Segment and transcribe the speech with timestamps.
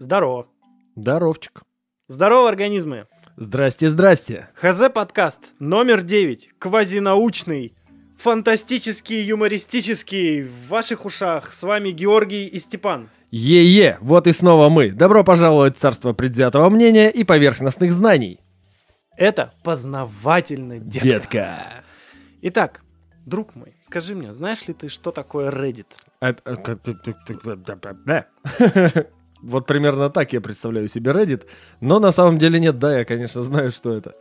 [0.00, 0.46] Здорово.
[0.96, 1.60] Здоровчик.
[2.08, 3.06] Здорово, организмы.
[3.36, 4.48] Здрасте, здрасте.
[4.54, 6.52] ХЗ подкаст номер 9.
[6.58, 7.74] Квазинаучный.
[8.18, 10.44] Фантастический, юмористический.
[10.44, 11.52] В ваших ушах.
[11.52, 13.10] С вами Георгий и Степан.
[13.30, 14.88] Е-е, вот и снова мы.
[14.88, 18.40] Добро пожаловать в царство предвзятого мнения и поверхностных знаний.
[19.18, 21.08] Это познавательно, детка.
[21.08, 21.84] Детка.
[22.40, 22.80] Итак,
[23.26, 25.88] друг мой, скажи мне, знаешь ли ты, что такое Reddit?
[29.42, 31.46] Вот примерно так я представляю себе Reddit,
[31.80, 34.14] но на самом деле нет, да, я, конечно, знаю, что это.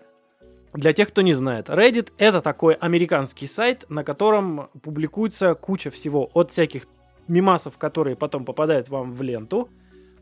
[0.74, 6.30] Для тех, кто не знает, Reddit это такой американский сайт, на котором публикуется куча всего
[6.34, 6.86] от всяких
[7.28, 9.70] мимасов, которые потом попадают вам в ленту,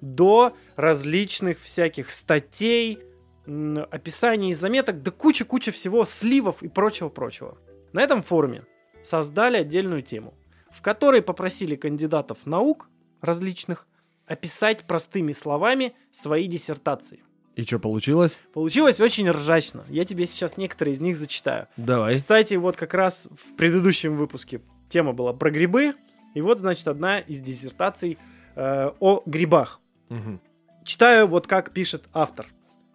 [0.02, 2.99] до различных всяких статей,
[3.45, 7.57] описаний, заметок, да куча-куча всего, сливов и прочего-прочего.
[7.93, 8.63] На этом форуме
[9.03, 10.33] создали отдельную тему,
[10.71, 12.89] в которой попросили кандидатов наук
[13.21, 13.88] различных
[14.27, 17.22] описать простыми словами свои диссертации.
[17.55, 18.40] И что получилось?
[18.53, 19.84] Получилось очень ржачно.
[19.89, 21.67] Я тебе сейчас некоторые из них зачитаю.
[21.75, 22.14] Давай.
[22.14, 25.95] Кстати, вот как раз в предыдущем выпуске тема была про грибы.
[26.36, 28.19] И вот, значит, одна из диссертаций
[28.56, 29.81] э, о грибах.
[30.09, 30.39] Мгм.
[30.84, 32.45] Читаю вот как пишет автор.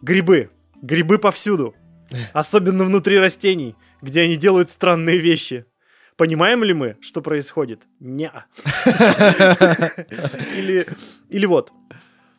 [0.01, 0.51] Грибы.
[0.81, 1.75] Грибы повсюду.
[2.33, 5.67] Особенно внутри растений, где они делают странные вещи.
[6.17, 7.81] Понимаем ли мы, что происходит?
[8.01, 8.31] Не.
[10.57, 10.87] Или,
[11.31, 11.73] или вот.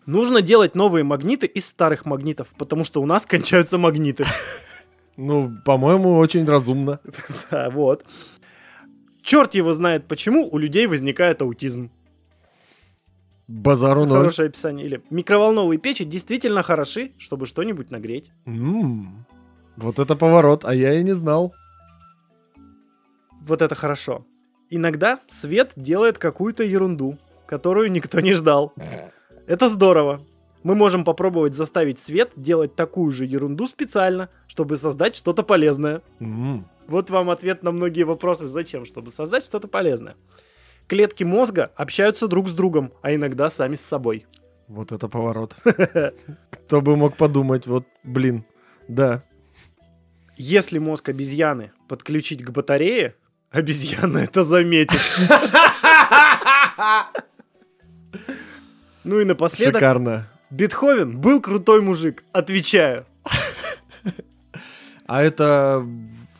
[0.05, 4.25] Нужно делать новые магниты из старых магнитов, потому что у нас кончаются магниты.
[5.17, 6.99] Ну, по-моему, очень разумно.
[7.51, 8.05] Да, вот.
[9.21, 11.89] Черт его знает, почему у людей возникает аутизм.
[13.47, 14.17] Базару ноль.
[14.19, 14.85] Хорошее описание.
[14.85, 18.31] Или микроволновые печи действительно хороши, чтобы что-нибудь нагреть.
[18.45, 19.25] М,
[19.77, 21.53] Вот это поворот, а я и не знал.
[23.45, 24.25] Вот это хорошо.
[24.69, 28.73] Иногда свет делает какую-то ерунду, которую никто не ждал.
[29.47, 30.21] Это здорово.
[30.63, 36.01] Мы можем попробовать заставить свет делать такую же ерунду специально, чтобы создать что-то полезное.
[36.19, 40.15] М, Вот вам ответ на многие вопросы, зачем, чтобы создать что-то полезное.
[40.87, 44.25] Клетки мозга общаются друг с другом, а иногда сами с собой.
[44.69, 45.55] Вот это поворот.
[46.49, 48.45] Кто бы мог подумать, вот, блин.
[48.87, 49.23] Да.
[50.37, 53.15] Если мозг обезьяны подключить к батарее,
[53.53, 54.99] обезьяна это заметит.
[59.03, 60.27] Ну и напоследок, Шикарно.
[60.49, 63.05] Бетховен был крутой мужик, отвечаю.
[65.05, 65.85] А это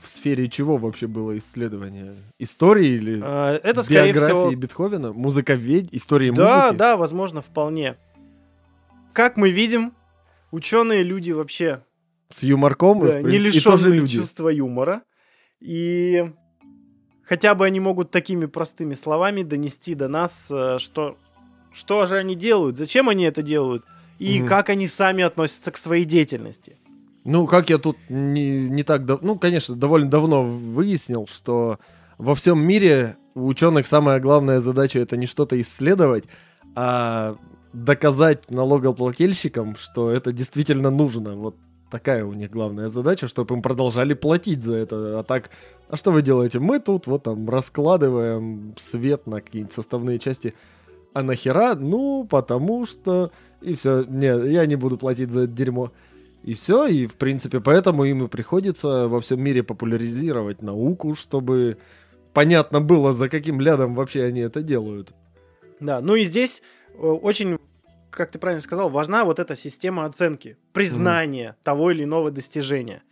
[0.01, 2.15] в сфере чего вообще было исследование?
[2.39, 4.51] Истории или А, Это, биографии всего...
[4.55, 5.11] Бетховена?
[5.11, 5.89] Музыковедь?
[5.91, 6.77] Истории Да, музыки?
[6.79, 7.97] да, возможно, вполне.
[9.11, 9.93] Как мы видим,
[10.51, 11.83] ученые люди вообще
[12.29, 14.17] С юморком и, да, не принципе, и тоже лишенные люди.
[14.19, 15.01] чувства юмора.
[15.59, 16.31] И
[17.25, 21.17] хотя бы они могут такими простыми словами донести до нас, э, что,
[21.71, 23.83] что же они делают, зачем они это делают,
[24.19, 24.47] и Мгм.
[24.47, 26.77] как они сами относятся к своей деятельности.
[27.25, 31.79] Ну, как я тут не, не так давно, ну, конечно, довольно давно выяснил, что
[32.17, 36.25] во всем мире у ученых самая главная задача это не что-то исследовать,
[36.75, 37.37] а
[37.71, 41.35] доказать налогоплательщикам, что это действительно нужно.
[41.35, 41.55] Вот
[41.93, 45.19] такая у них главная задача, чтобы им продолжали платить за это.
[45.19, 45.51] А так,
[45.89, 46.57] а что вы делаете?
[46.57, 50.55] Мы тут вот там раскладываем свет на какие-нибудь составные части.
[51.13, 51.75] А нахера?
[51.75, 53.29] Ну, потому что...
[53.61, 54.03] И все.
[54.05, 55.91] Не, я не буду платить за это дерьмо.
[56.43, 61.77] И все, и в принципе поэтому им и приходится во всем мире популяризировать науку, чтобы
[62.33, 65.13] понятно было, за каким лядом вообще они это делают.
[65.79, 66.63] Да, ну и здесь
[66.95, 67.59] э, очень,
[68.15, 73.03] как ты правильно сказал, важна вот эта система оценки, признания того или иного достижения.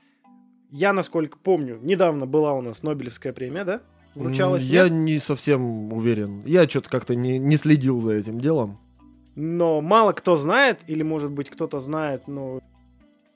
[0.71, 3.81] Я, насколько помню, недавно была у нас Нобелевская премия, да?
[4.15, 4.91] Вручалась, Я нет?
[4.91, 6.43] не совсем уверен.
[6.45, 8.77] Я что-то как-то не, не следил за этим делом.
[9.35, 12.59] Но мало кто знает, или, может быть, кто-то знает, но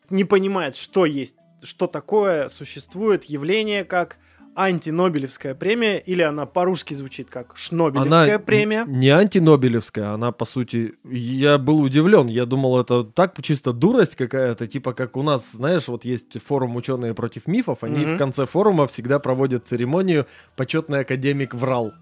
[0.09, 4.18] не понимает, что есть, что такое существует явление, как
[4.55, 8.85] антинобелевская премия, или она по-русски звучит как шнобелевская Она премия.
[8.88, 10.93] не антинобелевская, она по сути...
[11.03, 15.87] Я был удивлен, я думал, это так чисто дурость какая-то, типа как у нас, знаешь,
[15.87, 18.16] вот есть форум «Ученые против мифов», они Мгм.
[18.16, 20.25] в конце форума всегда проводят церемонию
[20.55, 21.93] «Почетный академик врал».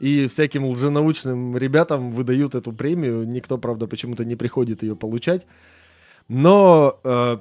[0.00, 3.28] И всяким лженаучным ребятам выдают эту премию.
[3.28, 5.46] Никто, правда, почему-то не приходит ее получать.
[6.28, 7.38] Но э,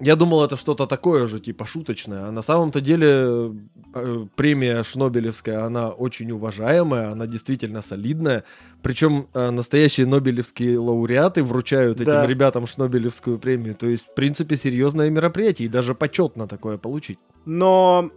[0.00, 2.26] я думал, это что-то такое же, типа шуточное.
[2.28, 3.52] А на самом-то деле
[3.94, 8.44] э, премия Шнобелевская, она очень уважаемая, она действительно солидная.
[8.82, 12.04] Причем э, настоящие нобелевские лауреаты вручают Да.
[12.22, 13.74] этим ребятам Шнобелевскую премию.
[13.74, 17.18] То есть, в принципе, серьезное мероприятие, и даже почетно такое получить.
[17.44, 18.10] Но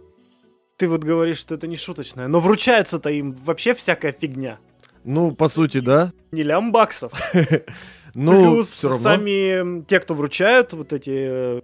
[0.76, 2.28] ты вот говоришь, что это не шуточное.
[2.28, 4.58] Но вручается-то им вообще всякая фигня.
[5.04, 6.12] Ну, по сути, да.
[6.32, 7.12] Не лям баксов.
[8.16, 11.60] Ну, Плюс сами те, кто вручают вот эти э,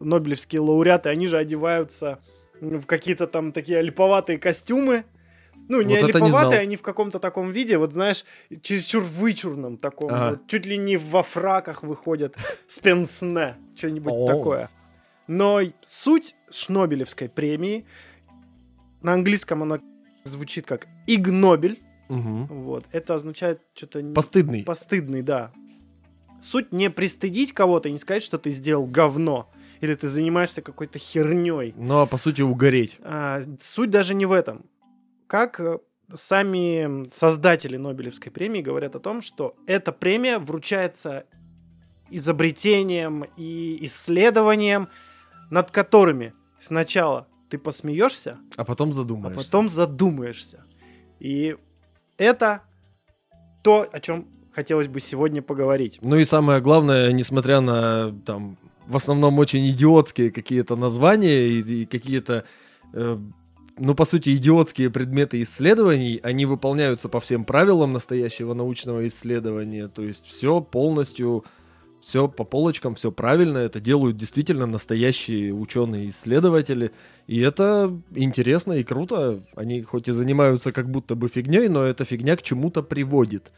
[0.00, 2.18] нобелевские лауреаты, они же одеваются
[2.60, 5.04] в какие-то там такие липоватые костюмы.
[5.68, 6.52] Ну, не Вот не липоватые, знал.
[6.62, 8.24] они в каком-то таком виде, вот знаешь,
[8.62, 10.10] чересчур вычурном таком.
[10.12, 10.30] Ага.
[10.30, 12.36] вот чуть ли не во фраках выходят
[12.66, 14.26] с пенсне, что-нибудь О.
[14.26, 14.70] такое.
[15.26, 17.84] Но суть Шнобелевской премии,
[19.02, 19.80] на английском она
[20.24, 21.80] звучит как Игнобель.
[22.08, 22.46] Мгм.
[22.46, 22.84] Вот.
[22.92, 24.02] Это означает что-то...
[24.02, 24.64] не- Постыдный.
[24.64, 25.52] Постыдный, да.
[26.42, 29.50] Суть не пристыдить кого-то не сказать, что ты сделал говно.
[29.80, 31.74] Или ты занимаешься какой-то херней.
[31.76, 32.98] Ну, а по сути угореть.
[33.02, 34.66] А, суть даже не в этом.
[35.26, 35.78] Как э,
[36.12, 41.24] сами создатели Нобелевской премии говорят о том, что эта премия вручается
[42.10, 44.88] изобретением и исследованием,
[45.50, 49.44] над которыми сначала ты посмеешься, А потом а задумаешься.
[49.44, 50.64] потом задумаешься.
[51.18, 51.56] И
[52.18, 52.62] это
[53.62, 55.98] то, о чем хотелось бы сегодня поговорить.
[56.02, 58.56] Ну и самое главное, несмотря на там
[58.90, 62.44] в основном очень идиотские какие-то названия и, и какие-то,
[62.92, 63.18] э,
[63.78, 69.86] ну по сути идиотские предметы исследований, они выполняются по всем правилам настоящего научного исследования.
[69.86, 71.44] То есть все полностью,
[72.00, 73.58] все по полочкам, все правильно.
[73.58, 76.90] Это делают действительно настоящие ученые-исследователи.
[77.28, 79.44] И это интересно и круто.
[79.54, 83.52] Они хоть и занимаются как будто бы фигней, но эта фигня к чему-то приводит.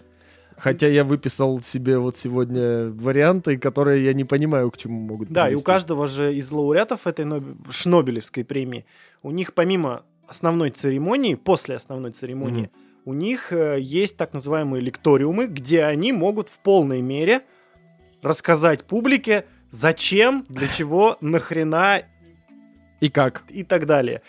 [0.63, 5.47] Хотя я выписал себе вот сегодня варианты, которые я не понимаю, к чему могут Да,
[5.47, 5.67] и у привести.
[5.67, 8.85] каждого же из лауреатов этой Нобе- Шнобелевской премии,
[9.25, 12.71] у них помимо основной церемонии, после основной церемонии,
[13.05, 17.41] у них э, есть так называемые лекториумы, где они могут в полной мере
[18.23, 22.03] рассказать публике, зачем, для чего, нахрена
[23.01, 23.43] И как?
[23.49, 24.23] и так далее.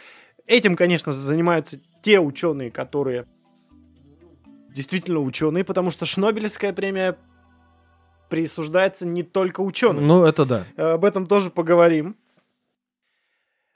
[0.48, 3.28] Этим, конечно занимаются те ученые, которые
[4.74, 7.18] действительно ученые, потому что Шнобелевская премия
[8.30, 10.08] присуждается не только ученым.
[10.08, 10.66] Ну, это да.
[10.94, 12.16] Об этом тоже поговорим.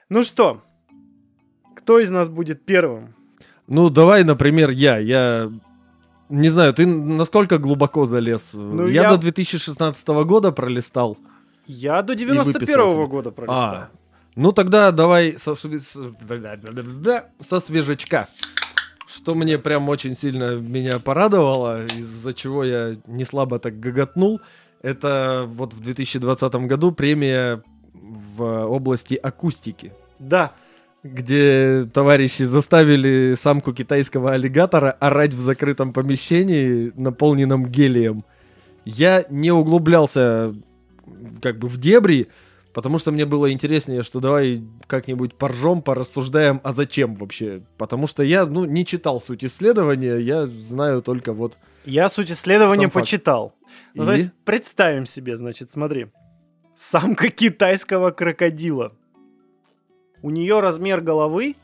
[0.08, 0.62] Ну что,
[1.76, 3.14] кто из нас будет первым?
[3.66, 4.98] Ну, давай, например, я.
[4.98, 5.52] Я
[6.28, 8.54] не знаю, ты насколько глубоко залез?
[8.54, 11.18] я, я- до 2016 года пролистал.
[11.66, 12.52] Я до выписался.
[12.52, 13.74] 91 года пролистал.
[13.74, 13.90] А,
[14.34, 15.54] ну тогда давай со,
[17.40, 18.26] со свежачка.
[19.08, 24.40] Что мне прям очень сильно меня порадовало, из-за чего я не слабо так гоготнул,
[24.82, 27.62] это вот в 2020 году премия
[27.94, 30.52] в области акустики, Да,
[31.02, 38.24] где товарищи заставили самку китайского аллигатора орать в закрытом помещении, наполненном гелием.
[38.84, 40.54] Я не углублялся
[41.40, 42.28] как бы в дебри,
[42.78, 47.62] потому что мне было интереснее, что давай как-нибудь поржем, порассуждаем, а зачем вообще?
[47.76, 51.58] Потому что я, ну, не читал суть исследования, я знаю только вот...
[51.84, 53.52] я суть исследования почитал.
[53.94, 54.06] Ну, И?
[54.06, 56.06] то есть, представим себе, значит, смотри.
[56.76, 58.92] Самка китайского крокодила.
[60.22, 61.56] У нее размер головы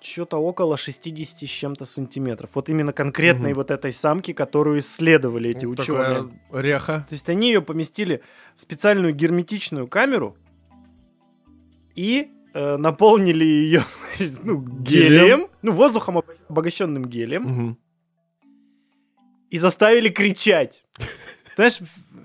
[0.00, 2.50] что-то около 60 с чем-то сантиметров.
[2.54, 3.56] Вот именно конкретной Мгм.
[3.56, 6.30] вот этой самки, которую исследовали эти вот ученые.
[6.52, 7.06] ряха.
[7.08, 8.20] То есть они ее поместили
[8.56, 10.36] в специальную герметичную камеру
[11.94, 13.84] и э, наполнили ее
[14.44, 14.82] ну, Гелием.
[14.82, 17.78] гелием, ну, воздухом об- обогащенным гелием, Мгм.
[19.50, 20.84] и заставили кричать.
[21.56, 21.78] Знаешь,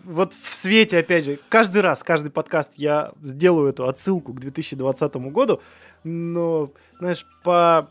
[0.05, 5.29] вот в свете, опять же, каждый раз, каждый подкаст я сделаю эту отсылку к 2020
[5.31, 5.61] году,
[6.03, 7.89] но, знаешь, по...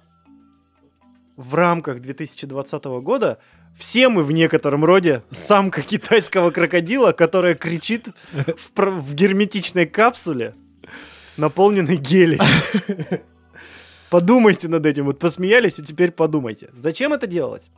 [1.37, 3.39] в рамках 2020 года
[3.77, 10.55] все мы в некотором роде самка китайского крокодила, которая кричит в, в герметичной капсуле,
[11.37, 12.41] наполненной гелием.
[14.11, 15.05] Подумайте над этим.
[15.05, 16.71] Вот посмеялись, и теперь подумайте.
[16.75, 17.71] Зачем это делать?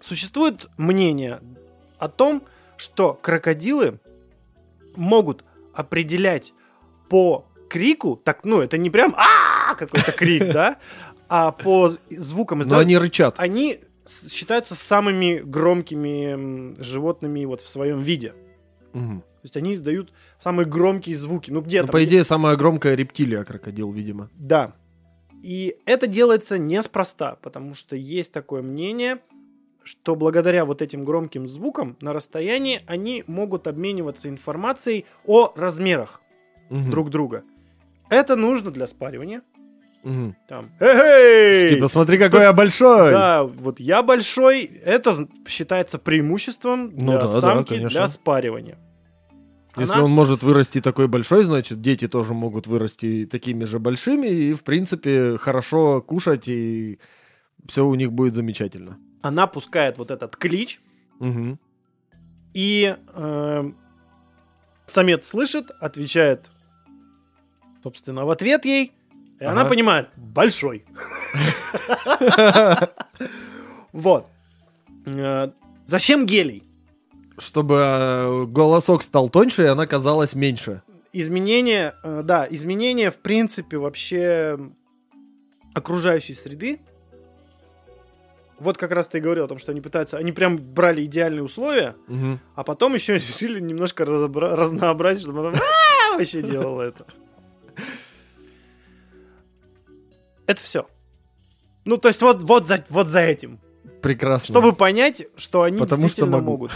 [0.00, 1.40] Существует мнение
[1.98, 2.42] о том,
[2.76, 4.00] что крокодилы
[4.96, 6.54] могут определять
[7.08, 10.78] по крику, так, ну, это не прям а какой-то крик, да,
[11.28, 13.34] а по звукам Но издавать они рычат.
[13.38, 18.34] они считаются самыми громкими животными вот в своем виде.
[18.92, 19.20] Мгм.
[19.20, 21.50] То есть они издают самые громкие звуки.
[21.50, 24.28] Ну где Ну, по идее, самая громкая рептилия крокодил, видимо.
[24.34, 24.74] Да.
[25.42, 29.18] И это делается неспроста, потому что есть такое мнение,
[29.82, 36.20] что благодаря вот этим громким звукам на расстоянии они могут обмениваться информацией о размерах
[36.70, 36.90] Мгм.
[36.90, 37.42] друг друга.
[38.10, 39.42] Это нужно для спаривания.
[40.02, 40.36] Мгм.
[40.48, 41.70] Там, эй!
[41.70, 43.12] Типа, смотри, какой я большой!
[43.12, 47.88] Да, вот я большой, это считается преимуществом Ну для да, да, самки конечно.
[48.00, 48.78] для спаривания.
[49.76, 54.26] Если Она- он может вырасти такой большой, значит, дети тоже могут вырасти такими же большими
[54.26, 56.98] и, в принципе, хорошо кушать, и
[57.68, 58.98] все у них будет замечательно.
[59.22, 60.80] Она пускает вот этот клич,
[61.20, 61.58] Мгм.
[62.54, 63.70] И э,
[64.86, 66.50] самец слышит, отвечает,
[67.82, 68.92] собственно, в ответ ей,
[69.42, 69.70] и она Ага.
[69.70, 70.84] понимает, большой.
[73.92, 74.26] Вот.
[75.06, 75.50] Э,
[75.86, 76.62] Зачем гелий?
[77.38, 80.82] Чтобы э, голосок стал тоньше, и она казалась меньше.
[81.12, 84.58] изменение, э, да, изменение, в принципе, вообще
[85.74, 86.80] окружающей среды.
[88.58, 91.42] Вот как раз ты и говорил о том, что они пытаются, они прям брали идеальные
[91.42, 91.96] условия,
[92.54, 97.04] а потом еще решили немножко разобра- разнообразить, чтобы она «А-а-а» вообще делала это.
[100.52, 100.86] Это все.
[101.86, 103.58] Ну, то есть вот, вот, за, вот за этим.
[104.02, 104.52] Прекрасно.
[104.52, 106.50] Чтобы понять, что они Потому что действительно могу.
[106.50, 106.72] могут.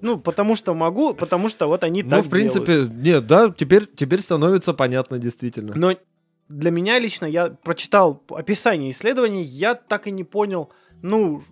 [0.00, 3.86] Ну, потому что могу, потому что вот они Ну, так в принципе, нет, да, теперь,
[3.86, 5.74] теперь становится понятно, действительно.
[5.76, 5.94] Но
[6.48, 10.70] для меня лично, я прочитал описание исследований, я так и не понял,
[11.02, 11.42] ну,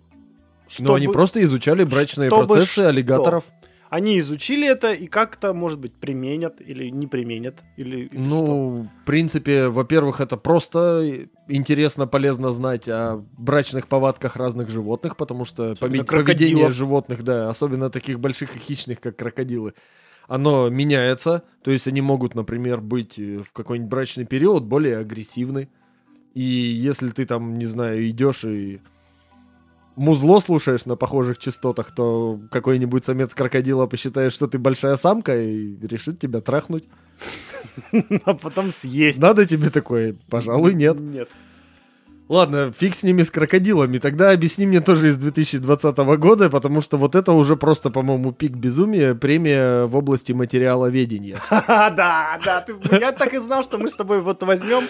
[0.67, 2.89] что Но они просто изучали брачные чтобы процессы что?
[2.89, 3.45] аллигаторов.
[3.89, 8.19] Они изучили это и как-то, может быть, применят или не применят, или, или что.
[8.19, 15.45] Ну, в принципе, во-первых, это просто интересно, полезно знать о брачных повадках разных животных, потому
[15.45, 16.73] что Особенно поведение крокодилов.
[16.73, 19.73] животных, да, особенно таких больших и хищных, как крокодилы,
[20.27, 21.43] оно меняется.
[21.63, 25.69] То есть они могут, например, быть э, в какой-нибудь брачный период более агрессивны.
[26.33, 28.81] И если ты там, не знаю, идешь и
[29.97, 35.75] музло слушаешь на похожих частотах, то какой-нибудь самец крокодила посчитает, что ты большая самка и
[35.85, 36.85] решит тебя трахнуть.
[38.25, 39.19] а потом съесть.
[39.19, 40.15] Надо тебе такое?
[40.29, 40.99] Пожалуй, нет.
[40.99, 41.29] Нет.
[42.29, 43.99] Ладно, фиг с ними, с крокодилами.
[43.99, 48.51] Тогда объясни мне тоже из 2020 года, потому что вот это уже просто, по-моему, пик
[48.51, 51.37] безумия, премия в области материаловедения.
[51.37, 52.65] Ха-ха, Да, да,
[52.97, 54.83] я так и знал, что мы с тобой вот возьмем.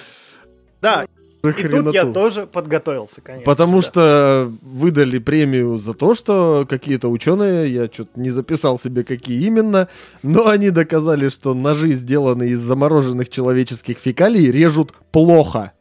[0.81, 1.05] Да,
[1.43, 2.13] и тут я Хреноту.
[2.13, 3.45] тоже подготовился, конечно.
[3.45, 3.87] Потому да.
[3.87, 9.87] что выдали премию за то, что какие-то ученые, я что-то не записал себе, какие именно,
[10.23, 15.73] но они доказали, что ножи, сделанные из замороженных человеческих фекалий, режут плохо.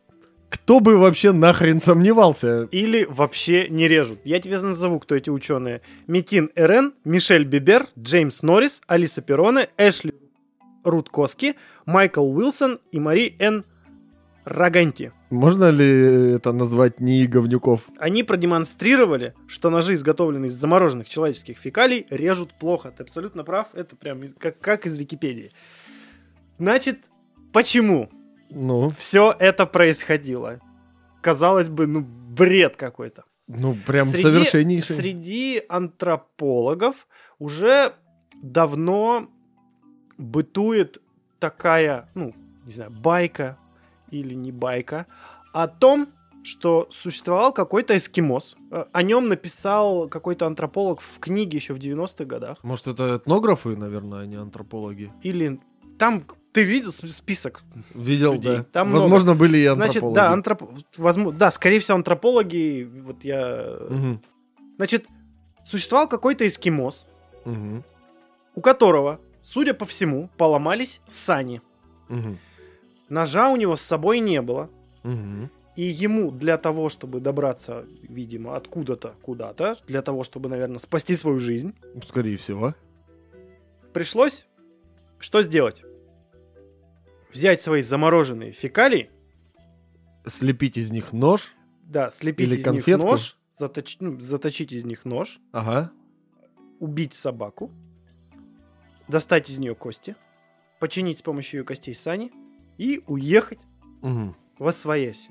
[0.48, 2.68] Кто бы вообще нахрен сомневался?
[2.70, 4.20] Или вообще не режут.
[4.24, 5.82] Я тебе назову, кто эти ученые.
[6.06, 10.14] Митин Эрен, Мишель Бибер, Джеймс Норрис, Алиса Перроне, Эшли
[10.84, 13.64] Руткоски, Майкл Уилсон и Мари Н.
[14.44, 15.10] Раганти.
[15.30, 17.80] Можно ли это назвать НИИ говнюков?
[17.98, 22.92] Они продемонстрировали, что ножи, изготовленные из замороженных человеческих фекалий, режут плохо.
[22.96, 25.50] Ты абсолютно прав, это прям как, как из Википедии.
[26.58, 27.00] Значит,
[27.52, 28.08] почему
[28.50, 30.60] Ну, все это происходило?
[31.22, 33.24] Казалось бы, ну, бред какой-то.
[33.48, 34.94] ну прям Среди- совершеннейший.
[34.96, 37.08] Среди антропологов
[37.40, 37.92] уже
[38.40, 39.28] давно
[40.18, 40.98] бытует
[41.40, 42.32] такая, ну,
[42.64, 43.58] не знаю, байка
[44.10, 45.06] или не байка,
[45.52, 46.08] о том,
[46.42, 48.56] что существовал какой-то эскимос.
[48.70, 52.58] Э, О нем написал какой-то антрополог в книге еще в 90-х годах.
[52.62, 55.12] Может, это этнографы, наверное, а не антропологи?
[55.22, 55.60] Или
[55.98, 56.22] там
[56.52, 57.62] ты видел список?
[57.94, 58.58] Видел, Людей.
[58.58, 58.62] да.
[58.64, 60.14] Там Возможно, были и Значит, антропологи.
[60.14, 60.62] да, антроп...
[60.96, 62.88] возможно, да, скорее всего, антропологи.
[63.02, 63.78] Вот я.
[63.90, 64.22] Мгм,
[64.76, 65.06] Значит,
[65.64, 67.06] существовал какой-то эскимос,
[67.44, 67.82] мгм,
[68.54, 71.60] у которого, судя по всему, поломались сани.
[72.08, 72.38] мгм,
[73.08, 74.70] Ножа у него с собой не было.
[75.02, 75.50] мгм.
[75.76, 81.38] И ему для того, чтобы добраться, видимо, откуда-то куда-то, для того, чтобы, наверное, спасти свою
[81.38, 82.74] жизнь, Скорее всего.
[83.92, 84.46] пришлось
[85.18, 85.82] что сделать?
[87.32, 89.10] Взять свои замороженные фекалии,
[90.26, 91.54] Слепить из них нож.
[91.84, 92.90] да, слепить Или из конфетку.
[93.02, 95.90] них нож, заточ- ну, заточить из них нож, Ага.
[96.80, 97.70] убить собаку,
[99.08, 100.16] достать из нее кости,
[100.80, 102.32] починить с помощью ее костей сани
[102.78, 103.60] и уехать
[104.02, 104.34] Мгм.
[104.58, 105.30] во свояси.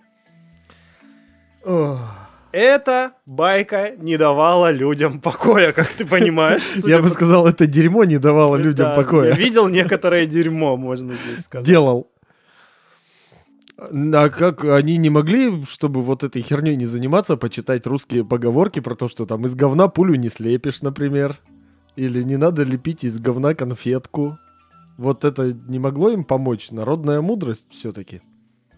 [2.51, 6.63] Эта байка не давала людям покоя, как ты понимаешь.
[6.85, 9.33] Я бы сказал, это дерьмо не давало людям покоя.
[9.33, 11.67] Видел некоторое дерьмо, можно здесь сказать.
[11.67, 12.09] Делал.
[13.77, 18.95] А как они не могли, чтобы вот этой херней не заниматься, почитать русские поговорки про
[18.95, 21.35] то, что там из говна пулю не слепишь, например?
[21.97, 24.37] Или не надо лепить из говна конфетку?
[24.97, 26.71] Вот это не могло им помочь?
[26.71, 28.21] Народная мудрость все-таки.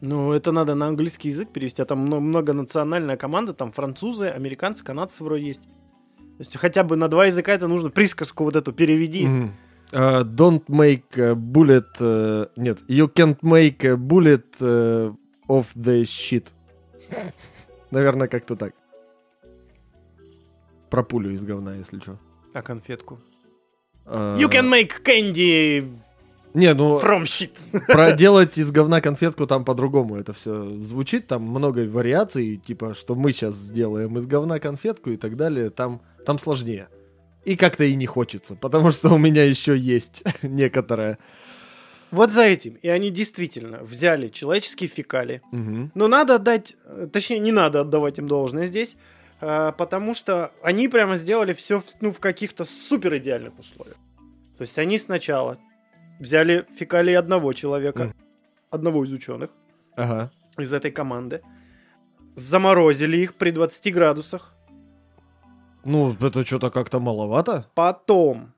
[0.01, 4.83] Ну, это надо на английский язык перевести, а там мно- многонациональная команда, там французы, американцы,
[4.83, 5.63] канадцы вроде есть.
[5.63, 9.27] То есть хотя бы на два языка это нужно присказку вот эту переведи.
[9.91, 11.85] А, don't make bullet...
[11.99, 15.13] э, нет, you can't make bullet э,
[15.47, 16.47] of the shit.
[17.91, 18.73] Наверное, как-то так.
[20.89, 22.17] Про пулю из говна, если что.
[22.53, 23.19] А конфетку?
[24.05, 25.89] А, You can make candy
[26.57, 27.51] Не, ну, from shit.
[27.87, 31.27] проделать из говна конфетку там по-другому это все звучит.
[31.27, 35.69] Там много вариаций, типа, что мы сейчас сделаем из говна конфетку и так далее.
[35.69, 36.87] Там, там сложнее.
[37.45, 41.19] И как-то и не хочется, потому что у меня еще есть некоторое.
[42.09, 42.73] Вот за этим.
[42.81, 45.41] И они действительно взяли человеческие фекалии.
[45.51, 45.91] Мгм.
[45.93, 46.75] Но надо отдать,
[47.13, 48.97] точнее, не надо отдавать им должное здесь,
[49.41, 53.97] э, потому что они прямо сделали все ну, в каких-то супер идеальных условиях.
[54.57, 55.59] То есть они сначала
[56.19, 58.13] взяли фекалии одного человека, Мгм.
[58.69, 59.49] одного из ученых
[59.95, 60.31] Ага.
[60.57, 61.41] из этой команды,
[62.35, 64.53] заморозили их при 20 градусах,
[65.85, 67.65] Ну, это что-то как-то маловато.
[67.75, 68.53] потом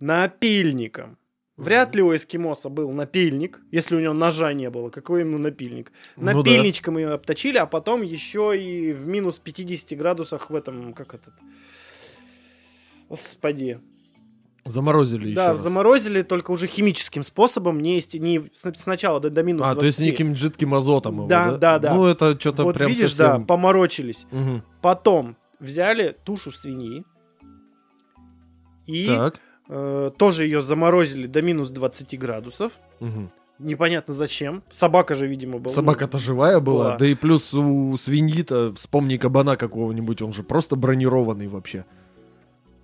[0.00, 1.18] напильником.
[1.56, 4.90] Вряд ли у эскимоса был напильник, если у него ножа не было.
[4.90, 5.90] Какой ему напильник?
[6.16, 6.34] Ну да.
[6.34, 11.32] Напильничком ее обточили, а потом еще и в минус 50 градусах в этом, как этот...
[13.08, 13.80] Господи.
[14.66, 18.40] Заморозили еще да, заморозили только уже химическим способом, не, не
[18.76, 19.80] сначала до, до минус А, 20.
[19.80, 21.94] то есть неким жидким азотом его, Да, да, да.
[21.94, 23.46] Ну, это что-то Вот прям видишь, да, совсем...
[23.46, 24.26] поморочились.
[24.30, 24.62] Мгм.
[24.82, 27.04] Потом взяли тушу свиньи
[28.86, 29.40] и Так.
[29.68, 32.72] э, тоже ее заморозили до минус 20 градусов.
[33.00, 33.30] Мгм.
[33.58, 34.62] Непонятно зачем.
[34.70, 35.74] Собака же, видимо, была.
[35.74, 36.96] Собака-то живая была, была.
[36.98, 41.86] да и плюс у свиньи-то, вспомни кабана какого-нибудь, он же просто бронированный вообще.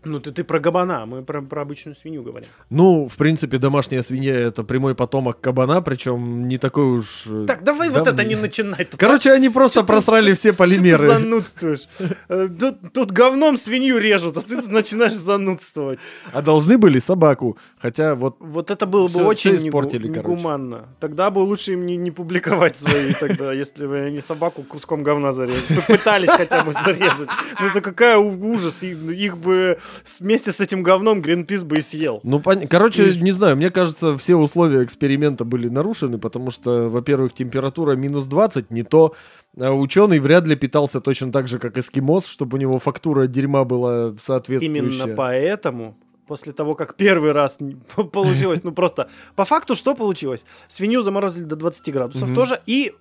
[0.04, 2.48] Ну, ты, ты про кабана, мы про, про обычную свинью говорим.
[2.70, 7.24] Ну, в принципе, домашняя свинья это прямой потомок кабана, причем не такой уж...
[7.26, 8.12] э, Так, давай вот давний.
[8.22, 8.88] это не начинать.
[8.98, 11.06] Короче, они просто Чё ты- просрали все Что ты полимеры.
[11.06, 11.86] занудствуешь?
[12.28, 15.98] Э, Тут, тут говном свинью режут, а ты начинаешь занудствовать.
[16.32, 17.56] А должны были собаку.
[17.78, 20.28] Хотя вот Вот это было бы очень испортили, короче.
[20.30, 20.88] негуманно.
[21.00, 25.32] Тогда бы лучше им не, не публиковать свои тогда, если бы они собаку куском говна
[25.32, 25.80] зарезали.
[25.86, 27.28] Пытались хотя бы зарезать.
[27.60, 28.82] Ну это какая ужас.
[28.82, 29.78] Их бы
[30.20, 32.20] вместе с этим говном Гринпис бы и съел.
[32.22, 36.88] Ну, пон- короче, есть- не знаю, мне кажется, все условия эксперимента были нарушены, потому что,
[36.88, 39.14] во-первых, температура минус 20, не то.
[39.60, 43.64] А ученый вряд ли питался точно так же, как эскимос, чтобы у него фактура дерьма
[43.64, 44.78] была соответствующая.
[44.80, 45.96] Именно поэтому
[46.26, 47.58] после того, как первый раз
[48.12, 50.44] получилось, ну просто по факту что получилось?
[50.68, 52.34] Свинью заморозили до 20 градусов Мгм.
[52.36, 52.92] тоже и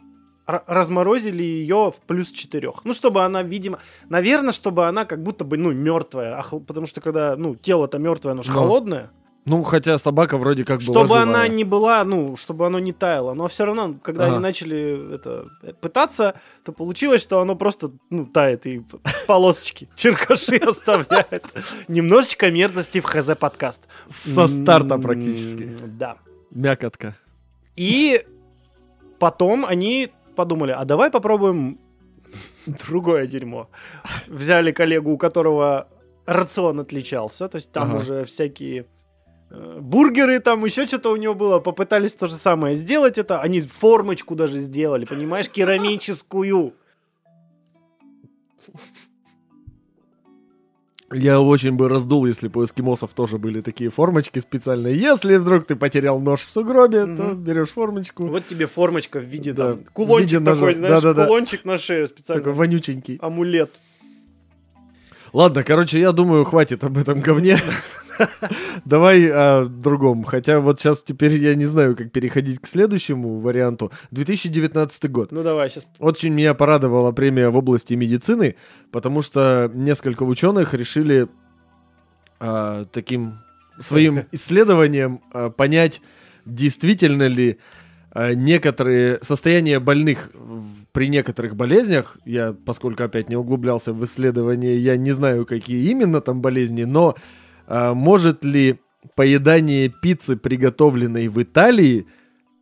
[0.46, 2.72] разморозили ее в плюс 4.
[2.84, 7.36] Ну, чтобы она, видимо, наверное, чтобы она как будто бы, ну, мертвая, потому что когда,
[7.36, 8.60] ну, тело-то мертвое, оно же Но.
[8.60, 9.10] холодное,
[9.46, 13.34] Ну, хотя собака вроде как была чтобы она не была, ну, чтобы оно не таяло.
[13.34, 14.34] Но все равно, когда Ага.
[14.36, 18.84] они начали это э, пытаться, то получилось, что оно просто, ну, тает и
[19.28, 21.46] полосочки, черкаши оставляет.
[21.88, 23.82] Немножечко мерзости в ХЗ подкаст.
[24.08, 25.70] Со старта М, практически.
[25.88, 26.18] Да.
[26.52, 27.16] Мякотка.
[27.76, 28.24] И
[29.18, 31.78] потом они подумали, а давай попробуем
[32.66, 33.68] другое дерьмо.
[34.28, 35.88] Взяли коллегу, у которого
[36.26, 37.98] рацион отличался, то есть там Ага.
[37.98, 38.86] уже всякие
[39.52, 43.62] э, бургеры, там еще что-то у него было, попытались то же самое сделать это, они
[43.62, 46.74] формочку даже сделали, понимаешь, керамическую.
[51.14, 54.96] Я очень бы раздул, если бы у эскимосов тоже были такие формочки специальные.
[54.98, 57.44] Если вдруг ты потерял нож в сугробе, то Мгм.
[57.44, 58.28] берешь формочку.
[58.28, 61.26] Вот тебе формочка в виде Да, там, кулончик виде такой, знаешь, Да-да-да.
[61.28, 63.18] кулончик на шею специально, Такой вонюченький.
[63.22, 63.72] амулет.
[65.34, 67.58] Ладно, короче, я думаю, хватит об этом говне.
[68.86, 70.24] Давай о другом.
[70.24, 73.92] Хотя вот сейчас теперь я не знаю, как переходить к следующему варианту.
[74.12, 75.32] 2019 год.
[75.32, 78.56] Ну давай, сейчас Очень меня порадовала премия в области медицины,
[78.92, 81.28] потому что несколько ученых решили
[82.40, 83.40] а, таким
[83.80, 86.02] своим исследованием а, понять,
[86.46, 87.60] действительно ли
[88.12, 90.32] а, некоторые состояния больных
[90.92, 96.20] при некоторых болезнях, я, поскольку опять не углублялся в исследование, я не знаю, какие именно
[96.20, 97.16] там болезни, но
[97.68, 98.80] может ли
[99.16, 102.08] поедание пиццы, приготовленной в Италии,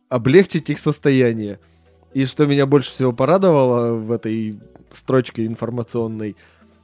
[0.08, 1.58] облегчить их состояние?
[2.12, 4.58] И что меня больше всего порадовало в этой
[4.90, 6.36] строчке информационной,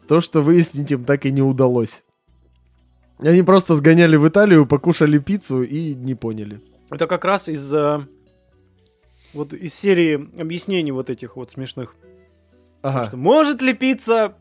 [0.06, 2.04] то, что выяснить им так и не удалось.
[3.18, 6.60] Они просто сгоняли в Италию, покушали пиццу и не поняли.
[6.90, 8.00] Это как раз из э,
[9.32, 11.96] вот из серии объяснений вот этих вот смешных.
[12.82, 13.04] Ага.
[13.04, 14.34] Что может ли пицца...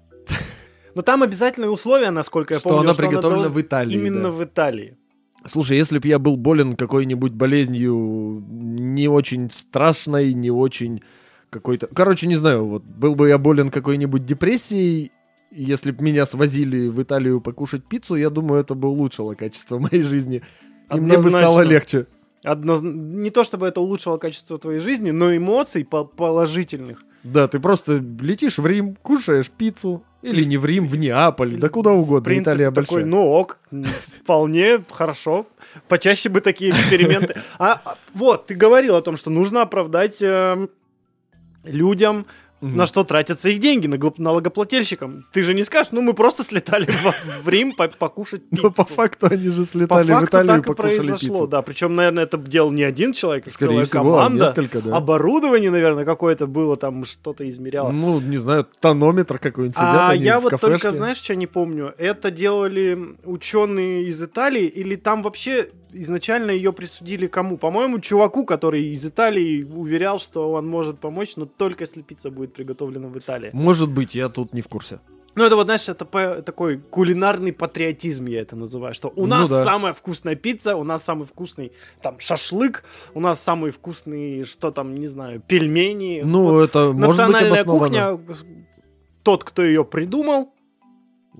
[0.95, 3.93] Но там обязательные условия, насколько я Что помню, она что приготовлена должна- в Италии.
[3.93, 4.31] Именно да.
[4.31, 4.97] в Италии.
[5.45, 11.03] Слушай, если бы я был болен какой-нибудь болезнью не очень страшной, не очень
[11.51, 11.87] какой-то...
[11.87, 15.11] Короче, не знаю, вот был бы я болен какой-нибудь депрессией,
[15.51, 20.01] если бы меня свозили в Италию покушать пиццу, я думаю, это бы улучшило качество моей
[20.01, 20.41] жизни.
[20.93, 22.07] И мне бы стало легче.
[22.43, 27.03] Одноз- Не то чтобы это улучшило качество твоей жизни, но эмоций по- положительных.
[27.23, 30.03] Да, ты просто летишь в Рим, кушаешь пиццу.
[30.25, 32.23] Или не в Рим, в Неаполь, да куда В угодно.
[32.25, 33.05] принципе, Италия такой, большая.
[33.05, 33.59] ну ок,
[34.23, 35.45] вполне хорошо.
[35.87, 37.35] Почаще бы такие эксперименты.
[37.59, 40.69] А а, вот, ты говорил о том, что нужно оправдать эм,
[41.65, 42.25] людям
[42.61, 42.77] Мгм.
[42.77, 43.87] На что тратятся их деньги?
[43.87, 45.25] На налогоплательщикам.
[45.33, 48.63] Ты же не скажешь, ну мы просто слетали в, в Рим по- покушать пиццу.
[48.63, 51.47] Но по факту они же По слетали в факту Италию так и покушали произошло, пиццу.
[51.47, 51.61] да.
[51.61, 54.45] Причем, наверное, это делал не один человек, а целая всего, команда.
[54.45, 54.95] несколько, да.
[54.95, 57.91] Оборудование, наверное, какое-то было, там что-то измеряло.
[57.91, 61.93] Ну, не знаю, тонометр какой-нибудь А я в вот только, знаешь, что не помню?
[61.97, 67.57] Это делали ученые из Италии, или там вообще изначально ее присудили кому?
[67.57, 72.53] По-моему, чуваку, который из Италии уверял, что он может помочь, но только если пицца будет
[72.53, 73.49] приготовлена в Италии.
[73.53, 74.99] Может быть, я тут не в курсе.
[75.37, 79.27] Ну, это вот, знаешь, это по- такой кулинарный патриотизм, я это называю, что у Ну
[79.27, 79.65] нас да.
[79.65, 84.95] самая вкусная пицца, у нас самый вкусный там шашлык, у нас самый вкусный, что там,
[84.95, 86.21] не знаю, пельмени.
[86.23, 88.17] Ну, Вот это может быть национальная обосновано.
[88.17, 88.45] кухня,
[89.23, 90.53] тот, кто ее придумал,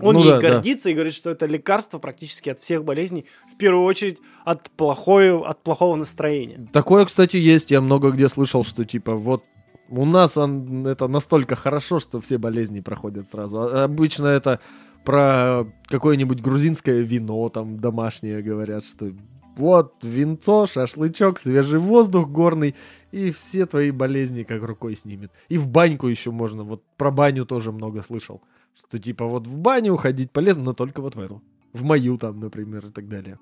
[0.01, 0.49] он Ну ей да, да.
[0.49, 5.37] гордится и говорит, что это лекарство практически от всех болезней, в первую очередь от, плохой,
[5.37, 6.67] от плохого настроения.
[6.71, 7.71] Такое, кстати, есть.
[7.71, 9.43] Я много где слышал, что типа вот
[9.89, 13.61] у нас он, это настолько хорошо, что все болезни проходят сразу.
[13.61, 14.59] А- обычно это
[15.03, 19.11] про какое-нибудь грузинское вино, там домашнее говорят, что
[19.55, 22.75] вот винцо, шашлычок, свежий воздух горный,
[23.11, 25.31] и все твои болезни как рукой снимет.
[25.47, 26.63] И в баньку еще можно.
[26.63, 28.41] Вот про баню тоже много слышал.
[28.77, 31.41] Что типа вот в баню ходить полезно, но только вот в эту.
[31.73, 33.37] В мою там, например, и так далее.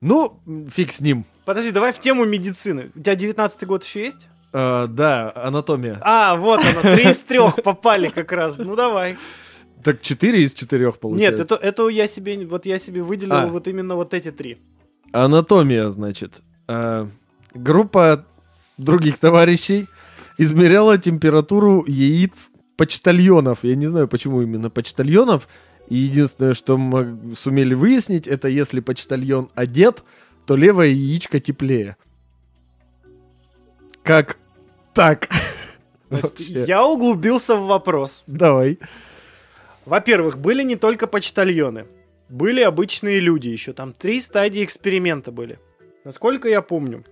[0.00, 1.24] Ну, фиг с ним.
[1.44, 2.90] Подожди, давай в тему медицины.
[2.94, 4.28] У тебя 19 год еще есть?
[4.52, 5.98] А, да, анатомия.
[6.02, 8.58] А, вот оно, три из трех попали как раз.
[8.58, 9.16] Ну давай.
[9.82, 11.42] Так 4 из 4 Нет, получается.
[11.42, 13.46] это, это я себе, вот я себе выделил А.
[13.46, 14.58] вот именно вот эти три.
[15.12, 16.40] Анатомия, значит.
[16.68, 17.08] А,
[17.54, 18.24] группа
[18.78, 19.86] других товарищей
[20.38, 23.64] измеряла температуру яиц почтальонов.
[23.64, 25.48] Я не знаю, почему именно почтальонов.
[25.88, 30.04] И единственное, что мы сумели выяснить, это если почтальон одет,
[30.46, 31.96] то левое яичко теплее.
[34.02, 34.38] Как
[34.94, 35.28] так?
[36.50, 38.24] Я углубился в вопрос.
[38.26, 38.78] Давай.
[39.84, 41.86] Во-первых, были не только почтальоны.
[42.28, 43.72] Были обычные люди еще.
[43.72, 45.58] Там три стадии эксперимента были.
[46.04, 47.04] Насколько я помню.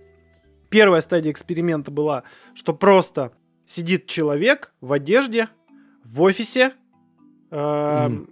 [0.69, 2.23] Первая стадия эксперимента была,
[2.55, 3.31] что просто
[3.71, 5.47] сидит человек в одежде,
[6.03, 6.73] в офисе,
[7.51, 8.29] эм, Мгм.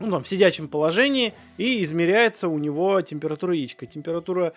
[0.00, 3.86] ну, там, в сидячем положении, и измеряется у него температура яичка.
[3.86, 4.52] Температура...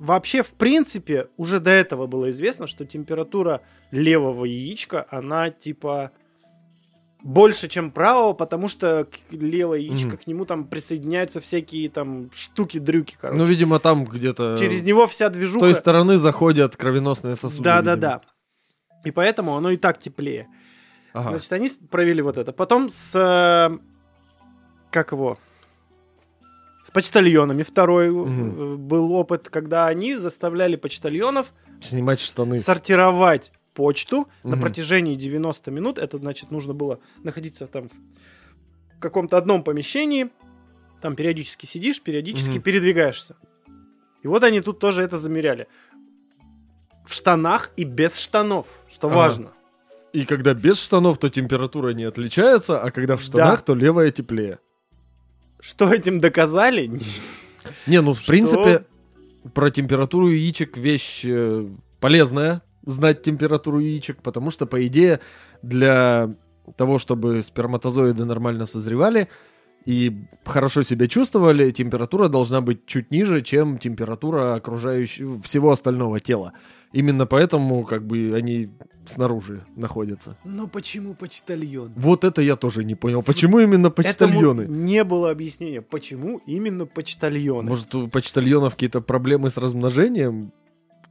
[0.00, 3.60] Вообще, в принципе, уже до этого было известно, что температура
[3.92, 6.10] левого яичка, она типа
[7.22, 10.16] больше, чем правого, потому что левое яичко, Мгм.
[10.16, 13.38] к нему там присоединяются всякие там штуки-дрюки, короче.
[13.38, 15.60] Ну, видимо, там где-то Через него вся с движуха...
[15.60, 17.62] той стороны заходят кровеносные сосуды.
[17.62, 18.00] Да, да, видимо.
[18.00, 18.20] да.
[19.04, 20.48] И поэтому оно и так теплее.
[21.12, 21.30] Ага.
[21.30, 22.52] Значит, они провели вот это.
[22.52, 23.14] Потом с...
[23.14, 23.78] э,
[24.90, 25.38] Как его?
[26.84, 32.58] С почтальонами второй э, был опыт, когда они заставляли почтальонов Снимать штаны.
[32.58, 34.60] сортировать почту на Мгм.
[34.62, 35.98] протяжении 90 минут.
[35.98, 40.30] Это значит, нужно было находиться там в каком-то одном помещении.
[41.00, 42.62] Там периодически сидишь, периодически Мгм.
[42.62, 43.36] передвигаешься.
[44.22, 45.66] И вот они тут тоже это замеряли.
[47.04, 49.16] В штанах и без штанов, что Ага.
[49.16, 49.48] важно.
[50.12, 53.64] И когда без штанов, то температура не отличается, а когда в штанах, Да.
[53.66, 54.58] то левая теплее.
[55.60, 56.90] Что этим доказали?
[57.86, 58.26] Не, ну в Что?
[58.26, 58.84] принципе,
[59.54, 61.68] про температуру яичек вещь э,
[62.00, 65.20] полезная, знать температуру яичек, потому что, по идее,
[65.62, 66.34] для
[66.76, 69.28] того, чтобы сперматозоиды нормально созревали
[69.84, 76.52] и хорошо себя чувствовали, температура должна быть чуть ниже, чем температура окружающего всего остального тела.
[76.92, 78.70] Именно поэтому, как бы, они
[79.06, 80.36] снаружи находятся.
[80.44, 81.92] Но почему почтальон?
[81.96, 83.22] Вот это я тоже не понял.
[83.22, 84.62] Почему именно почтальоны?
[84.62, 87.68] Этому не было объяснения, почему именно почтальоны.
[87.68, 90.52] Может, у почтальонов какие-то проблемы с размножением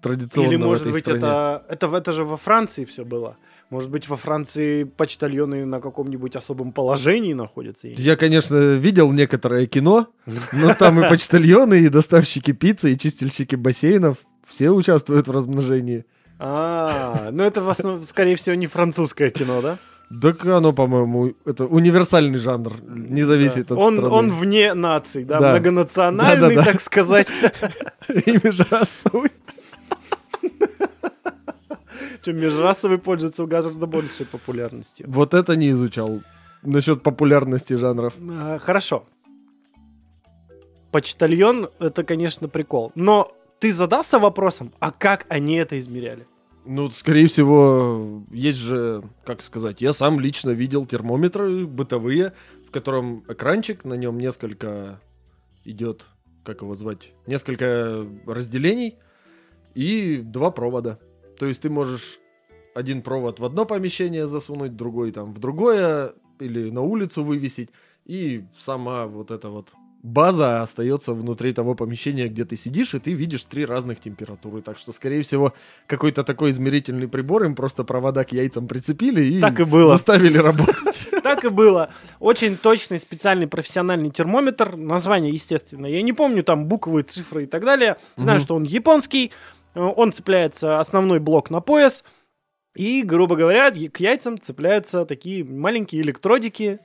[0.01, 1.19] традиционно Или, может быть, стране?
[1.19, 3.37] это, это, это же во Франции все было.
[3.71, 7.87] Может быть, во Франции почтальоны на каком-нибудь особом положении находятся.
[7.87, 10.07] я не Я, конечно, видел некоторое кино,
[10.51, 14.17] но там и почтальоны, и доставщики пиццы, и чистильщики бассейнов.
[14.45, 16.03] Все участвуют в размножении.
[16.37, 19.77] А, ну это, в основном, скорее всего, не французское кино, да?
[20.21, 23.75] Так оно, по-моему, это универсальный жанр, не зависит Да.
[23.75, 24.13] от он, страны.
[24.13, 25.51] он вне наций, да, Да.
[25.51, 26.65] многонациональный, Да-да-да.
[26.65, 27.27] так сказать.
[28.25, 29.31] И межрасовый.
[32.21, 35.05] Чем межрасовый пользуется гораздо большей популярностью.
[35.09, 36.21] Вот это не изучал.
[36.63, 38.13] Насчет популярности жанров.
[38.19, 39.05] А, Хорошо.
[40.91, 42.91] Почтальон— это, конечно, прикол.
[42.95, 46.27] Но ты задался вопросом, а как они это измеряли?
[46.65, 52.33] Ну, скорее всего, есть же, как сказать, я сам лично видел термометры бытовые,
[52.67, 55.01] в котором экранчик, на нем несколько
[55.65, 56.07] идет,
[56.43, 58.95] как его звать, несколько разделений
[59.73, 60.99] и два провода.
[61.41, 62.19] То есть ты можешь
[62.75, 67.69] один провод в одно помещение засунуть, другой там в другое, или на улицу вывесить,
[68.05, 69.69] и сама вот эта вот
[70.03, 74.61] база остается внутри того помещения, где ты сидишь, и ты видишь три разных температуры.
[74.61, 75.53] Так что, скорее всего,
[75.87, 79.93] какой-то такой измерительный прибор им просто провода к яйцам прицепили и, Так и было.
[79.93, 81.07] заставили работать.
[81.23, 81.89] Так и было.
[82.19, 84.75] Очень точный специальный профессиональный термометр.
[84.75, 85.85] Название, естественно.
[85.85, 87.97] Я не помню там буквы, цифры и так далее.
[88.15, 89.31] Знаю, что он японский.
[89.73, 92.03] Э, Он цепляется основной блок на пояс.
[92.75, 96.79] И, грубо говоря, к яйцам цепляются такие маленькие электродики.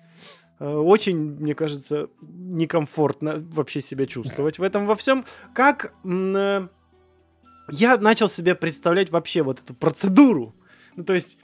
[0.58, 5.24] Э, Очень, мне кажется, некомфортно вообще себя чувствовать в этом во всем.
[5.54, 6.68] Как э,
[7.70, 10.54] я начал себе представлять вообще вот эту процедуру.
[10.96, 11.38] Ну, то есть,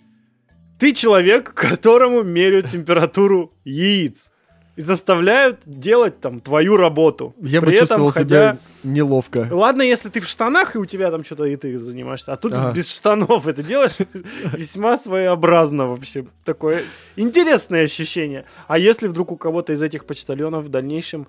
[0.79, 4.32] ты человек, которому меряют температуру яиц.
[4.75, 7.35] И заставляют делать там твою работу.
[7.43, 9.47] Я бы При этом чувствовал ходя- себя неловко.
[9.51, 12.55] Ладно, если ты в штанах, и у тебя там что-то и ты занимаешься, а тут
[12.55, 12.73] Ага.
[12.73, 13.97] без штанов это делаешь,
[14.57, 16.25] весьма своеобразно вообще.
[16.45, 16.83] Такое
[17.17, 18.47] интересное ощущение.
[18.67, 21.27] А если вдруг у кого-то из этих почтальонов в дальнейшем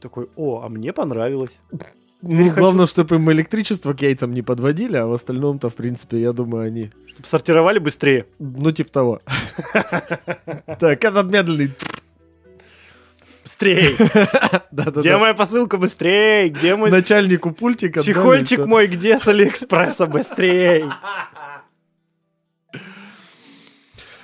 [0.00, 1.60] такой, о, а мне понравилось.
[2.20, 6.18] Ну, хочу- главное, чтобы им электричество к яйцам не подводили, а в остальном-то, в принципе,
[6.20, 6.90] я думаю, они...
[7.08, 8.26] Чтобы сортировали быстрее.
[8.38, 9.20] Ну, типа того.
[10.78, 11.70] Так, этот медленный...
[13.42, 13.96] Быстрее!
[14.72, 15.78] Где моя посылка?
[15.78, 16.48] Быстрее!
[16.48, 18.02] Где мой Начальнику пультика...
[18.02, 18.86] чехольчик мой?
[18.86, 20.06] Где с Алиэкспресса?
[20.06, 20.86] Быстрее!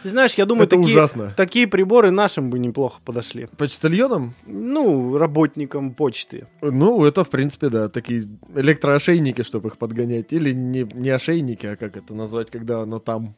[0.02, 1.32] Ты знаешь, я думаю, Это такие, ужасно.
[1.36, 3.48] такие приборы нашим бы неплохо подошли.
[3.56, 4.34] Почтальонам?
[4.46, 6.46] Ну, работникам почты.
[6.62, 10.32] Ну, это, в принципе, да, такие электроошейники, чтобы их подгонять.
[10.32, 13.34] Или не, не ошейники, а как это назвать, когда оно там.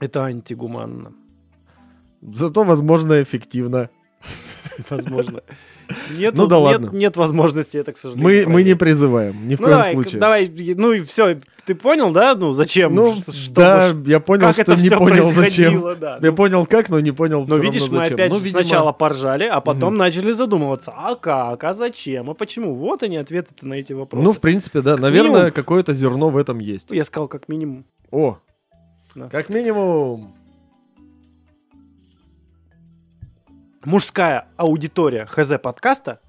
[0.00, 1.14] Это антигуманно.
[2.20, 3.88] Зато, возможно, эффективно.
[4.90, 5.42] Возможно.
[6.16, 6.90] Нет, Ну да нет, ладно.
[6.96, 8.48] нет возможности это, к сожалению.
[8.48, 10.20] Мы, мы не призываем, ни в Ну коем давай, случае.
[10.20, 12.34] давай, ну и все, ты понял, да?
[12.34, 12.94] Ну зачем?
[12.94, 15.98] Ну, чтобы да, я понял, как что это не все понял, зачем.
[15.98, 16.18] да.
[16.22, 18.14] Я Ну, понял как, но не понял Но всё видишь, равно мы зачем.
[18.14, 19.98] опять Ну, же видимо, сначала поржали, а потом Мгм.
[19.98, 22.74] начали задумываться, а как, а зачем, а почему?
[22.74, 24.24] Вот они ответы на эти вопросы.
[24.24, 24.92] Ну, в принципе, да.
[24.92, 25.52] Как Наверное, минимум.
[25.52, 26.86] какое-то зерно в этом есть.
[26.90, 27.84] Я сказал, как минимум.
[28.12, 28.38] О,
[29.14, 29.28] Да.
[29.28, 30.34] как минимум.
[33.84, 36.20] Мужская аудитория ХЗ подкаста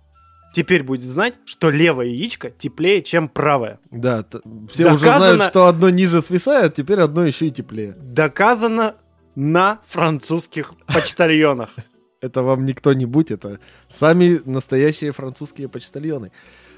[0.54, 3.80] теперь будет знать, что левое яичко теплее, чем правое.
[3.90, 4.24] Да,
[4.72, 7.94] все уже Доказано- знают, что одно ниже свисает, теперь одно еще и теплее.
[8.00, 8.96] Доказано
[9.36, 11.72] на французских почтальонах.
[12.22, 16.32] Это вам не кто-нибудь, это сами настоящие французские почтальоны.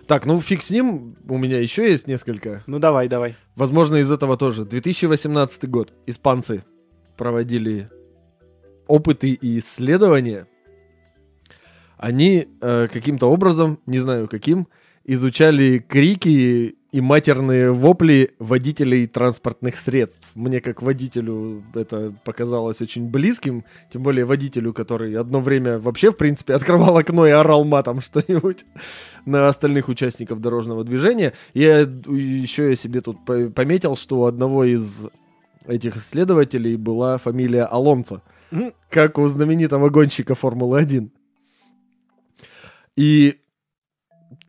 [0.08, 2.64] Так, ну фиг с ним, у меня еще есть несколько.
[2.66, 3.36] Ну давай, давай.
[3.56, 4.64] Возможно, из этого тоже.
[4.64, 5.92] 2018 год.
[6.06, 6.64] Испанцы
[7.18, 7.90] проводили
[8.88, 10.48] опыты и исследования.
[12.04, 14.68] Они э, каким-то образом, не знаю каким,
[15.06, 20.28] изучали крики и матерные вопли водителей транспортных средств.
[20.36, 26.18] Мне как водителю это показалось очень близким, тем более водителю, который одно время вообще, в
[26.18, 28.66] принципе, открывал окно и орал матом что-нибудь
[29.26, 31.32] на остальных участников дорожного движения.
[31.54, 35.08] Я еще я себе тут по- пометил, что у одного из
[35.68, 38.74] этих исследователей была фамилия Алонсо, Мгм.
[38.90, 41.10] как у знаменитого гонщика Формулы-1.
[42.96, 43.40] И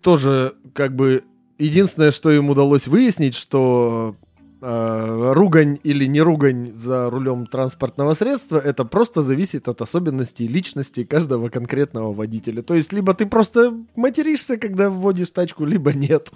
[0.03, 1.25] тоже как бы
[1.59, 4.17] единственное, что им удалось выяснить, что
[4.61, 11.05] э, ругань или не ругань за рулем транспортного средства, это просто зависит от особенностей личности
[11.05, 12.63] каждого конкретного водителя.
[12.63, 16.31] То есть либо ты просто материшься, когда вводишь тачку, либо нет.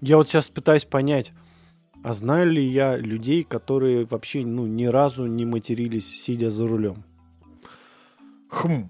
[0.00, 1.32] Я вот сейчас пытаюсь понять,
[2.02, 7.04] а знаю ли я людей, которые вообще ну, ни разу не матерились, сидя за рулем?
[8.48, 8.88] Хм.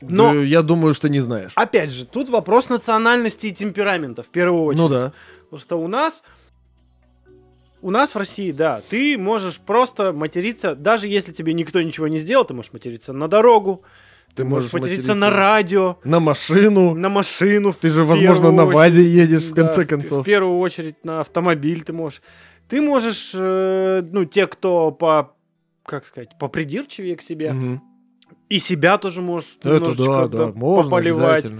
[0.00, 1.52] Но- Да, я думаю, что не знаешь.
[1.54, 4.82] Опять же, тут вопрос национальности и темперамента в первую очередь.
[4.82, 5.12] Ну да.
[5.44, 6.22] Потому что у нас...
[7.80, 12.16] У нас в России, да, ты можешь просто материться, даже если тебе никто ничего не
[12.18, 13.84] сделал, ты можешь материться на дорогу,
[14.34, 16.94] ты, можешь, материться, на радио, на машину.
[16.94, 17.72] на машину.
[17.72, 18.74] Ты же, в возможно, на очередь.
[18.74, 20.22] ВАЗе едешь, в Да, конце в- концов.
[20.22, 22.20] В первую очередь на автомобиль ты можешь.
[22.68, 25.36] Ты можешь, э, ну, те, кто по,
[25.84, 27.82] как сказать, попридирчивее к себе, Мгм.
[28.48, 31.52] И себя тоже можешь Это немножечко да, да, да, можно, пополивать,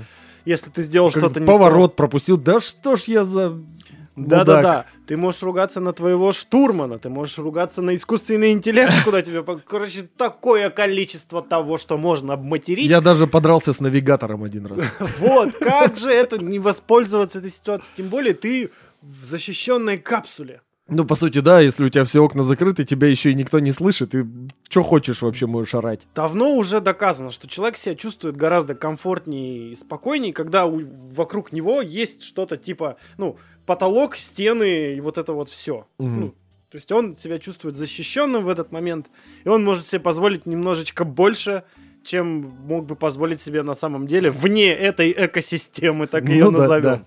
[0.44, 2.38] если ты сделал что-то не поворот пропустил.
[2.38, 4.46] Да что ж я за Да, мудак?
[4.46, 4.86] да, да.
[5.06, 9.42] Ты можешь ругаться на твоего штурмана, ты можешь ругаться на искусственный интеллект, куда тебе...
[9.66, 12.90] Короче, такое количество того, что можно обматерить.
[12.90, 14.82] Я даже подрался с навигатором один раз.
[15.18, 17.94] Вот, как же это не воспользоваться этой ситуацией?
[17.96, 18.70] Тем более ты
[19.00, 20.60] в защищенной капсуле.
[20.90, 23.72] Ну, по сути, да, если у тебя все окна закрыты, тебя еще и никто не
[23.72, 24.24] слышит, и
[24.70, 26.06] что хочешь вообще можешь орать.
[26.14, 30.82] Давно уже доказано, что человек себя чувствует гораздо комфортнее и спокойнее, когда у-
[31.14, 35.86] вокруг него есть что-то типа, ну, потолок, стены и вот это вот все.
[35.98, 36.20] Мгм.
[36.20, 36.34] Ну,
[36.70, 39.08] то есть он себя чувствует защищенным в этот момент,
[39.44, 41.64] и он может себе позволить немножечко больше,
[42.02, 46.58] чем мог бы позволить себе на самом деле вне этой экосистемы, так ее Ну да,
[46.60, 46.82] назовем.
[46.82, 47.04] да.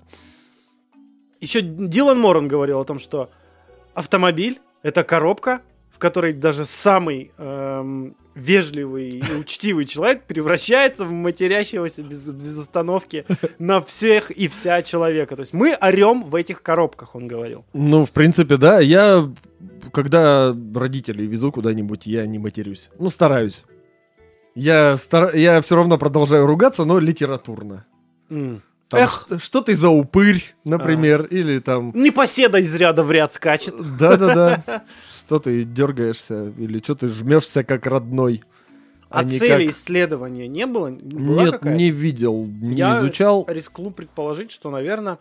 [1.39, 3.31] Еще Дилан Моран говорил о том, что
[3.93, 12.03] автомобиль это коробка, в которой даже самый эм, вежливый и учтивый человек превращается в матерящегося
[12.03, 13.25] без, без остановки
[13.59, 15.35] на всех и вся человека.
[15.35, 17.65] То есть мы орем в этих коробках, он говорил.
[17.73, 18.79] Ну, в принципе, да.
[18.79, 19.29] Я,
[19.91, 22.89] когда родителей везу куда-нибудь, я не матерюсь.
[22.97, 23.63] Ну, стараюсь.
[24.55, 25.35] Я, стар...
[25.35, 27.85] я все равно продолжаю ругаться, но литературно.
[28.91, 29.27] Там, Эх.
[29.39, 31.91] «Что- ты за упырь, например, или там...
[31.95, 33.73] Непоседа из ряда в ряд скачет.
[33.97, 34.83] Да-да-да.
[35.17, 38.43] Что ты дергаешься, или что ты жмешься как родной.
[39.09, 40.89] А, не цели как- исследования не было?
[40.89, 41.77] Была Нет, какая-то?
[41.77, 43.45] не видел, не Я изучал.
[43.47, 45.19] рискну предположить, что, наверное,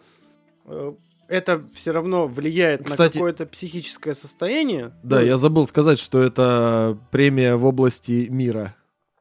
[1.29, 4.93] это все равно влияет Кстати- на какое-то психическое состояние.
[5.05, 8.75] Да, Ну, я забыл сказать, что это премия в области мира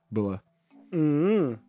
[0.10, 0.42] была.
[0.92, 1.60] м-м.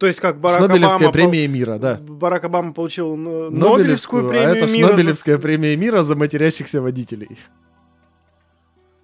[0.00, 1.12] То есть как Барак Шнобелевская Обама...
[1.12, 1.96] премия мира, да.
[2.00, 4.86] Барак Обама получил ну, Нобелевскую премию а это мира.
[4.86, 7.38] за- Шнобелевская премия мира за матерящихся водителей.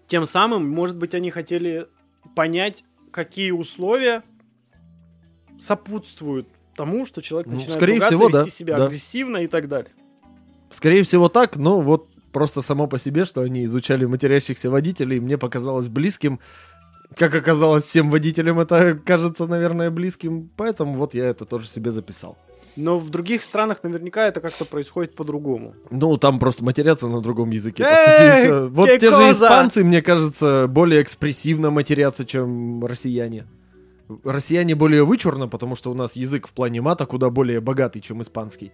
[0.06, 1.87] Тем самым, может быть, они хотели
[2.35, 4.22] понять, какие условия
[5.61, 8.87] сопутствуют тому, что человек Ну, начинает скорее ругаться, всего, вести да, себя да.
[8.87, 9.92] агрессивно и так далее.
[10.70, 15.37] Скорее всего так, но вот просто само по себе, что они изучали матерящихся водителей, мне
[15.37, 16.40] показалось близким.
[17.14, 22.37] Как оказалось, всем водителям это кажется, наверное, близким, поэтому вот я это тоже себе записал.
[22.77, 25.75] Но в других странах наверняка это как-то происходит по-другому.
[25.90, 28.69] Ну, там просто матерятся на другом языке, Эй.
[28.69, 33.47] Вот те же испанцы, мне кажется, более экспрессивно матерятся, чем россияне.
[34.25, 38.21] Россияне более вычурно, потому что у нас язык в плане мата куда более богатый, чем
[38.21, 38.73] испанский.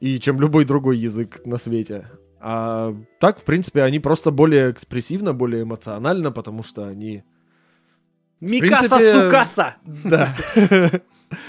[0.00, 2.06] И чем любой другой язык на свете.
[2.40, 7.22] А так, в принципе, они просто более экспрессивно, более эмоционально, потому что они...
[8.44, 9.74] Микаса принципе, сукаса!
[10.04, 10.34] Да.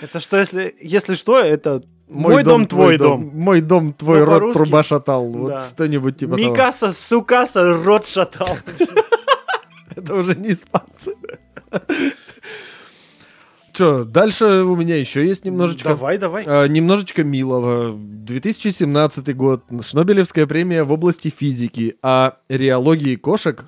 [0.01, 3.31] Это что, если, если что, это мой, дом, твой дом.
[3.33, 5.27] Мой дом, твой Но рот, по-русски- труба шатал.
[5.29, 5.67] Вот Да.
[5.67, 6.49] что-нибудь типа того.
[6.49, 8.57] Микаса сукаса рот шатал.
[9.95, 11.15] Это уже не испанцы.
[13.73, 15.89] Че, дальше у меня еще есть немножечко.
[15.89, 16.43] Давай, давай.
[16.47, 17.93] А, немножечко милого.
[17.97, 19.65] 2017 год.
[19.83, 21.97] Шнобелевская премия в области физики.
[22.01, 23.65] О реологии кошек.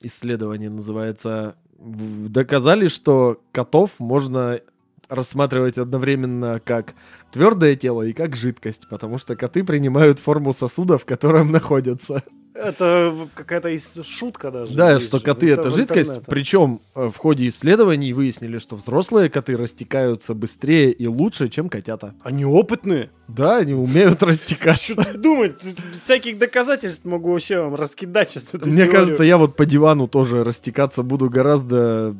[0.00, 1.56] Исследование называется.
[1.78, 4.60] Доказали, что котов можно
[5.08, 6.94] рассматривать одновременно как
[7.32, 12.24] твердое тело и как жидкость, потому что коты принимают форму сосуда, в котором находятся.
[12.56, 14.74] Это какая-то шутка даже.
[14.74, 16.22] Да, что коты это жидкость.
[16.26, 22.14] Причем э, в ходе исследований выяснили, что взрослые коты растекаются быстрее и лучше, чем котята.
[22.22, 23.10] Они опытные.
[23.28, 24.92] Да, они умеют растекаться.
[24.92, 25.54] Что ты думать?
[25.92, 31.02] Всяких доказательств могу вообще вам раскидать сейчас Мне кажется, я вот по дивану тоже растекаться
[31.02, 32.16] буду гораздо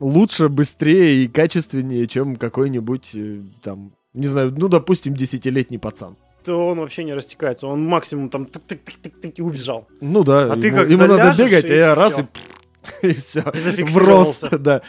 [0.00, 6.16] лучше, быстрее и качественнее, чем какой-нибудь э, там, не знаю, ну, допустим, десятилетний пацан.
[6.44, 7.66] То он вообще не растекается.
[7.66, 9.88] Он максимум там тык-тык-тык-тык и убежал.
[10.00, 12.26] Ну да, А ты как ему надо бегать, а я раз и,
[13.06, 13.40] и все.
[13.52, 14.48] И зафиксировался.
[14.48, 14.82] В рост, да.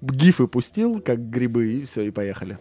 [0.00, 2.58] Гифы пустил, как грибы, и все, и поехали.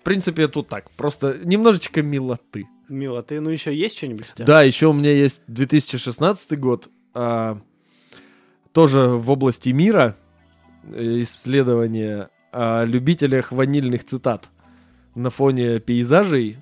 [0.00, 2.66] В принципе, тут так, просто немножечко милоты.
[2.88, 4.26] Мила, ты ну еще есть что-нибудь?
[4.38, 7.60] Да, еще у меня есть 2016 год, а,
[8.72, 10.16] тоже в области мира
[10.92, 14.50] исследование о любителях ванильных цитат
[15.14, 16.58] на фоне пейзажей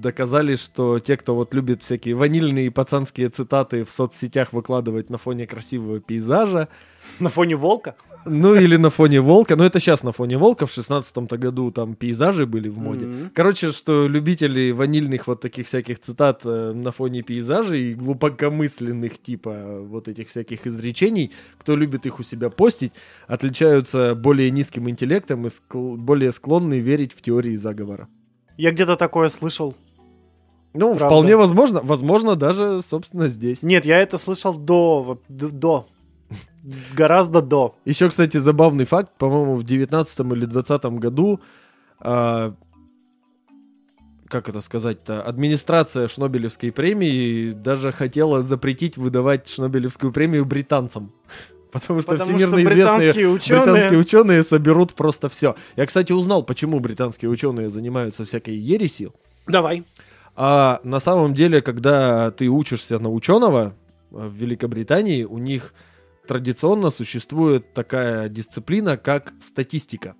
[0.00, 5.46] доказали, что те, кто вот любит всякие ванильные пацанские цитаты в соцсетях выкладывать на фоне
[5.46, 6.68] красивого пейзажа,
[7.18, 7.94] На фоне волка?
[8.26, 11.94] ну или на фоне волка, ну это сейчас на фоне волка, в шестнадцатом-то году там
[11.94, 13.06] пейзажи были в моде.
[13.06, 13.30] Мгм.
[13.34, 19.80] Короче, что любители ванильных вот таких всяких цитат э, на фоне пейзажей и глубокомысленных типа
[19.82, 22.92] вот этих всяких изречений, кто любит их у себя постить,
[23.26, 28.08] отличаются более низким интеллектом и скл- более склонны верить в теории заговора.
[28.58, 29.74] Я где-то такое слышал.
[30.72, 31.06] Ну, Правда.
[31.06, 33.62] вполне возможно, возможно, даже, собственно, здесь.
[33.62, 35.20] Нет, я это слышал до.
[35.28, 35.86] До.
[36.94, 37.74] Гораздо до.
[37.84, 41.40] Еще, кстати, забавный факт, по-моему, в 19 или 20 году,
[41.98, 42.54] а,
[44.28, 51.12] как это сказать-то, администрация Шнобелевской премии даже хотела запретить выдавать Шнобелевскую премию британцам.
[51.72, 53.64] Потому что Потому всемирно что известные британские ученые...
[53.64, 55.56] британские ученые соберут просто все.
[55.76, 59.14] Я, кстати, узнал, почему британские ученые занимаются всякой ересью.
[59.46, 59.84] Давай.
[60.36, 63.74] А на самом деле, когда ты учишься на ученого
[64.10, 65.74] э, в Великобритании, у них
[66.26, 70.14] традиционно существует такая дисциплина, как статистика.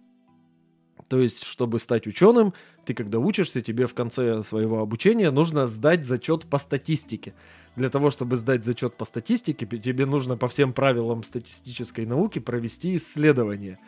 [1.09, 2.55] То есть, чтобы стать ученым,
[2.85, 7.35] ты когда учишься, тебе в конце своего обучения нужно сдать зачет по статистике.
[7.75, 12.97] Для того, чтобы сдать зачет по статистике, тебе нужно по всем правилам статистической науки провести
[12.97, 13.81] исследование.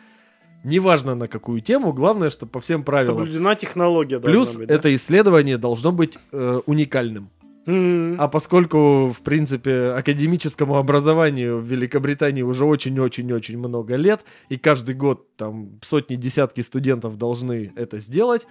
[0.63, 3.17] Неважно на какую тему, главное, что по всем правилам.
[3.17, 4.19] Соблюдена технология.
[4.19, 4.75] Плюс быть, да?
[4.75, 7.29] это исследование должно быть э, уникальным.
[7.65, 15.35] А поскольку, в принципе, академическому образованию в Великобритании уже очень-очень-очень много лет, и каждый год
[15.37, 18.47] там сотни, десятки студентов должны это сделать,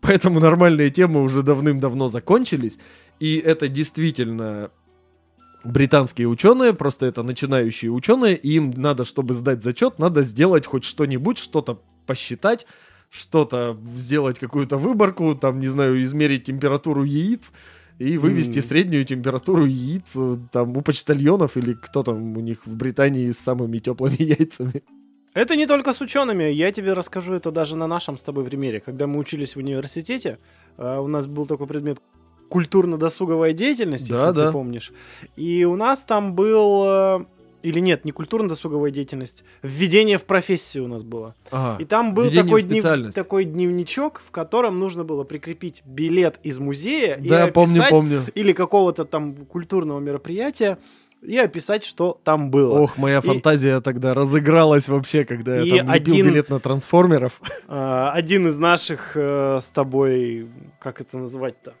[0.00, 2.78] поэтому нормальные темы уже давным-давно закончились,
[3.20, 4.70] и это действительно
[5.66, 10.84] британские ученые, просто это начинающие ученые, и им надо, чтобы сдать зачет, надо сделать хоть
[10.84, 12.66] что-нибудь, что-то посчитать,
[13.10, 17.52] что-то сделать какую-то выборку, там, не знаю, измерить температуру яиц,
[17.98, 18.64] и вывести М.
[18.64, 23.38] среднюю температуру яиц э, там у почтальонов или кто там у них в Британии с
[23.38, 24.82] самыми теплыми яйцами.
[25.32, 26.44] Это не только с учеными.
[26.44, 28.80] Я тебе расскажу это даже на нашем с тобой примере.
[28.80, 30.38] Когда мы учились в университете,
[30.76, 31.98] э, у нас был такой предмет
[32.48, 34.46] культурно-досуговая деятельность, Да, если да.
[34.46, 34.92] ты помнишь.
[35.36, 36.82] И у нас там был...
[36.86, 37.24] э,
[37.62, 41.34] Или нет, не культурно-досуговая деятельность, введение в профессию у нас было.
[41.50, 41.82] Ага.
[41.82, 46.58] И там был введение такой, днев- такой дневничок, в котором нужно было прикрепить билет из
[46.58, 48.22] музея и Да, помню, описать- помню.
[48.34, 50.78] или какого-то там культурного мероприятия
[51.22, 52.78] и описать, что там было.
[52.78, 57.40] Ох, моя фантазия тогда разыгралась вообще, когда И я там лепил один- билет на трансформеров.
[57.68, 60.46] А, один из наших э, с тобой,
[60.78, 61.72] как это назвать-то,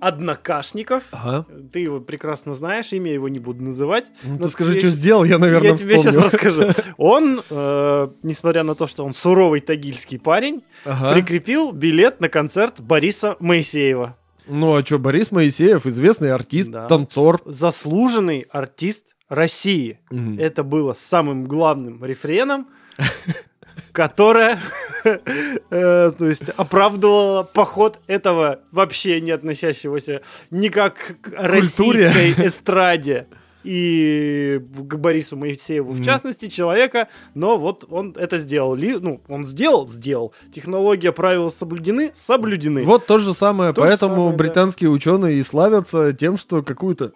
[0.00, 1.02] однокашников.
[1.12, 1.46] Ага.
[1.72, 4.10] Ты его прекрасно знаешь, имя его не буду называть.
[4.22, 6.62] Ну, ты скажи, что сделал, я, наверное, Я тебе сейчас расскажу.
[6.96, 11.12] Он, э, несмотря на то, что он суровый тагильский парень, Ага.
[11.14, 14.16] прикрепил билет на концерт Бориса Моисеева.
[14.46, 16.86] Ну, а что, Борис Моисеев, известный артист, Да.
[16.86, 17.42] танцор.
[17.44, 19.98] Заслуженный артист России.
[20.38, 22.68] Это было самым главным рефреном,
[23.92, 24.60] которое,
[25.04, 33.26] э, то есть, оправдывало поход этого вообще не относящегося никак к российской эстраде
[33.64, 38.74] и к Борису Моисееву, в частности, человека, но вот он это сделал.
[38.74, 40.32] Ли- Ну, он сделал, сделал.
[40.54, 42.84] Технология, правила соблюдены, соблюдены.
[42.84, 44.36] Вот то же самое, То же поэтому самое, да.
[44.36, 47.12] британские ученые и славятся тем, что какую-то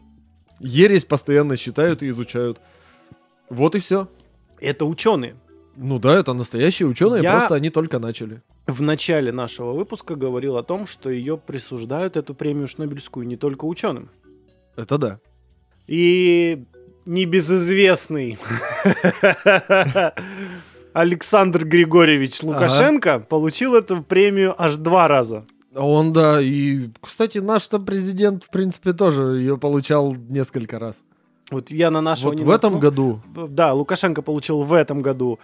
[0.59, 2.61] ересь постоянно считают и изучают.
[3.49, 4.09] Вот и все.
[4.61, 5.37] Это ученые.
[5.77, 8.43] Ну да, это настоящие ученые, Я- просто они только начали.
[8.67, 13.65] в начале нашего выпуска говорил о том, что ее присуждают, эту премию Шнобелевскую, не только
[13.65, 14.11] ученым.
[14.77, 15.21] Это да.
[15.87, 16.65] И
[17.07, 18.39] небезызвестный
[20.93, 25.47] Александр Григорьевич Лукашенко получил эту премию аж два раза.
[25.75, 31.03] Он, да, и, кстати, наш-то президент, в принципе, тоже ее получал несколько раз.
[31.53, 33.21] Вот я на нашего Вот не в этом году.
[33.35, 35.39] Да, Лукашенко получил в этом году,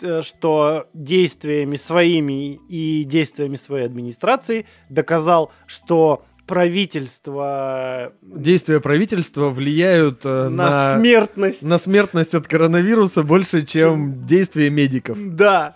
[0.00, 10.48] э, что действиями своими и действиями своей администрации доказал, что правительство Действия правительства влияют э,
[10.48, 11.62] на, на, смертность.
[11.62, 15.18] на смертность от коронавируса больше, чем действия медиков.
[15.20, 15.74] Да.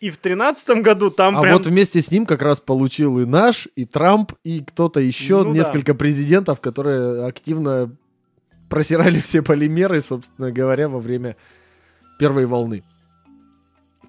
[0.00, 1.56] И в тринадцатом году там А прям...
[1.56, 5.50] вот вместе с ним как раз получил и наш, и Трамп, и кто-то еще, Ну
[5.52, 5.58] да.
[5.58, 7.90] несколько президентов, которые активно
[8.68, 11.36] просирали все полимеры, собственно говоря, во время
[12.18, 12.82] первой волны.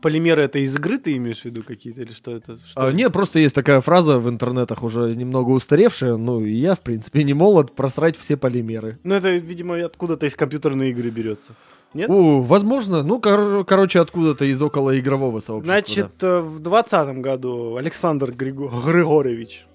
[0.02, 2.58] Полимеры это из игры ты имеешь в виду какие-то или что это?
[2.66, 2.88] Что?
[2.88, 6.80] А, не, просто есть такая фраза в интернетах уже немного устаревшая, ну и я, в
[6.80, 8.98] принципе, не молод просрать все полимеры.
[9.04, 11.54] Ну это, видимо, откуда-то из компьютерной игры берется.
[11.94, 12.10] Нет?
[12.10, 15.82] О, возможно, ну, кор- короче, откуда-то из околоигрового сообщества.
[15.82, 19.66] Значит, э, в двадцатом году Александр Григо- Григорьевич.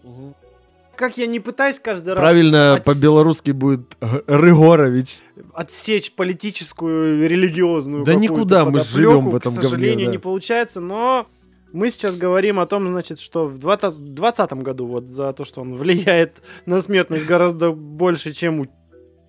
[0.96, 5.18] Как я не пытаюсь каждый раз Правильно от- по-белорусски будет Рыгорович.
[5.52, 10.12] отсечь политическую, религиозную Да никуда, мы живем в этом К говне, сожалению, да.
[10.12, 11.26] не получается, но
[11.72, 15.74] мы сейчас говорим о том, значит, что в 2020 году вот за то, что он
[15.74, 18.66] влияет на смертность гораздо больше, чем у-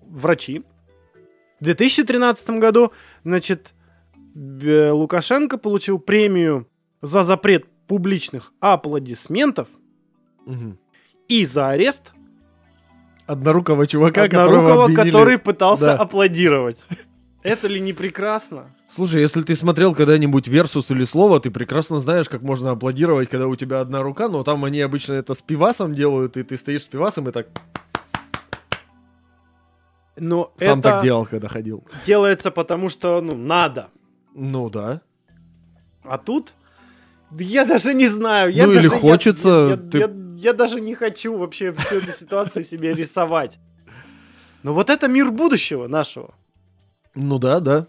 [0.08, 0.62] врачи.
[1.60, 2.92] В 2013 году,
[3.24, 3.72] значит,
[4.34, 6.68] Лукашенко получил премию
[7.02, 9.68] за запрет публичных аплодисментов
[10.44, 10.78] Мгм.
[11.28, 12.12] И за арест
[13.26, 15.96] Однорукого чувака, однорукого, который пытался Да.
[15.96, 16.86] аплодировать.
[17.42, 18.66] Это ли не прекрасно?
[18.88, 23.48] Слушай, если ты смотрел когда-нибудь Версус или Слово, ты прекрасно знаешь, как можно аплодировать, когда
[23.48, 26.82] у тебя одна рука, но там они обычно это с пивасом делают, и ты стоишь
[26.82, 27.48] с пивасом и так
[30.18, 31.84] Но сам это так делал, когда ходил.
[32.06, 33.88] делается потому, что ну, надо.
[34.34, 35.02] Ну да.
[36.04, 36.54] А тут
[37.32, 38.52] я даже не знаю.
[38.52, 41.72] Я Ну, или даже- я- хочется, Я, я- ты- я я даже не хочу вообще
[41.72, 43.58] всю эту ситуацию себе рисовать.
[44.62, 46.34] Но вот это мир будущего нашего.
[47.14, 47.86] Ну да, да.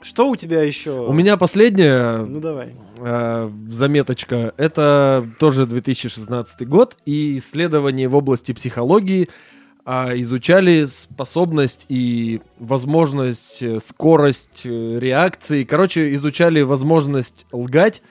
[0.00, 0.92] Что у тебя еще?
[1.08, 2.76] У меня последняя Ну давай.
[2.98, 4.54] э, заметочка.
[4.56, 9.28] Это тоже 2016 год, и исследования в области психологии
[9.84, 15.64] а, изучали способность и возможность, э, скорость э, реакции.
[15.64, 18.02] Короче, изучали возможность лгать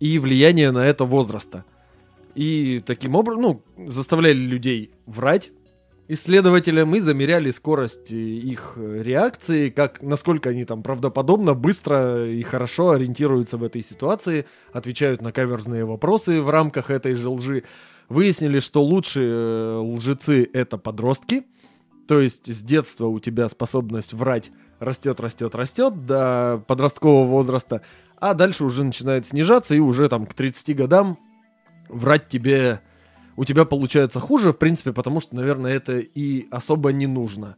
[0.00, 1.64] и влияние на это возраста.
[2.34, 5.50] И таким образом, ну, заставляли людей врать
[6.08, 12.42] исследователям и замеряли скорость э, их э, реакции, как насколько они там правдоподобно, быстро и
[12.42, 17.64] хорошо ориентируются в этой ситуации, отвечают на каверзные вопросы в рамках этой же лжи.
[18.08, 21.44] Выяснили, что лучшие э, лжецы это подростки,
[22.06, 27.80] то есть с детства у тебя способность врать растет, растет, растет до подросткового возраста,
[28.18, 31.18] а дальше уже начинает снижаться, и уже там к 30 годам
[31.88, 32.80] врать тебе
[33.36, 37.56] у тебя получается хуже, в принципе, потому что, наверное, это и особо не нужно.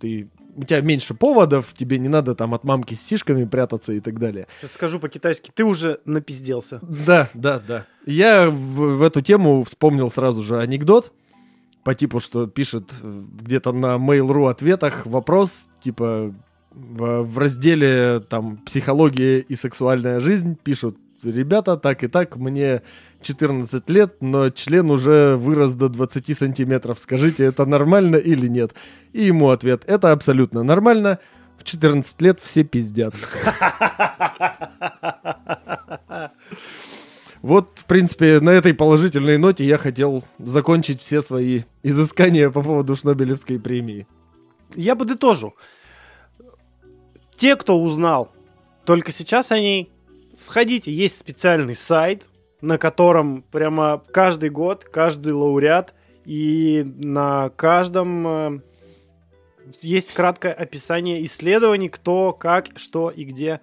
[0.00, 4.00] Ты, у тебя меньше поводов, тебе не надо там от мамки с сишками прятаться и
[4.00, 4.46] так далее.
[4.60, 5.50] Сейчас скажу по-китайски.
[5.54, 6.80] Ты уже напизделся.
[6.82, 7.86] Да, да, да.
[8.04, 11.12] Я в, в эту тему вспомнил сразу же анекдот
[11.84, 16.34] по типу, что пишет э, где-то на Mail.ru ответах вопрос, типа
[16.72, 22.82] в, в разделе там психология и сексуальная жизнь пишут ребята, так и так, мне
[23.26, 26.98] 14 лет, но член уже вырос до 20 сантиметров.
[27.00, 28.72] Скажите, это нормально или нет?
[29.12, 31.18] И ему ответ, это абсолютно нормально.
[31.58, 33.14] В 14 лет все пиздят.
[37.42, 42.96] Вот, в принципе, на этой положительной ноте я хотел закончить все свои изыскания по поводу
[42.96, 44.08] Шнобелевской премии.
[44.74, 45.54] Я подытожу.
[47.36, 48.32] Те, кто узнал
[48.84, 49.92] только сейчас о ней,
[50.36, 52.24] сходите, есть специальный сайт,
[52.60, 55.94] на котором прямо каждый год, каждый лауреат,
[56.24, 58.60] и на каждом э,
[59.82, 63.60] есть краткое описание исследований, кто, как, что и где.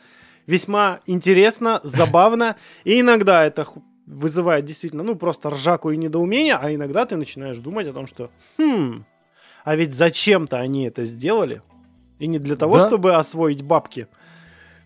[0.48, 3.68] Весьма интересно, забавно, и иногда это
[4.06, 8.30] вызывает действительно, ну, просто ржаку и недоумение, а иногда ты начинаешь думать о том, что,
[8.58, 9.06] хм,
[9.64, 11.62] а ведь зачем-то они это сделали,
[12.20, 12.88] и не для того, Да.
[12.88, 14.08] чтобы освоить бабки,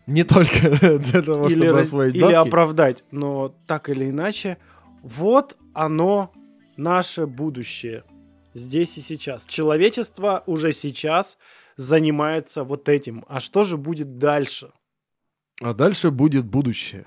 [0.07, 2.35] Не только для того, или, чтобы раз- освоить или бабки.
[2.35, 4.57] оправдать, но так или иначе,
[5.03, 6.31] вот оно
[6.77, 8.03] наше будущее
[8.53, 9.45] здесь и сейчас.
[9.45, 11.37] Человечество уже сейчас
[11.75, 13.25] занимается вот этим.
[13.27, 14.71] А что же будет дальше?
[15.61, 17.05] А дальше будет будущее.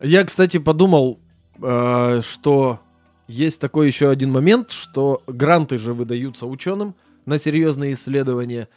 [0.00, 1.20] Я, кстати, подумал,
[1.62, 2.80] э, что
[3.28, 6.94] есть такой еще один момент, что гранты же выдаются ученым
[7.24, 8.68] на серьезные исследования.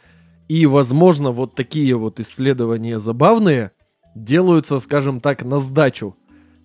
[0.50, 3.70] И, возможно, вот такие вот исследования забавные
[4.16, 6.16] делаются, скажем так, на сдачу.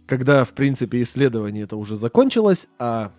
[0.08, 3.12] Когда, в принципе, исследование это уже закончилось, а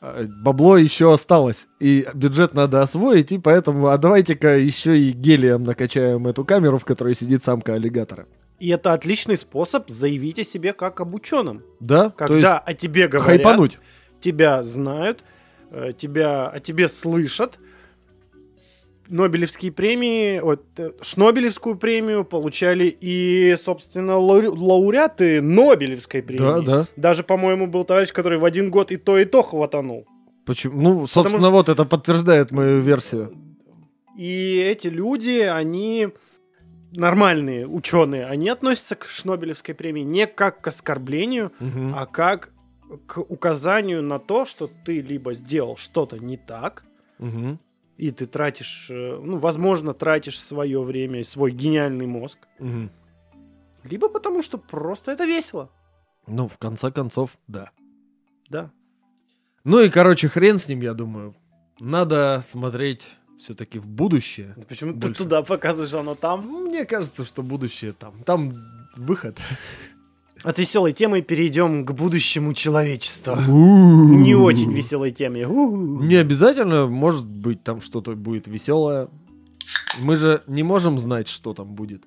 [0.00, 5.64] а, бабло еще осталось, и бюджет надо освоить, и поэтому, а давайте-ка еще и гелием
[5.64, 8.26] накачаем эту камеру, в которой сидит самка аллигатора.
[8.58, 11.62] И это отличный способ заявить о себе как об ученом.
[11.78, 12.08] Да?
[12.08, 13.78] Когда о тебе говорят, хайпануть.
[14.20, 15.24] тебя знают,
[15.70, 17.58] э, тебя, о тебе слышат.
[19.08, 26.38] Нобелевские премии, вот, э, Шнобелевскую премию получали и, собственно, лауре- лауреаты Нобелевской премии.
[26.38, 26.86] Да, да.
[26.96, 30.06] Даже, по-моему, был товарищ, который в один год и то, и то хватанул.
[30.46, 30.80] Почему?
[30.80, 33.34] Ну, собственно, вот это подтверждает мою версию.
[34.16, 36.08] И эти люди, они
[36.92, 41.94] нормальные ученые, они относятся к Шнобелевской премии не как к оскорблению, Мгм.
[41.96, 42.50] а как
[43.06, 46.84] к указанию на то, что ты либо сделал что-то не так,
[47.18, 47.58] Мгм.
[47.96, 52.90] И ты тратишь, э, ну, возможно, тратишь свое время и свой гениальный мозг, Мгм.
[53.84, 55.70] либо потому что просто это весело.
[56.26, 57.70] Ну, в конце концов, да.
[58.48, 58.70] Да.
[59.64, 61.34] Ну и, короче, хрен с ним, я думаю.
[61.80, 63.06] Надо смотреть
[63.38, 64.54] все-таки в будущее.
[64.68, 65.22] Почему ты Больше.
[65.24, 66.46] туда показываешь, оно там?
[66.46, 68.18] Мне кажется, что будущее там.
[68.24, 68.54] Там
[68.96, 69.38] выход.
[70.44, 73.42] От веселой темы перейдем к будущему человечества.
[73.48, 75.46] Не очень веселой теме.
[75.46, 79.08] Не обязательно, может быть, там что-то будет веселое.
[79.98, 82.02] Мы же не можем знать, что там будет.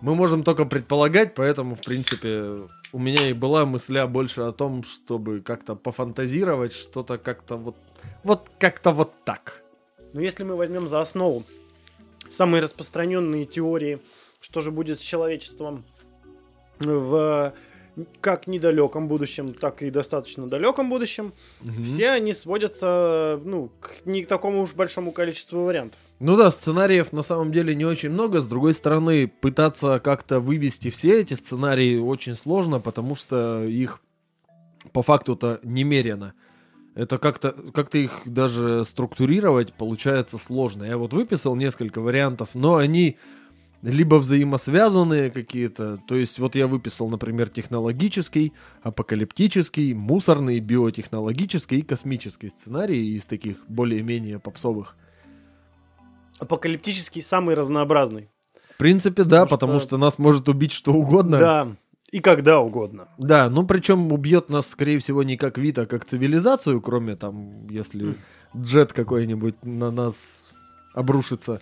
[0.00, 2.60] Мы можем только предполагать, поэтому, в принципе,
[2.92, 7.76] у меня и была мысля больше о том, чтобы как-то пофантазировать, что-то как-то вот,
[8.22, 9.62] вот как-то вот так.
[10.12, 11.42] Но если мы возьмем за основу
[12.30, 13.98] самые распространенные теории,
[14.40, 15.84] что же будет с человечеством
[16.78, 17.52] в
[18.20, 21.32] как недалеком будущем, так и достаточно далеком будущем,
[21.82, 25.98] все они сводятся ну, к не к такому уж большому количеству вариантов.
[26.18, 28.40] Ну да, сценариев на самом деле не очень много.
[28.40, 34.00] С другой стороны, пытаться как-то вывести все эти сценарии очень сложно, потому что их
[34.92, 36.34] по факту-то немерено.
[36.94, 40.84] Это как-то как их даже структурировать получается сложно.
[40.84, 43.16] Я вот выписал несколько вариантов, но они
[43.82, 45.98] либо взаимосвязанные какие-то.
[46.06, 48.52] То есть вот я выписал, например, технологический,
[48.82, 54.96] апокалиптический, мусорный, биотехнологический и космический сценарий из таких более-менее попсовых.
[56.38, 58.30] Апокалиптический самый разнообразный.
[58.74, 59.88] В принципе, да, потому, потому что...
[59.88, 61.38] что нас может убить что угодно.
[61.38, 61.68] Да,
[62.10, 63.08] и когда угодно.
[63.18, 67.68] Да, ну причем убьет нас, скорее всего, не как вид, а как цивилизацию, кроме там,
[67.68, 68.14] если
[68.56, 70.44] джет какой-нибудь на нас
[70.94, 71.60] обрушится.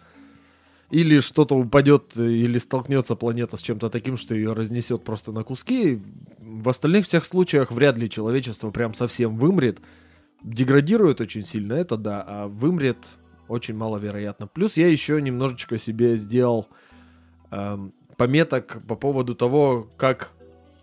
[0.91, 6.01] Или что-то упадет, или столкнется планета с чем-то таким, что ее разнесет просто на куски.
[6.39, 9.81] В остальных всех случаях вряд ли человечество прям совсем вымрет.
[10.43, 12.99] Деградирует очень сильно, это да, а вымрет
[13.49, 14.47] очень маловероятно.
[14.47, 16.69] Плюс я еще немножечко себе сделал
[17.51, 20.33] эм, пометок по поводу того, как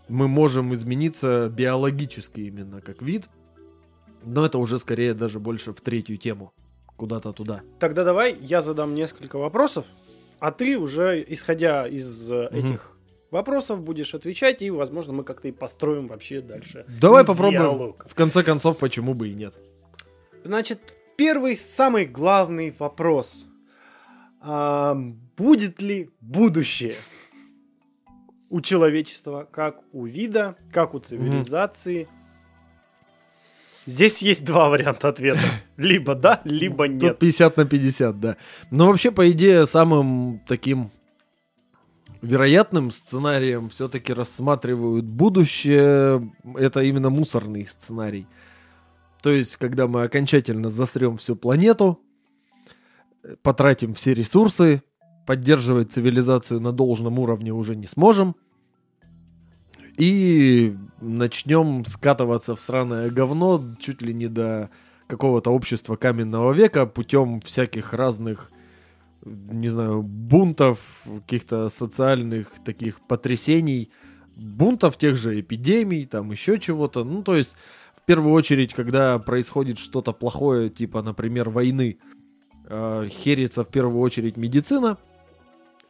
[0.08, 3.28] мы можем измениться биологически именно как вид.
[4.24, 6.54] Но это уже скорее даже больше в третью тему.
[6.98, 7.62] Куда-то туда.
[7.80, 9.86] Тогда давай я задам несколько вопросов,
[10.40, 12.44] а ты уже, исходя из угу.
[12.52, 12.92] этих
[13.32, 16.86] вопросов, будешь отвечать, и, возможно, мы как-то и построим вообще дальше.
[16.88, 17.38] Давай диалог.
[17.38, 17.96] попробуем.
[18.06, 19.60] В конце концов, почему бы и нет.
[20.44, 20.80] Значит,
[21.18, 23.46] первый, самый главный вопрос.
[24.40, 24.96] А,
[25.36, 26.96] будет ли будущее?
[28.50, 32.04] у человечества, как у вида, как у цивилизации.
[32.04, 32.15] Mm-hmm.
[33.86, 35.40] Здесь есть два варианта ответа.
[35.78, 37.14] Либо да, либо нет.
[37.14, 38.38] Тут 50 на 50, да.
[38.72, 40.92] Но вообще, по идее, самым таким
[42.22, 46.32] вероятным сценарием все-таки рассматривают будущее.
[46.56, 48.28] Это именно мусорный сценарий.
[49.22, 52.00] То есть, когда мы окончательно засрем всю планету,
[53.42, 54.84] потратим все ресурсы,
[55.26, 58.36] поддерживать цивилизацию на должном уровне уже не сможем.
[59.98, 64.70] И начнем скатываться в сраное говно чуть ли не до
[65.08, 68.52] какого-то общества каменного века путем всяких разных,
[69.24, 73.92] не знаю, бунтов, каких-то социальных таких потрясений,
[74.36, 77.04] бунтов тех же эпидемий, там еще чего-то.
[77.04, 77.56] Ну, то есть,
[77.96, 82.00] в первую очередь, когда происходит что-то плохое, типа, например, войны,
[82.68, 84.98] э, херится в первую очередь медицина–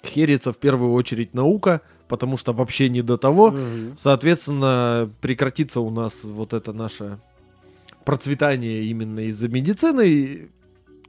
[0.05, 3.47] херится в первую очередь наука, потому что вообще не до того.
[3.47, 3.95] Угу.
[3.97, 7.19] Соответственно, прекратится у нас вот это наше
[8.03, 10.49] процветание именно из-за медицины,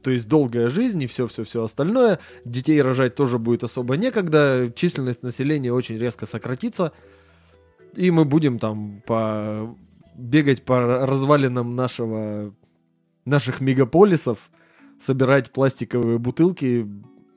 [0.01, 2.19] то есть долгая жизнь и все-все-все остальное.
[2.45, 6.91] Детей рожать тоже будет особо некогда, численность населения очень резко сократится,
[7.95, 9.75] и мы будем там по
[10.15, 12.53] бегать по развалинам нашего
[13.25, 14.49] наших мегаполисов,
[14.97, 16.87] собирать пластиковые бутылки,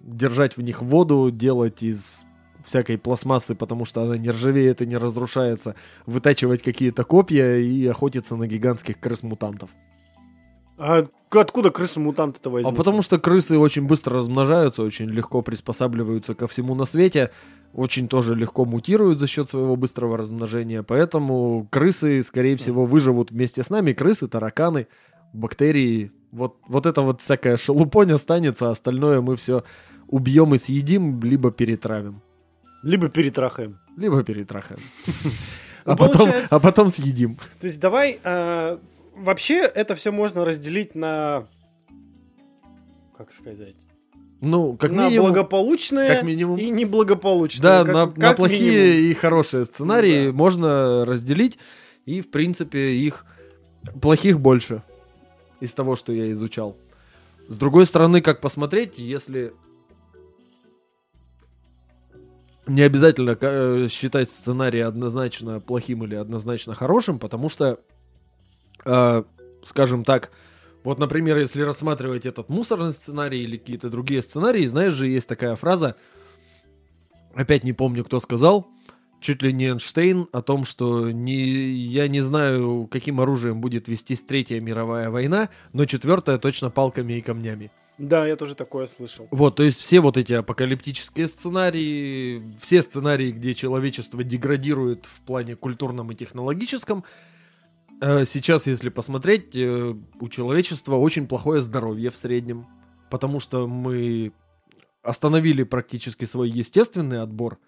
[0.00, 2.24] держать в них воду, делать из
[2.70, 5.74] всякой пластмассы, потому что она не ржавеет и не разрушается,
[6.06, 9.70] вытачивать какие-то копья и охотиться на гигантских крыс-мутантов.
[10.78, 12.72] А откуда крысы-мутанты-то возьмут?
[12.72, 17.32] А потому что крысы очень быстро размножаются, очень легко приспосабливаются ко всему на свете,
[17.74, 23.62] очень тоже легко мутируют за счет своего быстрого размножения, поэтому крысы, скорее всего, выживут вместе
[23.62, 24.86] с нами, крысы, тараканы,
[25.32, 29.64] бактерии, вот, вот это вот всякая шелупонь останется, а остальное мы все
[30.06, 32.22] убьем и съедим, либо перетравим.
[32.82, 33.78] Либо перетрахаем.
[33.96, 34.80] Либо перетрахаем.
[35.86, 37.36] А потом, а потом съедим.
[37.58, 38.20] То есть давай...
[38.22, 38.76] Э,
[39.16, 41.46] вообще это все можно разделить на...
[43.16, 43.76] Как сказать?
[44.42, 47.62] Ну, как на минимум, благополучные как минимум, и неблагополучные.
[47.62, 49.10] Да, как, на, как на плохие минимум.
[49.10, 50.32] и хорошие сценарии да.
[50.32, 51.58] можно разделить,
[52.06, 53.26] и, в принципе, их
[54.00, 54.82] плохих больше
[55.60, 56.76] из того, что я изучал.
[57.48, 59.52] С другой стороны, как посмотреть, если
[62.70, 67.80] не обязательно э, считать сценарий однозначно плохим или однозначно хорошим, потому что,
[68.84, 69.22] э,
[69.64, 70.30] скажем так,
[70.84, 75.56] вот, например, если рассматривать этот мусорный сценарий или какие-то другие сценарии, знаешь же, есть такая
[75.56, 75.96] фраза,
[77.34, 78.68] опять не помню, кто сказал,
[79.20, 84.22] чуть ли не Эйнштейн, о том, что не, я не знаю, каким оружием будет вестись
[84.22, 87.72] Третья мировая война, но четвертая точно палками и камнями.
[88.00, 89.28] Да, я тоже такое слышал.
[89.30, 95.54] Вот, то есть все вот эти апокалиптические сценарии, все сценарии, где человечество деградирует в плане
[95.54, 97.04] культурном и технологическом,
[98.00, 102.66] э, сейчас, если посмотреть, э, у человечества очень плохое здоровье в среднем,
[103.10, 104.32] потому что мы
[105.02, 107.58] остановили практически свой естественный отбор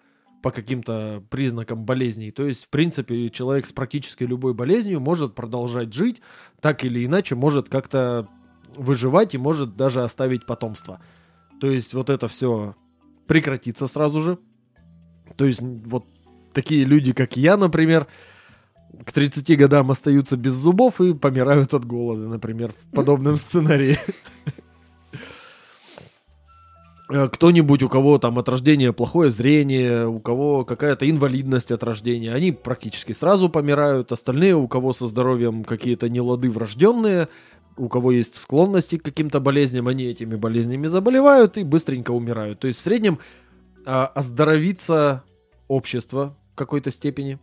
[0.41, 2.31] по каким-то признакам болезней.
[2.31, 6.21] То есть, в принципе, человек с практически любой болезнью может продолжать жить,
[6.59, 8.27] так или иначе может как-то
[8.77, 10.99] выживать и может даже оставить потомство.
[11.59, 12.75] То есть вот это все
[13.27, 14.37] прекратится сразу же.
[15.37, 16.05] То есть вот
[16.53, 18.07] такие люди, как я, например,
[19.05, 23.97] к 30 годам остаются без зубов и помирают от голода, например, в подобном сценарии.
[27.09, 32.33] Э, Кто-нибудь, у кого там от рождения плохое зрение, у кого какая-то инвалидность от рождения,
[32.33, 34.11] они практически сразу помирают.
[34.11, 37.27] Остальные, у кого со здоровьем какие-то нелады врожденные,
[37.77, 42.59] у кого есть склонности к каким-то болезням, они этими болезнями заболевают и быстренько умирают.
[42.59, 43.19] То есть в среднем
[43.85, 45.23] а, оздоровится
[45.67, 47.39] общество в какой-то степени.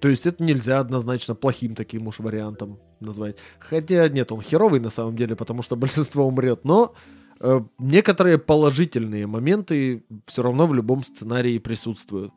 [0.00, 3.36] То есть это нельзя однозначно плохим таким уж вариантом назвать.
[3.58, 6.64] Хотя нет, он херовый на самом деле, потому что большинство умрет.
[6.64, 6.94] Но
[7.40, 12.32] э, некоторые положительные моменты все равно в любом сценарии присутствуют.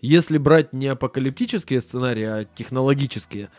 [0.00, 3.50] Если брать не апокалиптические сценарии, а технологические,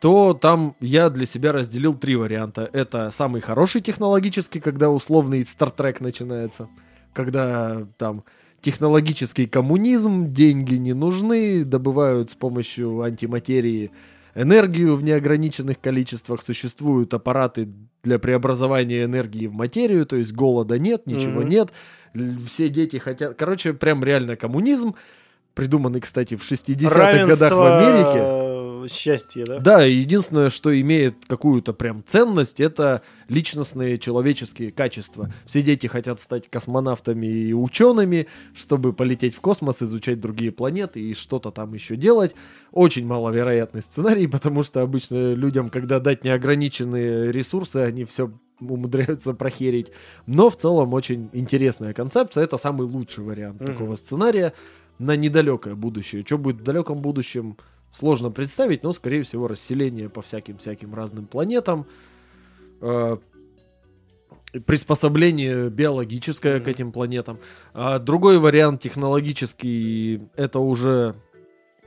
[0.00, 2.68] то там я для себя разделил три варианта.
[2.72, 6.68] Это самый хороший технологический, когда условный Trek начинается.
[7.12, 8.24] Когда там
[8.62, 13.90] технологический коммунизм, деньги не нужны, добывают с помощью антиматерии
[14.34, 17.68] энергию в неограниченных количествах, существуют аппараты
[18.02, 21.48] для преобразования энергии в материю, то есть голода нет, ничего Мгм.
[21.48, 21.72] нет,
[22.46, 23.36] все дети хотят...
[23.36, 24.94] Короче, прям реально коммунизм,
[25.54, 28.49] придуманный, кстати, в 60-х годах в Америке.
[28.88, 29.58] Счастье, да?
[29.58, 35.32] Да, единственное, что имеет какую-то прям ценность, это личностные человеческие качества.
[35.46, 41.14] Все дети хотят стать космонавтами и учеными, чтобы полететь в космос, изучать другие планеты и
[41.14, 42.34] что-то там еще делать.
[42.72, 49.90] Очень маловероятный сценарий, потому что обычно людям, когда дать неограниченные ресурсы, они все умудряются прохерить.
[50.26, 52.44] Но в целом очень интересная концепция.
[52.44, 53.72] Это самый лучший вариант Мгм.
[53.72, 54.52] такого сценария
[54.98, 56.22] на недалекое будущее.
[56.26, 57.56] Что будет в далеком будущем,
[57.90, 61.86] сложно представить, но, скорее всего, расселение по всяким-всяким разным планетам,
[62.80, 63.16] э,
[64.66, 66.70] приспособление биологическое к Мгм.
[66.70, 67.38] этим планетам.
[67.72, 71.14] А другой вариант технологический, это уже,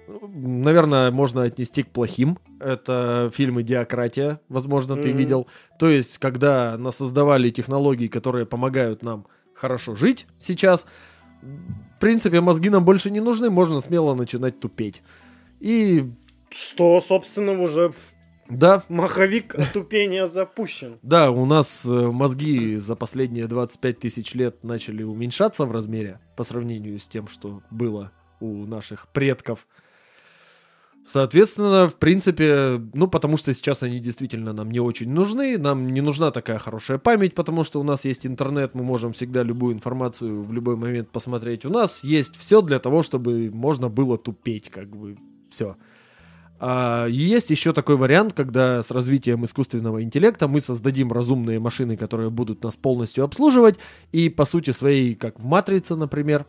[0.08, 2.40] наверное, можно отнести к плохим.
[2.60, 5.18] Это фильм «Идиократия», возможно, ты Мгм.
[5.18, 5.48] видел.
[5.78, 10.86] То есть, когда нас создавали технологии, которые помогают нам хорошо жить сейчас,
[11.42, 15.02] в принципе, мозги нам больше не нужны, можно смело начинать тупеть.
[15.64, 16.12] И
[16.50, 17.94] Что, собственно, уже
[18.50, 21.00] да, маховик тупения запущен.
[21.02, 26.44] да, у нас э, мозги за последние 25 тысяч лет начали уменьшаться в размере по
[26.44, 28.12] сравнению с тем, что было
[28.42, 29.66] у наших предков.
[31.08, 36.02] Соответственно, в принципе, ну, потому что сейчас они действительно нам не очень нужны, нам не
[36.02, 40.44] нужна такая хорошая память, потому что у нас есть интернет, мы можем всегда любую информацию
[40.44, 41.66] в любой момент посмотреть.
[41.66, 45.18] У нас есть все для того, чтобы можно было тупеть, как бы,
[45.54, 45.78] все.
[46.60, 52.30] А, есть еще такой вариант, когда с развитием искусственного интеллекта мы создадим разумные машины, которые
[52.30, 53.78] будут нас полностью обслуживать,
[54.12, 56.46] и по сути своей, как в «Матрице», например,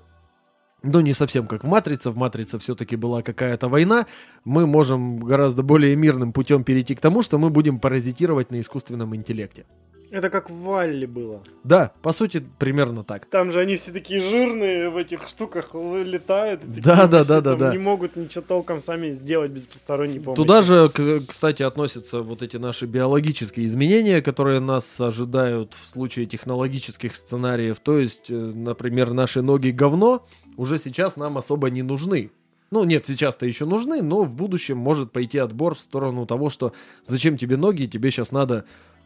[0.83, 4.07] ну, не совсем как в «Матрице», в «Матрице» все-таки была какая-то война,
[4.45, 9.17] мы можем гораздо более мирным путем перейти к тому, что мы будем паразитировать на искусственном
[9.17, 9.67] интеллекте.
[10.15, 11.43] Это как в Валле было.
[11.65, 13.27] Да, по сути, примерно так.
[13.27, 17.73] Там же они все такие жирные в этих штуках такие Да, да, да, да, да.
[17.73, 20.37] Не могут ничего толком сами сделать без посторонней помощи.
[20.37, 20.89] Туда же,
[21.27, 27.81] кстати, относятся вот эти наши биологические изменения, которые нас ожидают в случае технологических сценариев.
[27.81, 30.25] То есть, э, например, наши ноги говно
[30.57, 32.31] уже сейчас нам особо не нужны.
[32.71, 36.73] Ну, нет, сейчас-то еще нужны, но в будущем может пойти отбор в сторону того, что
[37.05, 38.65] зачем тебе ноги, тебе сейчас надо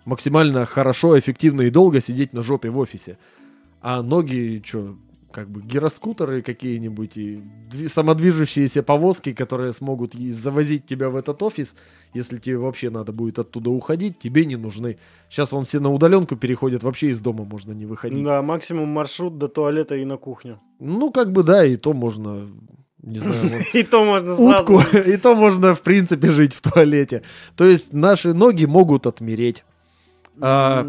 [0.09, 3.18] максимально хорошо, эффективно и долго сидеть на жопе в офисе.
[3.82, 4.96] А ноги, что,
[5.30, 11.74] как бы гироскутеры какие-нибудь и дви- самодвижущиеся повозки, которые смогут завозить тебя в этот офис,
[12.14, 14.96] если тебе вообще надо будет оттуда уходить, тебе не нужны.
[15.28, 18.24] Сейчас вон все на удаленку переходят, вообще из дома можно не выходить.
[18.24, 20.59] Да, максимум маршрут до туалета и на кухню.
[20.80, 22.48] Ну, как бы да, и то можно,
[23.02, 24.74] не знаю, вот И то можно сразу.
[24.74, 27.22] утку, и то можно, в принципе, жить в туалете.
[27.56, 29.64] То есть наши ноги могут отмереть.
[30.41, 30.86] А.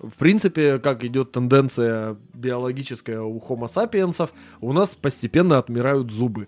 [0.00, 4.30] В принципе, как идет тенденция биологическая у Homo sapiens,
[4.60, 6.46] у нас постепенно отмирают зубы.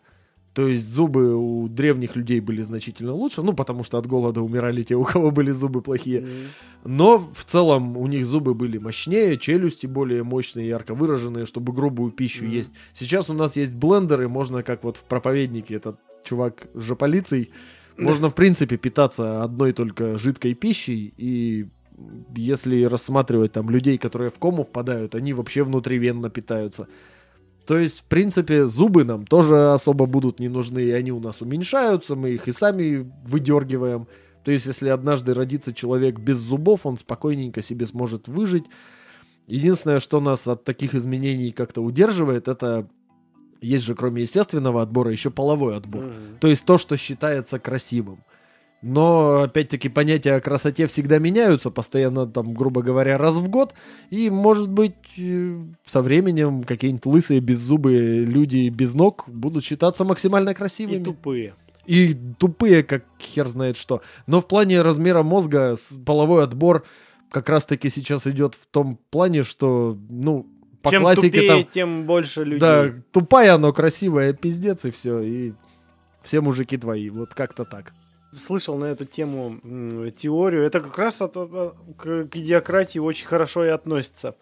[0.53, 4.83] То есть зубы у древних людей были значительно лучше, ну, потому что от голода умирали
[4.83, 6.21] те, у кого были зубы плохие.
[6.21, 6.29] М.
[6.85, 12.11] Но в целом у них зубы были мощнее, челюсти более мощные, ярко выраженные, чтобы грубую
[12.11, 12.55] пищу Мгм.
[12.55, 12.73] есть.
[12.93, 17.51] Сейчас у нас есть блендеры, можно, как вот в проповеднике этот чувак жополицей,
[17.97, 21.69] можно, в принципе, питаться одной только жидкой пищей, и
[22.35, 26.89] если рассматривать там людей, которые в кому впадают, они вообще внутривенно питаются.
[27.67, 31.41] То есть, в принципе, зубы нам тоже особо будут не нужны, и они у нас
[31.41, 34.09] уменьшаются, мы их и сами выдергиваем.
[34.45, 38.65] То есть, если однажды родится человек без зубов, он спокойненько себе сможет выжить.
[39.47, 42.89] Единственное, что нас от таких изменений как-то удерживает, это
[43.61, 46.05] есть же кроме естественного отбора еще половой отбор.
[46.05, 46.39] Мгм.
[46.41, 48.25] То есть то, что считается красивым.
[48.83, 53.75] Но, опять-таки, понятия о красоте всегда меняются, постоянно, там, грубо говоря, раз в год.
[54.09, 60.55] И, может быть, э, со временем какие-нибудь лысые, беззубые люди без ног будут считаться максимально
[60.55, 61.03] красивыми.
[61.03, 61.55] И тупые.
[61.85, 64.01] И тупые, как хер знает что.
[64.27, 65.75] Но в плане размера мозга
[66.07, 66.85] половой отбор
[67.31, 70.47] как раз-таки сейчас идет в том плане, что, ну,
[70.83, 71.65] по Чем классике тупее, там...
[71.65, 72.61] тем больше людей.
[72.61, 75.21] Да, тупая, но красивая, пиздец, и все.
[75.21, 75.53] И
[76.23, 77.11] все мужики твои.
[77.11, 77.93] Вот как-то так.
[78.37, 80.63] Слышал на эту тему теорию.
[80.63, 84.37] Это как раз от- к, к идиократии очень хорошо и относится.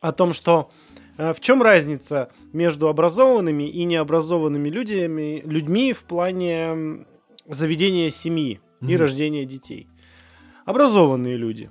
[0.00, 0.70] О том, что
[1.18, 7.04] э, в чем разница между образованными и необразованными людьми, людьми в плане
[7.46, 8.96] заведения семьи и Мгм.
[8.96, 9.86] рождения детей.
[10.64, 11.70] Образованные люди.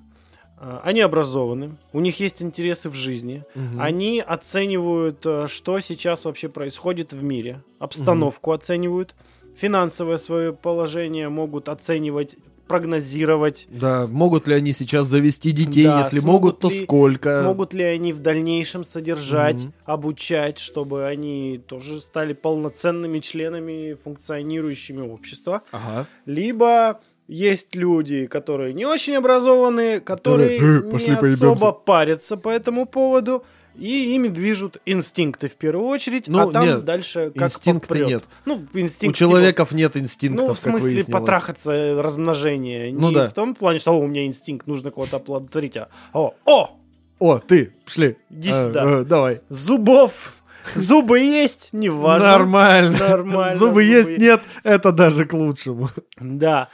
[0.61, 3.79] э, Они образованы, у них есть интересы в жизни, Мгм.
[3.81, 9.15] Они оценивают, э, что сейчас вообще происходит в мире, обстановку оценивают,
[9.59, 12.35] финансовое свое положение могут оценивать,
[12.67, 13.67] прогнозировать.
[13.69, 15.85] Да, могут ли они сейчас завести детей?
[15.85, 17.41] Да, Если могут, то ли- сколько?
[17.41, 19.73] Смогут ли они в дальнейшем содержать, Мгм.
[19.85, 25.61] обучать, чтобы они тоже стали полноценными членами функционирующими общества.
[25.71, 26.05] Ага.
[26.25, 31.51] Либо есть люди, которые не очень образованные, которые Которые, «Э, не поебемся».
[31.51, 33.43] особо парятся по этому поводу,
[33.79, 38.07] и ими движут инстинкты в первую очередь, Ну, а там нет, дальше как Инстинкта попрет.
[38.07, 38.23] нет.
[38.45, 41.19] Ну, У инстинкт человеков нет типа, инстинктов, ну, в смысле, выяснилось.
[41.21, 42.91] потрахаться, э, размножение.
[42.93, 43.27] Ну не да.
[43.27, 46.77] в том плане, что «О, у меня инстинкт, нужно кого-то оплодотворить, а о, о,
[47.19, 48.17] О, ты, шли.
[48.29, 48.99] Иди сюда.
[48.99, 49.41] а, давай.
[49.49, 50.33] зубов,
[50.75, 52.27] зубы есть, неважно.
[52.29, 52.97] Нормально.
[52.97, 54.21] Нормально, Зубы зубы есть, есть.
[54.21, 55.89] нет, это даже к лучшему.
[56.19, 56.69] Да.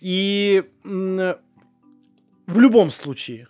[0.00, 3.48] И в любом случае,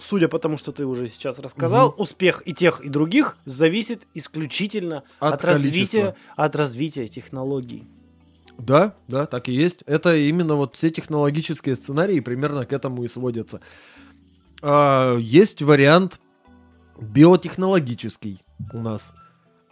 [0.00, 5.04] судя по тому, что ты уже сейчас рассказал, успех и тех, и других зависит исключительно
[5.18, 7.86] от, От развития, от развития технологий.
[8.58, 9.82] Да, да, так и есть.
[9.86, 13.60] Это именно вот все технологические сценарии примерно к этому и сводятся.
[14.62, 16.20] А, есть вариант
[17.00, 18.42] биотехнологический
[18.72, 19.12] у нас.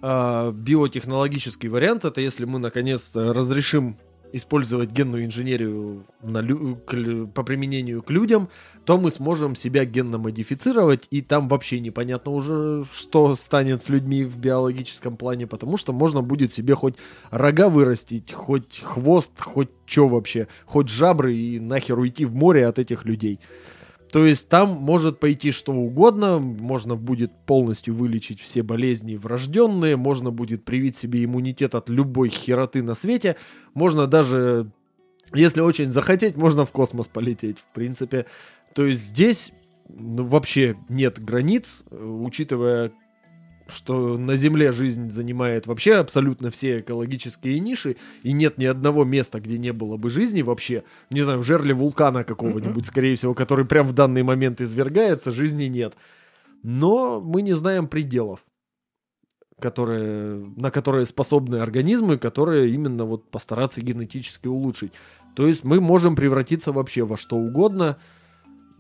[0.01, 3.99] А, биотехнологический вариант это если мы наконец разрешим
[4.33, 8.49] использовать генную инженерию на лю- к по применению к людям,
[8.85, 14.25] то мы сможем себя генно модифицировать, и там вообще непонятно уже, что станет с людьми
[14.25, 16.95] в биологическом плане, потому что можно будет себе хоть
[17.31, 22.79] рога вырастить, хоть хвост, хоть что вообще, хоть жабры и нахер уйти в море от
[22.79, 23.41] этих людей.
[24.13, 30.31] То есть там может пойти что угодно, можно будет полностью вылечить все болезни врожденные, можно
[30.31, 33.37] будет привить себе иммунитет от любой хероты на свете,
[33.75, 34.71] можно даже,
[35.35, 38.27] если очень захотеть, можно в космос полететь, в принципе.
[38.75, 39.53] То есть здесь
[39.89, 42.93] ну, вообще нет границ, э, учитывая,
[43.69, 49.41] что на Земле жизнь занимает вообще абсолютно все экологические ниши, и нет ни одного места,
[49.41, 50.85] где не было бы жизни вообще.
[51.11, 55.65] Не знаю, в жерле вулкана какого-нибудь, скорее всего, который прям в данный момент извергается, жизни
[55.65, 55.95] нет.
[56.63, 58.45] Но мы не знаем пределов,
[59.61, 64.93] которые, на которые способны организмы, которые именно вот постараться генетически улучшить.
[65.35, 67.99] То есть мы можем превратиться вообще во что угодно.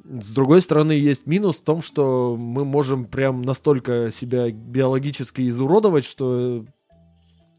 [0.08, 6.04] С другой стороны, есть минус в том, что мы можем прям настолько себя биологически изуродовать,
[6.04, 6.64] что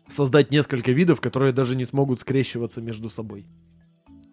[0.08, 3.46] создать несколько видов, которые даже не смогут скрещиваться между собой.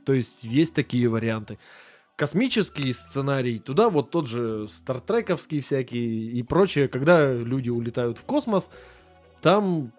[0.05, 1.59] То есть есть такие варианты.
[2.17, 8.71] Космический сценарий, туда вот тот же стартрековский всякий и прочее, когда люди улетают в космос,
[9.43, 9.93] там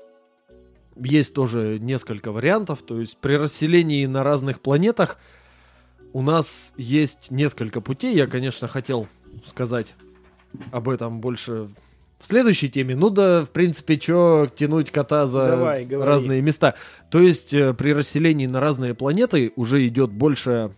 [0.95, 2.81] есть тоже несколько вариантов.
[2.83, 5.17] То есть при расселении на разных планетах
[6.15, 8.15] у нас есть несколько путей.
[8.15, 9.09] Я, конечно, хотел
[9.43, 9.95] сказать
[10.71, 11.67] об этом больше
[12.21, 12.95] в следующей теме.
[12.95, 16.09] Ну да, в принципе, что тянуть кота за Давай, говори.
[16.09, 16.75] разные места.
[17.11, 20.71] То есть э, при расселении на разные планеты уже идет большая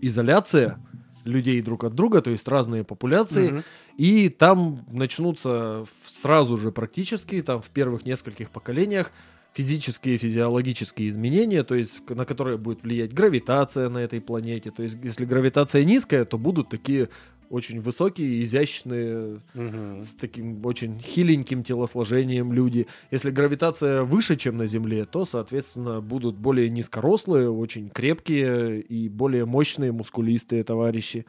[0.00, 0.78] изоляция
[1.24, 3.50] людей друг от друга, то есть разные популяции.
[3.50, 3.64] Мгм.
[3.98, 9.12] И там начнутся сразу же практически, там в первых нескольких поколениях,
[9.54, 14.70] физические физиологические изменения, то есть на которые будет влиять гравитация на этой планете.
[14.70, 17.08] То есть если гравитация низкая, то будут такие
[17.50, 20.02] очень высокие, изящные, Мгм.
[20.02, 22.86] с таким очень хиленьким телосложением люди.
[23.10, 29.44] Если гравитация выше, чем на Земле, то, соответственно, будут более низкорослые, очень крепкие и более
[29.44, 31.26] мощные, мускулистые товарищи.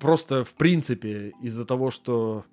[0.00, 2.44] Просто, в принципе, из-за того, что,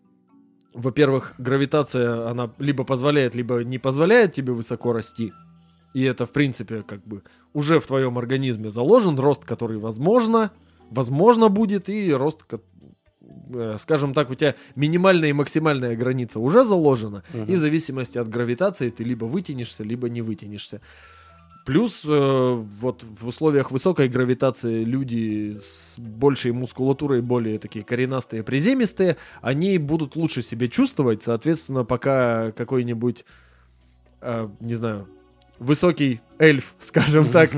[0.74, 5.34] во-первых, гравитация, она либо позволяет, либо не позволяет тебе высоко расти,
[5.94, 10.52] и это, в принципе, как бы уже в твоем организме заложен рост, который возможно,
[10.92, 12.46] возможно будет, и рост,
[13.54, 17.46] э, скажем так, у тебя минимальная и максимальная граница уже заложена, Мгм.
[17.46, 20.82] и в зависимости от гравитации ты либо вытянешься, либо не вытянешься.
[21.66, 29.18] Плюс э, вот в условиях высокой гравитации люди с большей мускулатурой, более такие коренастые, приземистые,
[29.42, 33.24] они будут лучше себя чувствовать, соответственно, пока какой-нибудь,
[34.22, 35.08] э, не знаю,
[35.60, 37.52] высокий эльф, скажем так,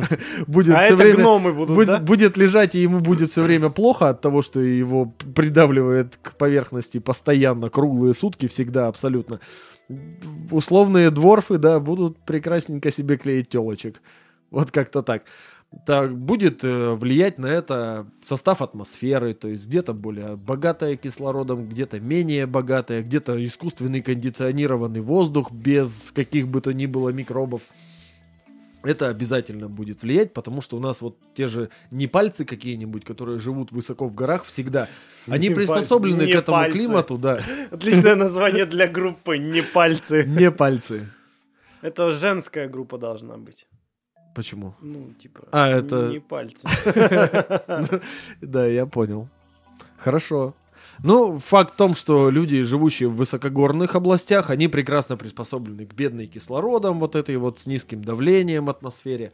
[0.48, 1.20] будет А все это время...
[1.20, 2.00] гномы будут, Будет, да?
[2.00, 6.98] будет лежать, и ему будет все время плохо от того, что его придавливает к поверхности
[6.98, 9.40] постоянно, круглые сутки, всегда, абсолютно.
[10.52, 14.02] Условные дворфы, да, будут прекрасненько себе клеить телочек.
[14.50, 15.24] Вот как-то так.
[15.86, 22.02] Так, будет э, влиять на это состав атмосферы, то есть где-то более богатая кислородом, где-то
[22.02, 27.62] менее богатая, где-то искусственный кондиционированный воздух без каких бы то ни было микробов.
[28.84, 33.38] Это обязательно будет влиять, потому что у нас вот те же не пальцы какие-нибудь, которые
[33.40, 34.88] живут высоко в горах всегда,
[35.28, 36.78] они Не приспособлены не к этому пальцы.
[36.78, 37.42] климату, да.
[37.70, 40.24] Отличное название для группы «Не пальцы».
[40.28, 41.08] Не пальцы.
[41.84, 43.68] Это женская группа должна быть.
[44.36, 44.74] Почему?
[44.82, 46.68] Ну, типа, А, это- не пальцы.
[48.42, 49.28] Да, я понял.
[49.98, 50.56] Хорошо.
[51.04, 56.28] Ну, факт в том, что люди, живущие в высокогорных областях, они прекрасно приспособлены к бедной
[56.28, 59.32] кислородом, вот этой вот с низким давлением атмосфере.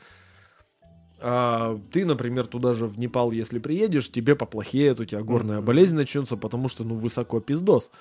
[1.19, 5.65] А ты, например, туда же в Непал, если приедешь, тебе поплохеет, у тебя горная Мгм.
[5.65, 7.91] болезнь начнется, потому что, ну, высоко пиздос.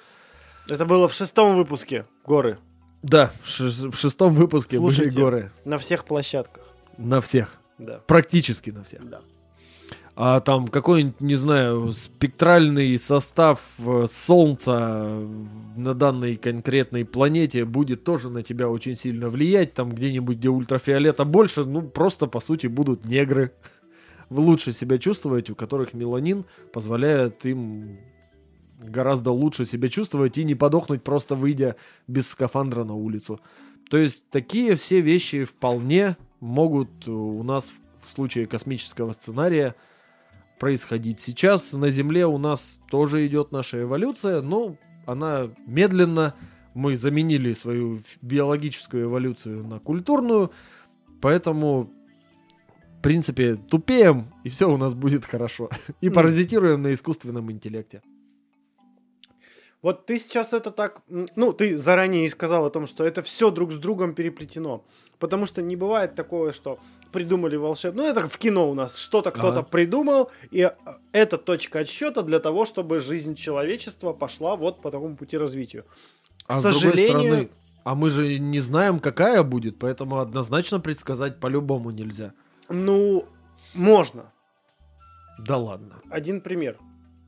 [0.68, 2.58] Это было в шестом выпуске «Горы».
[3.02, 5.20] Да, в шестом выпуске были Слушайте.
[5.20, 5.52] горы.
[5.64, 6.64] На всех площадках.
[6.98, 7.54] На всех.
[7.78, 8.00] Да.
[8.06, 9.08] Практически на всех.
[9.08, 9.20] Да.
[10.18, 15.20] А там какой-нибудь, не знаю, спектральный состав э, Солнца
[15.76, 19.74] на данной конкретной планете будет тоже на тебя очень сильно влиять.
[19.74, 23.52] Там где-нибудь, где ультрафиолета больше, ну просто по сути будут негры.
[24.30, 27.98] Лучше себя чувствовать, у которых меланин позволяет им
[28.78, 33.38] гораздо лучше себя чувствовать и не подохнуть просто выйдя без скафандра на улицу.
[33.90, 39.74] То есть такие все вещи вполне могут э, у нас в случае космического сценария
[40.58, 41.20] происходить.
[41.20, 44.76] Сейчас на Земле у нас тоже идет наша эволюция, но
[45.06, 46.34] она медленно.
[46.74, 50.50] Мы заменили свою биологическую эволюцию на культурную,
[51.22, 51.90] поэтому,
[52.98, 55.70] в принципе, тупеем, и все у нас будет хорошо.
[56.02, 58.02] И паразитируем на искусственном интеллекте.
[59.82, 61.02] Вот ты сейчас это так...
[61.08, 64.84] Ну, ты заранее и сказал о том, что это все друг с другом переплетено.
[65.18, 66.78] Потому что не бывает такое, что
[67.12, 68.02] придумали волшебно.
[68.02, 68.96] Ну, это в кино у нас.
[68.98, 69.68] Что-то кто-то Ага.
[69.70, 70.70] придумал, и э,
[71.12, 75.84] это точка отсчета для того, чтобы жизнь человечества пошла вот по такому пути развитию.
[76.46, 77.50] К А с другой сожалению, стороны,
[77.84, 82.32] а мы же не знаем, какая будет, поэтому однозначно предсказать по-любому нельзя.
[82.68, 83.24] ну,
[83.74, 84.32] можно.
[85.38, 86.00] Да ладно.
[86.10, 86.78] Один пример.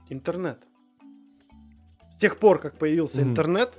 [0.08, 0.67] Интернет.
[2.18, 3.30] С тех пор, как появился Мгм.
[3.30, 3.70] интернет,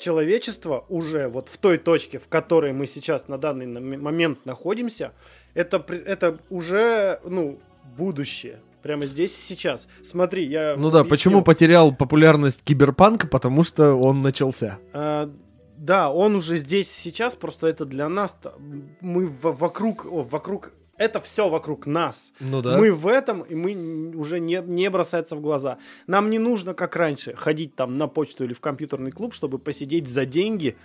[0.00, 5.12] человечество уже вот в той точке, в которой мы сейчас на данный момент находимся,
[5.54, 7.60] это, это уже, ну,
[7.96, 8.58] будущее.
[8.82, 9.86] Прямо здесь и сейчас.
[10.02, 13.30] Смотри, я Ну да, почему потерял популярность киберпанк?
[13.30, 14.80] Потому что он начался.
[14.92, 15.30] А,
[15.76, 18.36] да, он уже здесь и сейчас, просто это для нас.
[19.00, 20.72] Мы в- вокруг, о, вокруг,
[21.04, 22.32] это все вокруг нас.
[22.40, 22.78] Ну да.
[22.78, 25.78] Мы в этом, и мы уже не, не бросается в глаза.
[26.06, 30.08] Нам не нужно, как раньше, ходить там на почту или в компьютерный клуб, чтобы посидеть
[30.08, 30.76] за деньги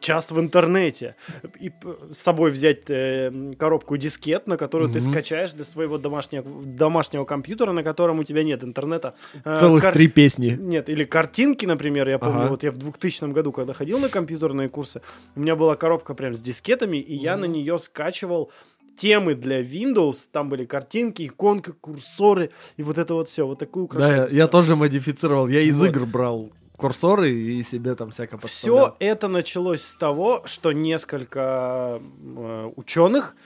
[0.00, 1.14] час в интернете.
[1.60, 1.70] И
[2.12, 5.12] с собой взять э, коробку дискет, на которую ты Мгм.
[5.12, 9.14] скачаешь для своего домашнего, домашнего компьютера, на котором у тебя нет интернета.
[9.44, 10.56] Э, Целых кар- три песни.
[10.60, 12.48] нет, или картинки, например, я помню, Ага.
[12.50, 15.00] вот я в 2000 году, когда ходил на компьютерные курсы,
[15.36, 18.50] у меня была коробка прям с дискетами, и я на нее скачивал
[18.98, 23.88] темы для Windows, там были картинки, иконки, курсоры, и вот это вот все, вот такую
[23.88, 25.48] Да, я, я тоже модифицировал.
[25.48, 25.86] Я из Вот.
[25.88, 28.96] игр брал курсоры и себе там всяко Все подставлял.
[29.00, 33.36] это началось с того, что несколько э, ученых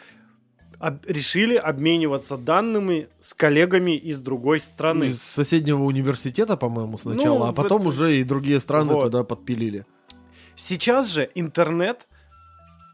[0.78, 5.04] об- решили обмениваться данными с коллегами из другой страны.
[5.10, 9.04] Из соседнего университета, по-моему, сначала, Ну, а потом вот- уже и другие страны Вот.
[9.04, 9.86] туда подпилили.
[10.56, 12.06] Сейчас же интернет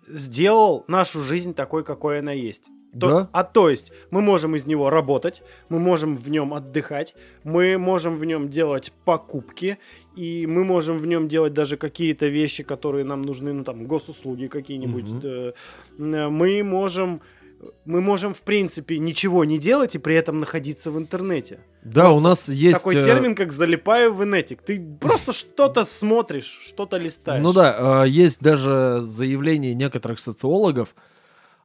[0.09, 2.71] сделал нашу жизнь такой, какой она есть.
[2.93, 3.29] То- Да?
[3.33, 8.17] А то есть мы можем из него работать, мы можем в нем отдыхать, мы можем
[8.17, 9.77] в нем делать покупки,
[10.17, 14.47] и мы можем в нем делать даже какие-то вещи, которые нам нужны, ну там госуслуги
[14.47, 15.05] какие-нибудь.
[15.23, 15.53] Э,
[16.31, 17.21] Мы можем,
[17.85, 21.61] мы можем в принципе ничего не делать и при этом находиться в интернете.
[21.83, 22.79] Да, Просто у нас есть...
[22.79, 24.63] Такой э, термин, как залипаю в инетик.
[24.63, 27.43] Ты просто что-то смотришь, что-то листаешь.
[27.43, 30.95] Ну да, э, есть даже заявление некоторых социологов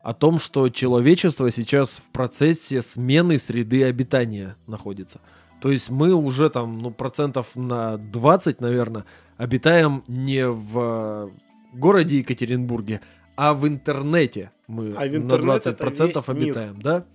[0.01, 5.19] о том, что человечество сейчас в процессе смены среды обитания находится.
[5.61, 9.05] То есть мы уже там, ну, процентов на 20, наверное,
[9.37, 11.31] обитаем не в
[11.73, 13.01] городе Екатеринбурге,
[13.35, 16.27] а в интернете мы А в на интернет это 20% весь мир.
[16.29, 17.05] обитаем, да?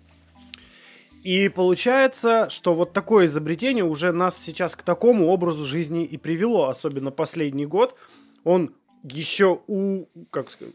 [1.22, 6.68] И получается, что вот такое изобретение уже нас сейчас к такому образу жизни и привело,
[6.68, 7.96] особенно последний год.
[8.44, 10.74] Он еще у, как сказать,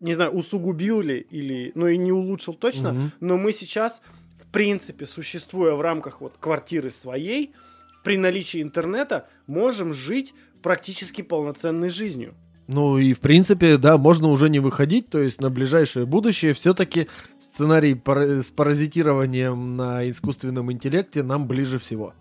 [0.00, 3.12] не знаю, усугубил ли или, ну и не улучшил точно, Мгм.
[3.20, 4.02] но мы сейчас,
[4.42, 7.52] в принципе, существуя в рамках вот квартиры своей,
[8.02, 12.34] при наличии интернета, можем жить практически полноценной жизнью.
[12.66, 17.08] Ну и в принципе, да, можно уже не выходить, то есть на ближайшее будущее все-таки
[17.38, 22.14] сценарий пара- с паразитированием на искусственном интеллекте нам ближе всего.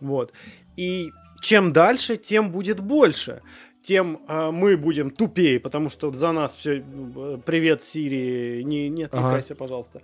[0.00, 0.32] Вот.
[0.76, 1.10] И
[1.42, 3.42] чем дальше, тем будет больше.
[3.82, 6.82] Тем а, мы будем тупее, потому что за нас все.
[7.44, 8.62] Привет, Сирии.
[8.62, 10.00] Не, не отвлекайся, пожалуйста.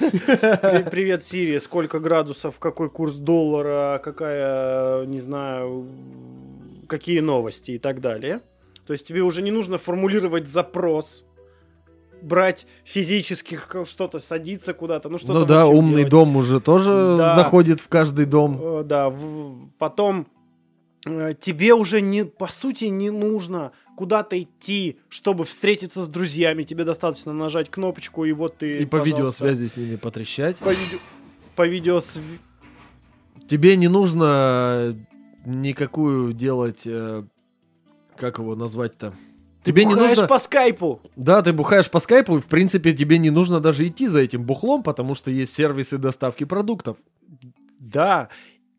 [0.00, 1.60] При- Привет, Сирия.
[1.60, 5.86] Сколько градусов, какой курс доллара, какая, не знаю,
[6.88, 8.40] какие новости и так далее.
[8.86, 11.24] То есть тебе уже не нужно формулировать запрос,
[12.22, 15.40] брать физически что-то, садиться куда-то, ну что-то.
[15.40, 16.10] ну да, умный делать.
[16.10, 17.34] дом уже тоже Да.
[17.34, 18.58] заходит в каждый дом.
[18.60, 20.26] Э, Да, в- потом
[21.04, 26.62] э, тебе уже не, по сути, не нужно куда-то идти, чтобы встретиться с друзьями.
[26.64, 30.56] Тебе достаточно нажать кнопочку, и вот ты, И по видеосвязи с ними потрещать.
[30.56, 30.98] По, видео,
[31.54, 32.20] по видеосв-
[33.48, 34.96] Тебе не нужно
[35.44, 37.22] никакую делать, э,
[38.16, 39.14] как его назвать-то?
[39.62, 40.26] Ты Тебе не бухаешь нужно...
[40.28, 41.00] по скайпу.
[41.16, 44.44] Да, ты бухаешь по скайпу, и в принципе тебе не нужно даже идти за этим
[44.44, 46.96] бухлом, потому что есть сервисы доставки продуктов.
[47.80, 48.28] Да.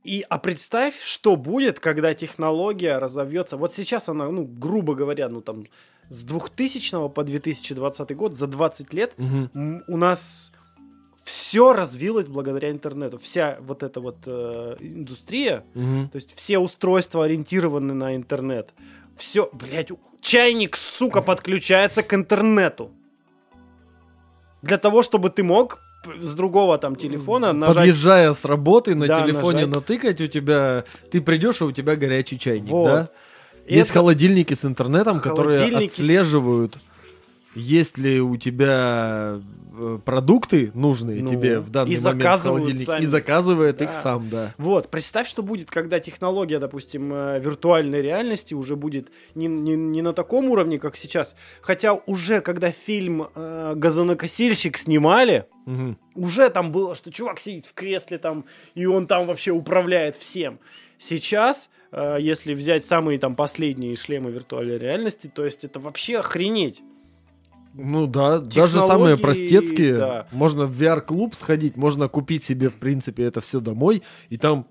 [0.03, 3.57] И, а представь, что будет, когда технология разовьется.
[3.57, 5.65] Вот сейчас она, ну, грубо говоря, ну там
[6.09, 10.53] с 2000 по 2020 год, за 20 лет, м, у нас
[11.25, 13.17] все развилось благодаря интернету.
[13.17, 16.07] Вся вот эта вот э, индустрия, Мгм.
[16.09, 18.69] то есть все устройства ориентированы на интернет.
[19.17, 19.89] Все, блядь,
[20.21, 22.91] чайник, сука, подключается к интернету.
[24.61, 25.79] Для того, чтобы ты мог
[26.19, 27.75] с другого там телефона нажать...
[27.75, 29.75] Подъезжая с работы на Да, телефоне нажать.
[29.75, 30.83] натыкать, у тебя...
[31.11, 32.85] Ты придешь, и у тебя горячий чайник, Вот.
[32.85, 33.09] да?
[33.67, 36.77] Есть Это- холодильники с интернетом, которые Холодильники с- отслеживают,
[37.57, 39.39] есть ли у тебя
[39.79, 43.03] э, продукты нужные Ну, тебе в данный и момент заказывают сами.
[43.03, 43.93] и заказывает их Да.
[43.93, 44.53] сам, да.
[44.57, 50.01] Вот, представь, что будет, когда технология, допустим, э, виртуальной реальности уже будет не, не, не
[50.01, 51.35] на таком уровне, как сейчас.
[51.61, 55.97] Хотя уже, когда фильм э, «Газонокосильщик» снимали, Мгм.
[56.15, 60.59] уже там было, что чувак сидит в кресле там, и он там вообще управляет всем.
[60.97, 66.81] Сейчас, э, если взять самые там последние шлемы виртуальной реальности, то есть это вообще охренеть.
[67.77, 69.97] Ну да, даже самые простецкие.
[69.97, 70.27] да.
[70.31, 74.67] Можно в VR-клуб сходить, можно купить себе, в принципе, это все домой, и там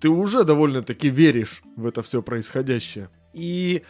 [0.00, 3.10] ты уже довольно-таки веришь в это все происходящее.
[3.32, 3.82] И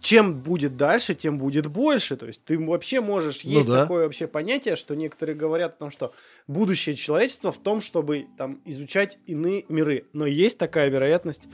[0.00, 2.16] чем будет дальше, тем будет больше.
[2.16, 3.42] То есть ты вообще можешь...
[3.44, 3.82] Ну Есть да.
[3.82, 6.12] такое вообще понятие, что некоторые говорят о том, что
[6.46, 10.04] будущее человечества в том, чтобы там изучать иные миры.
[10.12, 11.44] Но есть такая вероятность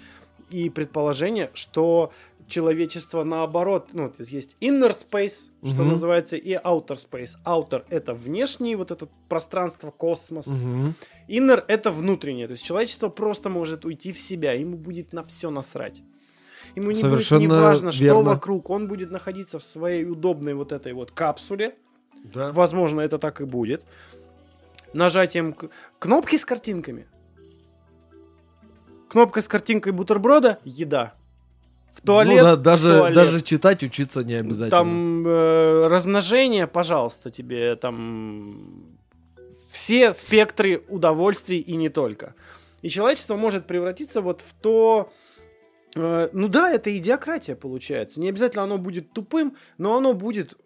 [0.50, 2.12] и предположение, что
[2.50, 5.88] человечество наоборот, ну, есть inner space, что Мгм.
[5.88, 7.36] называется, и outer space.
[7.46, 10.46] Outer— это внешний вот это пространство, космос.
[10.48, 10.94] Мгм.
[11.28, 12.46] Иннер— это внутреннее.
[12.48, 14.52] То есть человечество просто может уйти в себя.
[14.52, 16.02] Ему будет на все насрать.
[16.74, 18.22] Ему не Совершенно будет не важно, что верно.
[18.22, 18.68] вокруг.
[18.70, 21.76] Он будет находиться в своей удобной вот этой вот капсуле.
[22.24, 22.52] Да.
[22.52, 23.84] Возможно, это так и будет.
[24.92, 25.56] Нажатием
[25.98, 27.06] кнопки с картинками.
[29.08, 31.14] Кнопка с картинкой бутерброда— еда.
[31.92, 33.14] В туалет ну, да, даже, туалет.
[33.14, 34.70] даже читать учиться не обязательно.
[34.70, 38.96] Там э, размножение, пожалуйста, тебе там
[39.70, 42.34] все спектры удовольствий и не только.
[42.82, 45.12] И человечество может превратиться вот в то...
[45.96, 48.20] э, ну да, это идиократия получается.
[48.20, 50.56] Не обязательно оно будет тупым, но оно будет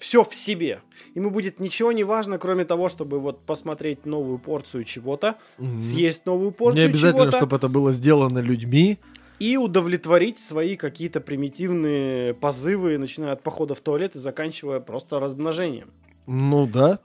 [0.00, 0.82] все в себе.
[1.14, 5.80] Ему будет ничего не важно, кроме того, чтобы вот посмотреть новую порцию чего-то, Мгм.
[5.80, 8.98] съесть новую порцию Не обязательно, чего-то чтобы это было сделано людьми.
[9.38, 15.90] И удовлетворить свои какие-то примитивные позывы, начиная от похода в туалет и заканчивая просто размножением.
[16.26, 16.98] Ну да.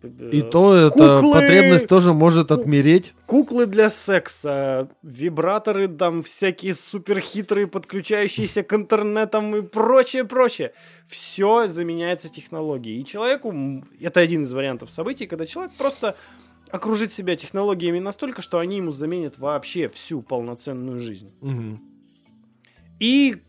[0.00, 3.14] И Э, то эта куклы- потребность тоже может отмереть.
[3.26, 10.72] Куклы для секса, вибраторы, там всякие суперхитрые, подключающиеся к интернетам и прочее, прочее.
[11.08, 13.00] Все заменяется технологией.
[13.00, 13.52] И человеку,
[14.00, 16.14] это один из вариантов событий, когда человек просто
[16.70, 21.32] окружит себя технологиями настолько, что они ему заменят вообще всю полноценную жизнь.
[21.40, 21.82] Мгм.
[23.00, 23.42] И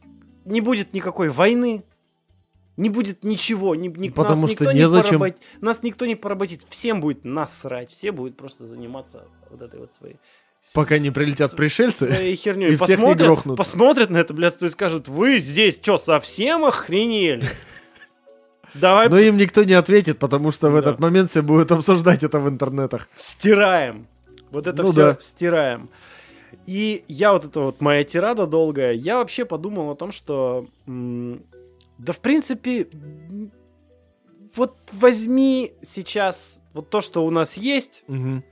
[0.46, 1.84] не будет никакой войны,
[2.78, 5.22] Не будет ничего, ни, ни- Потому нас что никто не незачем.
[5.22, 9.92] поработ- нас никто не поработит, всем будет насрать, все будут просто заниматься вот этой вот
[9.92, 10.16] своей...
[10.74, 12.10] Пока не прилетят с- пришельцы.
[12.10, 12.70] своей херней.
[12.74, 13.58] и всех не посмотрят, грохнут.
[13.58, 17.46] посмотрят на это, блядь, и скажут, вы здесь что, совсем охренели?
[18.74, 20.80] Давай Но им никто не ответит, потому что в Да.
[20.80, 23.10] этот момент все будут обсуждать это в интернетах.
[23.16, 24.08] стираем.
[24.52, 25.18] Вот это Ну все да.
[25.20, 25.90] стираем.
[26.66, 32.14] И я вот это вот моя тирада долгая, я вообще подумал о том, что да
[32.14, 32.88] в принципе
[34.56, 38.44] вот возьми сейчас вот то, что у нас есть, Мгм.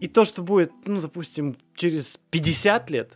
[0.00, 3.12] и то, что будет, ну, допустим, через 50 лет,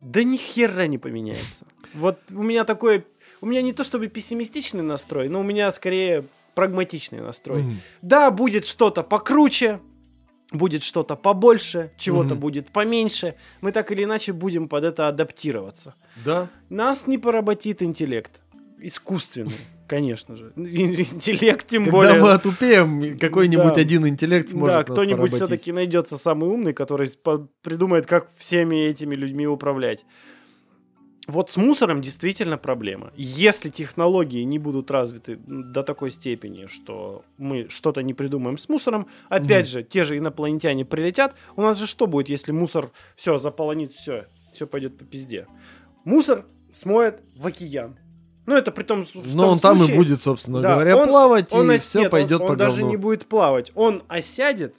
[0.00, 1.66] да ни хера не поменяется.
[1.94, 3.06] Вот у меня такой,
[3.40, 6.24] у меня не то чтобы пессимистичный настрой, но у меня скорее
[6.54, 7.62] прагматичный настрой.
[7.62, 7.80] Мгм.
[8.02, 9.80] Да, будет что-то покруче,
[10.52, 12.38] будет что-то побольше, чего-то Мгм.
[12.40, 13.34] будет поменьше.
[13.60, 15.94] Мы так или иначе будем под это адаптироваться.
[16.24, 16.48] Да.
[16.68, 18.30] Нас не поработит интеллект.
[18.78, 19.52] Искусственный,
[19.88, 20.52] конечно же.
[20.56, 22.20] Интеллект тем Когда более.
[22.22, 23.80] мы отупеем, какой-нибудь Да.
[23.80, 27.10] один интеллект сможет Да, кто-нибудь все-таки найдется самый умный, который
[27.62, 30.04] придумает, как всеми этими людьми управлять.
[31.26, 33.10] Вот с мусором действительно проблема.
[33.16, 39.06] Если технологии не будут развиты до такой степени, что мы что-то не придумаем с мусором,
[39.30, 39.72] опять Мгм.
[39.72, 44.26] же, те же инопланетяне прилетят, у нас же что будет, если мусор все заполонит, все,
[44.52, 45.46] все пойдет по пизде?
[46.04, 47.96] Мусор смоет в океан.
[48.44, 51.08] Ну, это при том, в Но том он там и будет, собственно Да, говоря, он-
[51.08, 52.90] плавать, он и все нет, он- пойдет он, по даже говну.
[52.90, 53.72] не будет плавать.
[53.74, 54.74] Он осядет,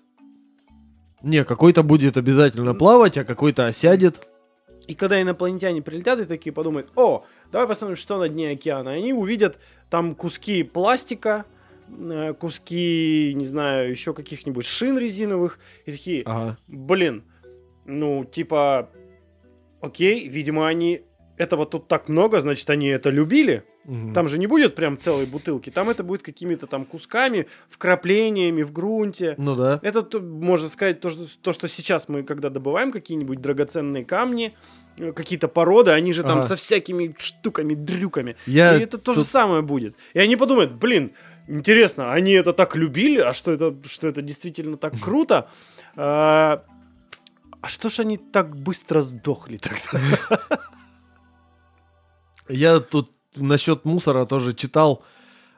[1.23, 4.27] Не, какой-то будет обязательно плавать, а какой-то осядет.
[4.87, 8.95] И когда инопланетяне прилетят и такие подумают, о, давай посмотрим, что на дне океана.
[8.95, 9.57] И они увидят
[9.89, 11.45] там куски пластика,
[11.89, 15.59] э, куски, не знаю, еще каких-нибудь шин резиновых.
[15.85, 16.57] И такие, Ага.
[16.67, 17.23] блин,
[17.85, 18.89] ну, типа,
[19.81, 21.01] окей, видимо, они...
[21.37, 23.65] Этого тут так много, значит, они это любили.
[23.83, 24.13] Мгм.
[24.13, 25.69] Там же не будет прям целой бутылки.
[25.69, 29.35] Там это будет какими-то там кусками, вкраплениями в грунте.
[29.37, 29.79] Ну да.
[29.83, 34.55] Это, то- можно сказать, то что, то, что сейчас мы, когда добываем какие-нибудь драгоценные камни,
[34.97, 36.47] э, какие-то породы, они же там Ага.
[36.47, 38.37] со всякими штуками, дрюками.
[38.45, 39.95] Я и это то же тут- самое будет.
[40.13, 41.11] И они подумают, блин,
[41.49, 45.49] интересно, они это так любили, а что это, что это действительно так круто?
[45.97, 46.63] А,
[47.61, 49.99] а что ж они так быстро сдохли тогда?
[52.49, 55.03] Я тут насчет мусора тоже читал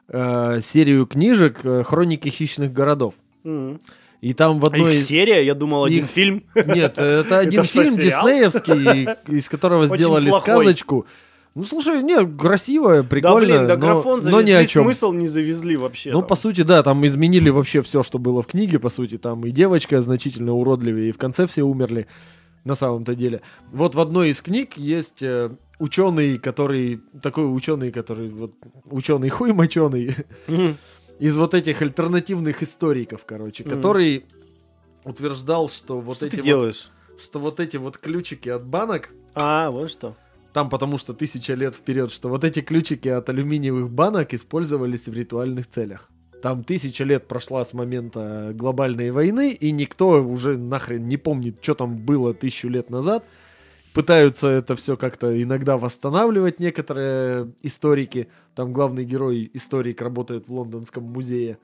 [0.08, 3.14] э, серию книжек э, «Хроники хищных городов».
[3.44, 3.78] Мгм.
[4.20, 5.06] И там в А одной их из...
[5.06, 6.42] серия, я думал, один Их- фильм.
[6.54, 8.26] Нет, это один что, фильм сериал?
[8.26, 9.08] диснеевский,
[9.38, 10.42] из которого Очень сделали плохой.
[10.64, 11.06] сказочку.
[11.54, 14.82] Ну, слушай, не, красиво, Да прикольно, блин, да но, графон но ни завезли, о чем.
[14.84, 16.10] смысл не завезли вообще.
[16.12, 16.28] Ну, там.
[16.28, 19.50] по сути, да, там изменили вообще все, что было в книге, по сути, там и
[19.50, 22.06] девочка значительно уродливее, и в конце все умерли,
[22.64, 23.40] на самом-то деле.
[23.72, 28.54] Вот в одной из книг есть э, ученый, который, такой ученый, который, вот,
[28.86, 30.14] ученый хуй моченый,
[31.18, 34.26] из вот этих альтернативных историков, короче, который
[35.04, 36.90] утверждал, что вот Что эти ты вот,
[37.22, 40.16] что вот эти вот ключики от банок, А, вот что.
[40.52, 45.12] там потому что тысяча лет вперед, что вот эти ключики от алюминиевых банок использовались в
[45.12, 46.10] ритуальных целях.
[46.42, 51.74] Там тысяча лет прошла с момента глобальной войны, и никто уже нахрен не помнит, что
[51.74, 53.24] там было тысячу лет назад.
[53.94, 58.28] Пытаются это все как-то иногда восстанавливать некоторые историки.
[58.54, 61.58] Там главный герой, историк, работает в лондонском музее.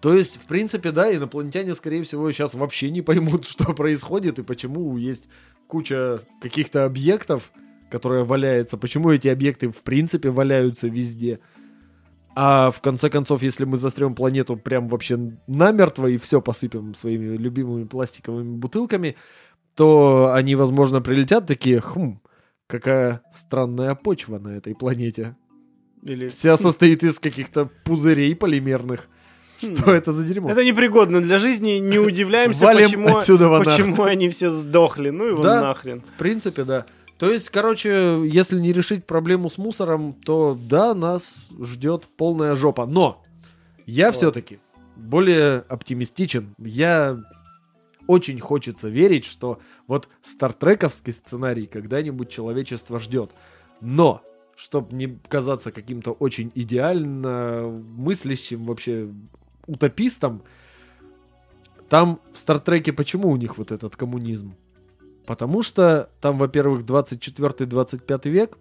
[0.00, 4.42] То есть, в принципе, да, инопланетяне, скорее всего, сейчас вообще не поймут, что происходит и
[4.42, 5.28] почему есть
[5.66, 7.52] куча каких-то объектов,
[7.90, 11.40] которые валяются, почему эти объекты в принципе валяются везде.
[12.34, 17.36] А в конце концов, если мы застрем планету прям вообще намертво и все посыпем своими
[17.36, 19.16] любимыми пластиковыми бутылками,
[19.80, 22.20] то они, возможно, прилетят такие, хм,
[22.66, 25.38] какая странная почва на этой планете.
[26.02, 26.28] Или...
[26.28, 29.08] Вся состоит из каких-то пузырей полимерных.
[29.58, 29.90] Что Хм.
[29.92, 30.50] это за дерьмо?
[30.50, 35.08] Это непригодно для жизни, не удивляемся, Валим почему, отсюда почему они все сдохли.
[35.08, 35.62] Ну его Да.
[35.62, 36.02] нахрен.
[36.02, 36.84] В принципе, да.
[37.16, 42.84] То есть, короче, если не решить проблему с мусором, то да, нас ждет полная жопа.
[42.84, 43.22] Но
[43.86, 44.16] я Вот.
[44.16, 44.58] все-таки
[44.96, 46.54] более оптимистичен.
[46.58, 47.18] Я
[48.10, 53.30] очень хочется верить, что вот стартрековский сценарий когда-нибудь человечество ждет.
[53.80, 54.20] Но,
[54.56, 59.08] чтобы не казаться каким-то очень идеально мыслящим вообще
[59.68, 60.42] утопистом,
[61.88, 64.56] там в Стартреке почему у них вот этот коммунизм?
[65.24, 68.58] Потому что там, во-первых, 24-25 век,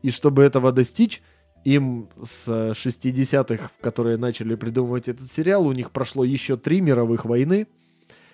[0.00, 1.22] и чтобы этого достичь,
[1.64, 7.26] им с э, 60-х, которые начали придумывать этот сериал, у них прошло еще три мировых
[7.26, 7.66] войны,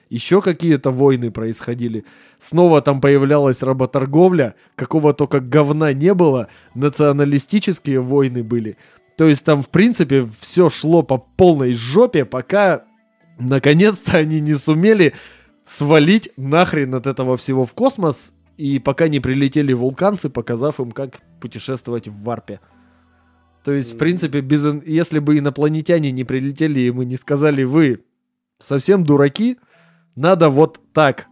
[0.09, 2.05] еще какие-то войны происходили.
[2.39, 8.77] Снова там появлялась работорговля, какого только говна не было, националистические войны были.
[9.17, 12.85] То есть там, в принципе, все шло по полной жопе, пока
[13.39, 15.15] наконец-то они не сумели
[15.65, 21.21] свалить нахрен от этого всего в космос, и пока не прилетели вулканцы, показав им, как
[21.41, 22.61] путешествовать в варпе.
[23.65, 28.05] То есть, в принципе, без, если бы инопланетяне не прилетели и мы не сказали, вы
[28.59, 29.59] совсем дураки,
[30.17, 31.27] надо вот так,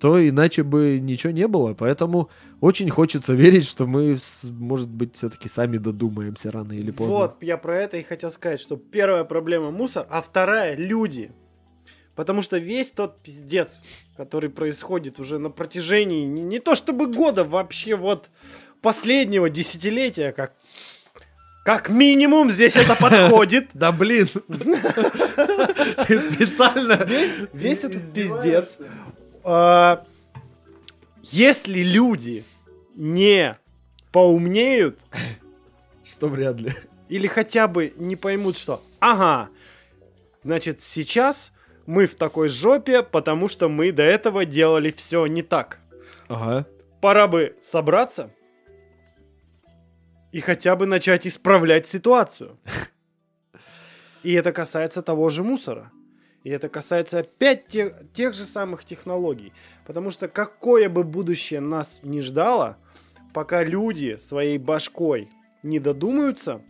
[0.00, 1.74] то иначе бы ничего не было.
[1.74, 2.30] Поэтому
[2.60, 4.18] очень хочется верить, что мы,
[4.50, 7.18] может быть, все-таки сами додумаемся рано или поздно.
[7.18, 11.32] Вот, я про это и хотел сказать, что первая проблема мусор, а вторая люди.
[12.14, 13.84] Потому что весь тот пиздец,
[14.16, 18.30] который происходит уже на протяжении не, не то чтобы года, вообще вот
[18.80, 20.54] последнего десятилетия, как,
[21.68, 23.68] как минимум здесь это подходит.
[23.74, 24.26] Да блин!
[26.06, 27.06] Ты специально...
[27.52, 28.78] Весь этот пиздец.
[29.44, 30.02] А,
[31.24, 32.46] Если люди
[32.94, 33.54] не
[34.12, 34.98] поумнеют,
[36.06, 36.72] Что вряд ли.
[37.10, 39.50] или хотя бы не поймут, что ага,
[40.44, 41.52] значит, сейчас
[41.84, 45.80] мы в такой жопе, потому что мы до этого делали все не так.
[46.28, 46.64] Ага.
[47.02, 48.30] Пора бы собраться
[50.32, 52.58] и хотя бы начать исправлять ситуацию.
[54.22, 55.90] И это касается того же мусора.
[56.44, 59.52] И это касается опять тех, тех же самых технологий.
[59.86, 62.78] Потому что какое бы будущее нас не ждало,
[63.32, 65.28] пока люди своей башкой
[65.62, 66.62] не додумаются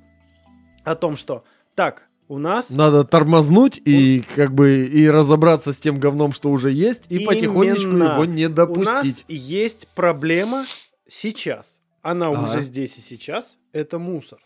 [0.85, 1.45] о том, что
[1.75, 6.71] так, у нас Надо тормознуть и как бы и разобраться с тем говном, что уже
[6.71, 8.13] есть, и потихонечку Именно.
[8.15, 9.25] его не у нас допустить.
[9.29, 10.67] есть проблема
[11.09, 11.81] сейчас.
[12.11, 12.43] Она Ага.
[12.43, 13.59] уже здесь и сейчас.
[13.73, 14.39] Это мусор.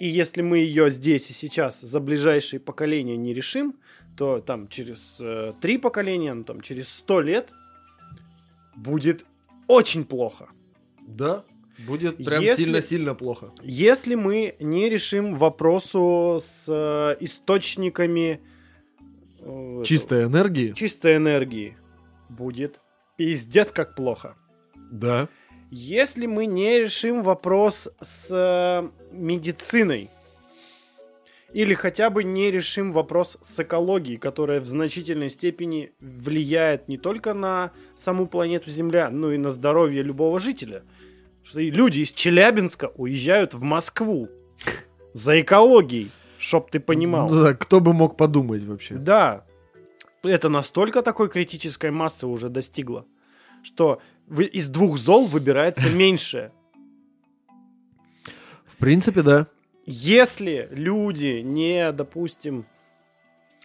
[0.00, 3.76] И если мы ее здесь и сейчас за ближайшие поколения не решим,
[4.16, 7.50] то там через э, три поколения, ну, там через сто лет
[8.74, 9.24] будет
[9.68, 10.48] очень плохо.
[11.06, 11.44] Да,
[11.86, 13.52] будет прям сильно-сильно плохо.
[13.62, 18.40] Если мы не решим вопросу с э, источниками
[19.40, 20.72] э, Чистой энергии.
[20.72, 21.76] чистой энергии,
[22.28, 22.80] будет
[23.16, 24.36] пиздец как плохо.
[24.90, 25.28] Да.
[25.70, 30.10] Если мы не решим вопрос с э, медициной,
[31.52, 37.34] или хотя бы не решим вопрос с экологией, которая в значительной степени влияет не только
[37.34, 40.82] на саму планету Земля, но и на здоровье любого жителя.
[41.42, 44.28] Что и люди из Челябинска уезжают в Москву
[45.14, 47.30] за экологией, чтоб ты понимал.
[47.30, 48.96] Ну да, кто бы мог подумать вообще.
[48.96, 49.46] Да,
[50.22, 53.06] это настолько такой критической массы уже достигло,
[53.62, 56.52] что из двух зол выбирается меньшее.
[58.66, 59.46] В принципе, да.
[59.86, 62.66] Если люди не, допустим,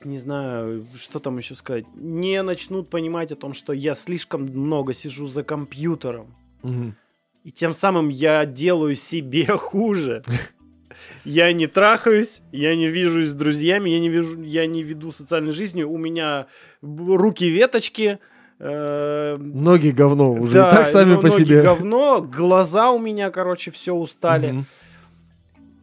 [0.03, 4.93] не знаю, что там еще сказать, не начнут понимать о том, что я слишком много
[4.93, 6.95] сижу за компьютером, Мгм.
[7.43, 10.23] и тем самым я делаю себе хуже.
[11.25, 15.51] Я не трахаюсь, я не вижусь с друзьями, я не, вижу, я не веду социальной
[15.51, 16.47] жизнью, у меня
[16.81, 18.19] руки веточки,
[18.63, 21.61] Ноги говно уже да, и так сами но- по ноги себе.
[21.63, 24.65] говно, глаза у меня, короче, все устали.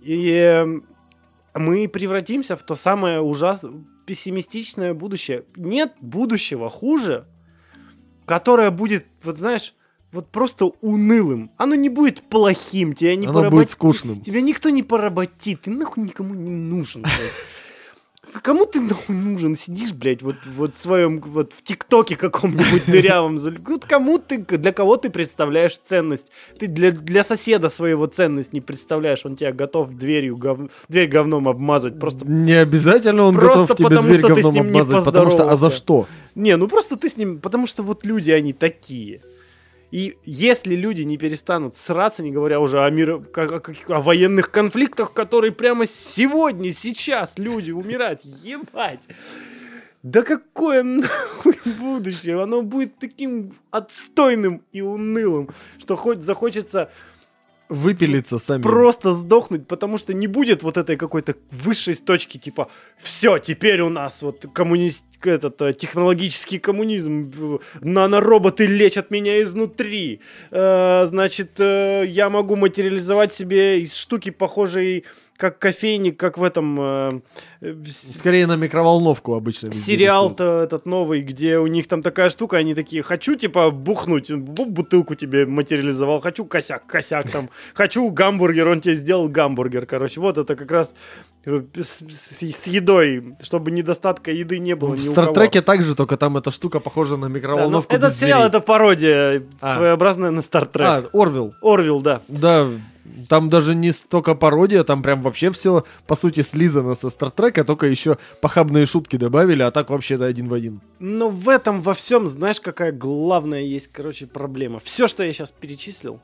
[0.00, 0.64] И э,
[1.54, 3.72] мы превратимся в то самое ужасное,
[4.06, 5.44] пессимистичное будущее.
[5.56, 7.26] Нет будущего хуже,
[8.26, 9.74] которое будет, вот знаешь,
[10.12, 11.50] вот просто унылым.
[11.56, 14.20] Оно не будет плохим, тебя не Оно будет скучным.
[14.20, 17.04] Тебя никто не поработит, ты нахуй никому не нужен.
[18.42, 19.56] Кому ты нужен?
[19.56, 23.38] Сидишь, блядь, вот, вот в своем, вот в ТикТоке каком-нибудь дырявом.
[23.38, 26.26] Вот кому ты, для кого ты представляешь ценность?
[26.58, 29.24] Ты для, для соседа своего ценность не представляешь.
[29.24, 31.98] Он тебя готов дверью, гов- дверь говном обмазать.
[31.98, 34.80] Просто Не обязательно он Просто готов тебе потому, дверь что ты с говном ним не
[34.80, 36.06] обмазать, потому что, а за что?
[36.34, 39.22] Не, ну просто ты с ним, потому что вот люди, они такие.
[39.90, 45.12] И если люди не перестанут сраться, не говоря уже о, как- о, о военных конфликтах,
[45.14, 49.08] которые прямо сегодня, сейчас люди умирают, ебать.
[50.02, 52.40] Да какое нахуй будущее?
[52.40, 55.48] Оно будет таким отстойным и унылым,
[55.78, 56.90] что хоть захочется
[57.68, 58.62] Выпилиться сами.
[58.62, 62.68] просто сдохнуть, потому что не будет вот этой какой-то высшей точки, типа,
[62.98, 70.20] все, теперь у нас вот коммунист, этот э, технологический коммунизм, нанороботы лечат меня изнутри,
[70.50, 75.04] Э, значит, э, я могу материализовать себе из штуки, похожей
[75.38, 76.78] как кофейник, как в этом...
[76.80, 77.10] э,
[77.88, 79.72] Скорее на микроволновку обычно.
[79.72, 84.66] Сериал-то этот новый, где у них там такая штука, они такие, хочу, типа, бухнуть, бу-
[84.66, 90.20] бутылку тебе материализовал, хочу косяк, косяк там, хочу гамбургер, он тебе сделал гамбургер, короче.
[90.20, 90.94] Вот это как раз
[91.46, 95.94] э, с, с- с едой, чтобы недостатка еды не было В ни у Стартреке также,
[95.94, 97.28] только там эта штука похожа на кого.
[97.28, 97.94] Да, микроволновку.
[97.94, 99.76] этот сериал, это пародия А.
[99.76, 100.86] своеобразная на Стартрек.
[100.88, 101.54] А, Орвилл.
[101.62, 102.20] Орвилл, да.
[102.26, 102.66] Да,
[103.28, 107.86] там даже не столько пародия, там прям вообще все, по сути, слизано со Стартрека, только
[107.86, 110.80] еще похабные шутки добавили, а так вообще да, один в один.
[110.98, 114.78] Но в этом во всем, знаешь, какая главная есть, короче, проблема.
[114.78, 116.20] Все, что я сейчас перечислил,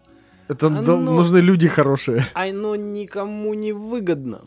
[0.49, 2.27] Это Оно- нужны люди хорошие.
[2.35, 4.43] оно никому не выгодно.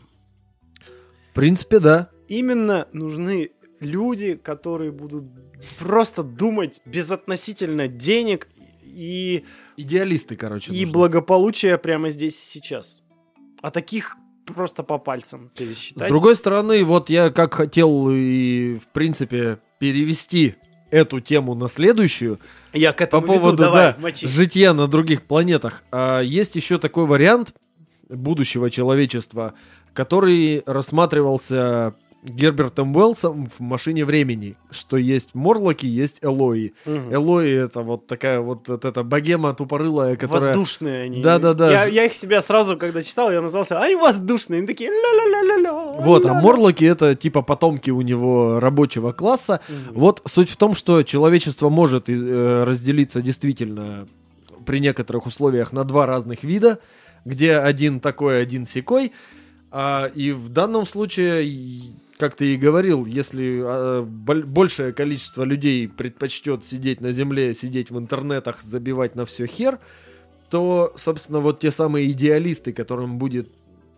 [1.30, 2.10] В принципе, да.
[2.28, 3.50] Именно нужны
[3.80, 5.24] люди, которые будут
[5.78, 8.48] просто думать безотносительно денег
[8.82, 9.44] и,
[9.78, 10.72] Идеалисты, короче.
[10.72, 10.92] и нужны.
[10.92, 13.02] благополучия прямо здесь сейчас.
[13.62, 16.08] А таких просто по пальцам С пересчитать.
[16.08, 20.56] другой стороны, вот я как хотел и, в принципе, перевести
[20.90, 22.40] эту тему на следующую,
[22.72, 24.26] Я к по этому веду, поводу давай, да, мочи.
[24.26, 25.84] житья на других планетах.
[25.92, 27.54] А есть еще такой вариант
[28.08, 29.54] будущего человечества,
[29.92, 36.74] который рассматривался Гербертом Уэллсом в «Машине времени», что есть Морлоки, есть Элои.
[36.84, 37.14] Мгм.
[37.14, 40.48] Элои— это вот такая вот, вот эта богема тупорылая, которая...
[40.48, 41.22] Воздушные они.
[41.22, 41.70] Да-да-да.
[41.70, 44.58] Я, я их себя сразу, когда читал, я назвался, ай, воздушные.
[44.58, 46.02] Они такие, ля-ля-ля-ля-ля.
[46.02, 46.40] Вот, а ля-ля».
[46.40, 49.60] Морлоки— это типа потомки у него рабочего класса.
[49.68, 49.98] Мгм.
[49.98, 54.06] Вот суть в том, что человечество может э, разделиться действительно
[54.66, 56.80] при некоторых условиях на два разных вида,
[57.24, 59.12] где один такой, один секой.
[59.70, 61.46] А, и в данном случае,
[62.18, 67.98] как ты и говорил, если боль- большее количество людей предпочтет сидеть на земле, сидеть в
[67.98, 69.78] интернетах, забивать на все хер,
[70.50, 73.50] то, собственно, вот те самые идеалисты, которым будет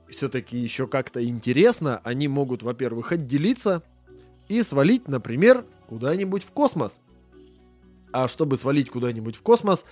[0.09, 3.83] все-таки еще как-то интересно, они могут, во-первых, отделиться
[4.49, 6.99] и свалить, например, куда-нибудь в космос.
[8.13, 9.85] А чтобы свалить куда-нибудь в космос,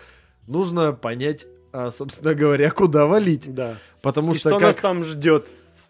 [0.48, 3.54] нужно понять, а, собственно говоря, куда валить.
[3.54, 3.76] Да.
[4.02, 5.48] Потому И что, что как, нас там ждет?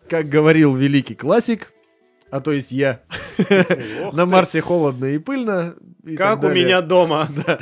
[0.08, 1.72] как говорил великий классик,
[2.30, 3.02] а то есть я,
[4.12, 4.26] на.
[4.26, 5.74] Марсе холодно и пыльно.
[6.04, 7.28] и Как у меня дома.
[7.46, 7.58] Да.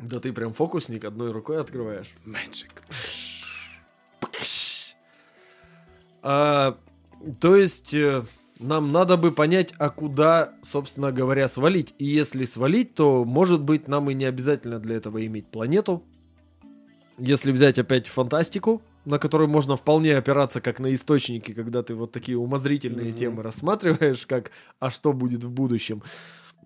[0.00, 2.12] Да ты прям фокусник одной рукой открываешь.
[2.26, 2.70] Magic.
[6.22, 6.78] А,
[7.40, 8.22] то есть э,
[8.58, 11.94] нам надо бы понять, а куда, собственно говоря, свалить.
[11.98, 16.02] И если свалить, то, может быть, нам и не обязательно для этого иметь планету.
[17.18, 22.12] Если взять опять фантастику, на которую можно вполне опираться как на источники, когда ты вот
[22.12, 23.16] такие умозрительные Мгм.
[23.16, 24.50] темы рассматриваешь, как
[24.80, 26.02] «а что будет в будущем?».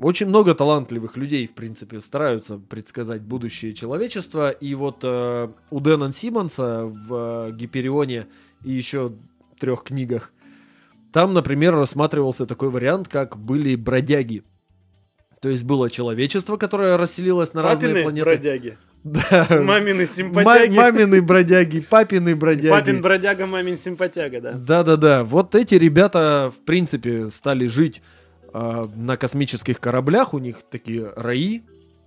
[0.00, 4.50] Очень много талантливых людей, в принципе, стараются предсказать будущее человечества.
[4.50, 8.28] И вот э, у Дэна Симмонса в э, Гиперионе
[8.64, 9.12] и еще
[9.58, 10.32] трех книгах,
[11.12, 14.44] там, например, рассматривался такой вариант, как были бродяги.
[15.40, 18.24] То есть было человечество, которое расселилось на разные Папины планеты.
[18.24, 18.78] бродяги.
[19.04, 19.46] Да.
[19.50, 20.76] Мамины Ма- симпатяги.
[20.76, 22.68] мамины бродяги, папины бродяги.
[22.70, 24.52] Папин бродяга, мамин симпатяга, да.
[24.52, 25.24] Да-да-да.
[25.24, 28.02] Вот эти ребята, в принципе, стали жить
[28.52, 30.34] а, на космических кораблях.
[30.34, 31.62] У них такие раи.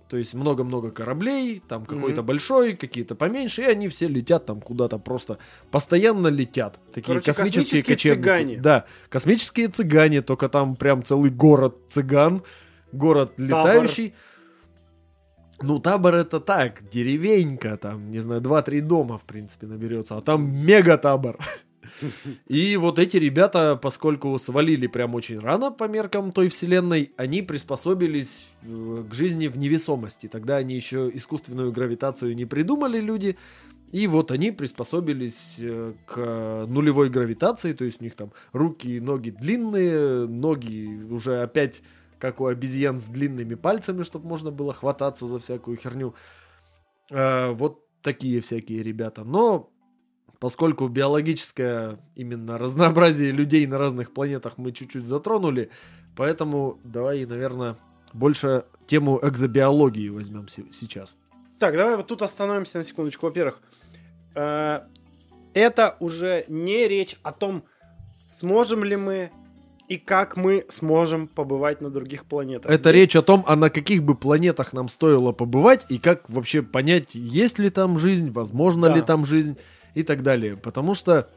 [0.08, 2.26] То есть много-много кораблей, там какой-то Мгм.
[2.26, 5.38] большой, какие-то поменьше, и они все летят там куда-то просто.
[5.70, 6.78] Постоянно летят.
[6.92, 8.22] Такие Короче, космические, космические кочевники.
[8.22, 8.56] цыгане.
[8.58, 12.42] Да, космические цыгане, только там прям целый город цыган,
[12.92, 14.12] город летающий.
[15.62, 20.50] Ну, табор это так, деревенька, там, не знаю, 2-3 дома, в принципе, наберется, а там
[20.66, 21.38] мега-табор.
[22.46, 28.46] И вот эти ребята, поскольку свалили прям очень рано по меркам той вселенной, они приспособились
[28.62, 30.28] э, к жизни в невесомости.
[30.28, 33.36] Тогда они еще искусственную гравитацию не придумали, люди.
[33.90, 39.00] И вот они приспособились э, к нулевой гравитации, то есть у них там руки и
[39.00, 41.82] ноги длинные, ноги уже опять
[42.22, 46.14] как у обезьян с длинными пальцами, чтобы можно было хвататься за всякую херню.
[47.10, 49.24] Э, вот такие всякие ребята.
[49.24, 49.72] Но
[50.38, 55.70] поскольку биологическое именно разнообразие людей на разных планетах мы чуть-чуть затронули,
[56.16, 57.76] поэтому давай, наверное,
[58.12, 61.18] больше тему экзобиологии возьмем се- сейчас.
[61.58, 63.26] Так, давай вот тут остановимся на секундочку.
[63.26, 63.60] Во-первых,
[64.36, 64.80] э,
[65.54, 67.64] это уже не речь о том,
[68.26, 69.32] сможем ли мы
[69.92, 72.70] и как мы сможем побывать на других планетах.
[72.70, 76.30] Это Здесь- речь о том, а на каких бы планетах нам стоило побывать и как
[76.30, 78.94] вообще понять, есть ли там жизнь, возможно Да.
[78.94, 79.58] ли там жизнь
[79.94, 80.56] и так далее.
[80.56, 81.28] Потому что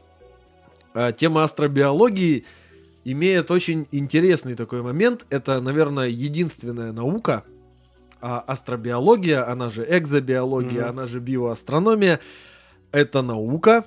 [0.94, 2.46] а, тема астробиологии
[3.04, 5.26] имеет очень интересный такой момент.
[5.28, 7.44] Это, наверное, единственная наука,
[8.22, 10.88] а астробиология, она же экзобиология, Мгм.
[10.90, 12.20] она же биоастрономия,
[12.92, 13.84] это наука,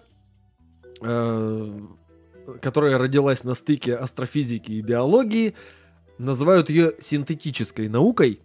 [1.02, 1.80] э,
[2.62, 5.56] которая родилась на стыке астрофизики и биологии,
[6.18, 8.40] называют ее синтетической наукой.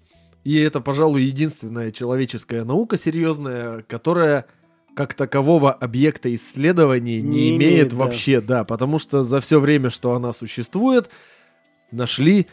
[0.45, 4.47] И это, пожалуй, единственная человеческая наука серьезная, которая
[4.95, 7.97] как такового объекта исследования не, Не имеет, имеет, да.
[7.97, 11.11] вообще, да, потому что за все время, что она существует,
[11.91, 12.47] нашли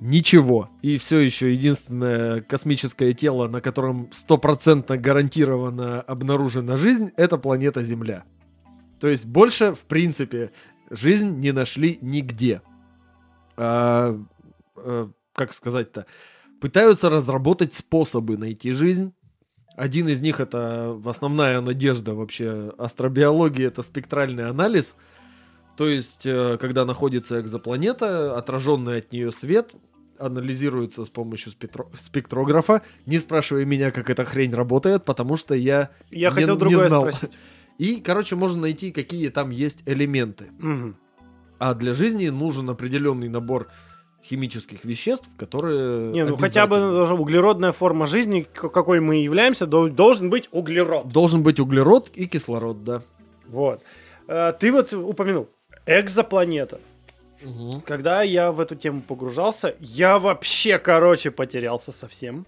[0.00, 0.68] ничего.
[0.82, 8.24] И все еще единственное космическое тело, на котором стопроцентно гарантированно обнаружена жизнь, это планета Земля.
[9.00, 10.52] То есть больше, в принципе,
[10.90, 12.62] жизнь не нашли нигде.
[13.56, 14.18] А,
[14.76, 16.06] э, как сказать-то?
[16.60, 19.12] Пытаются разработать способы найти жизнь.
[19.76, 24.94] Один из них это основная надежда вообще астробиологии, это спектральный анализ.
[25.76, 29.72] То есть, э, когда находится экзопланета, отраженный от нее свет
[30.18, 32.80] анализируется с помощью спектро- спектрографа.
[33.04, 36.88] Не спрашивай меня, как эта хрень работает, потому что я Я не- хотел не другое
[36.88, 37.02] знал.
[37.02, 37.36] спросить.
[37.78, 40.46] И, короче, можно найти, какие там есть элементы.
[40.58, 40.96] Мгм.
[41.58, 43.68] А для жизни нужен определенный набор
[44.24, 46.10] химических веществ, которые...
[46.10, 51.08] Не, ну хотя бы даже углеродная форма жизни, какой мы являемся, дол- должен быть углерод.
[51.08, 53.02] Должен быть углерод и кислород, да.
[53.46, 53.82] Вот.
[54.26, 55.48] Э, Ты вот упомянул
[55.86, 56.80] экзопланета.
[57.84, 62.46] Когда я в эту тему погружался, я вообще, короче, потерялся совсем.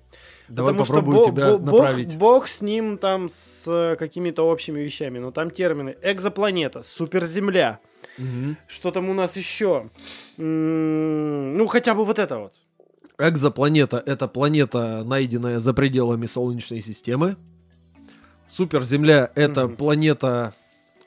[0.48, 2.16] Давай Потому что попробую Бо- тебя Бо- Бог, направить.
[2.16, 5.18] Бог с ним там с э, какими-то общими вещами.
[5.18, 7.80] Но там термины экзопланета, суперземля.
[8.16, 8.56] Мгм.
[8.66, 9.90] Что там у нас еще?
[10.38, 12.54] Ну, хотя бы вот это вот.
[13.18, 17.36] Экзопланета— это планета, найденная за пределами Солнечной системы.
[18.46, 19.76] Суперземля— это Мгм.
[19.76, 20.54] планета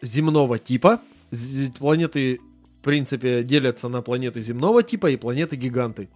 [0.02, 1.00] земного типа.
[1.32, 2.40] З- Планеты,
[2.82, 6.10] в принципе, делятся на планеты земного типа и планеты-гиганты.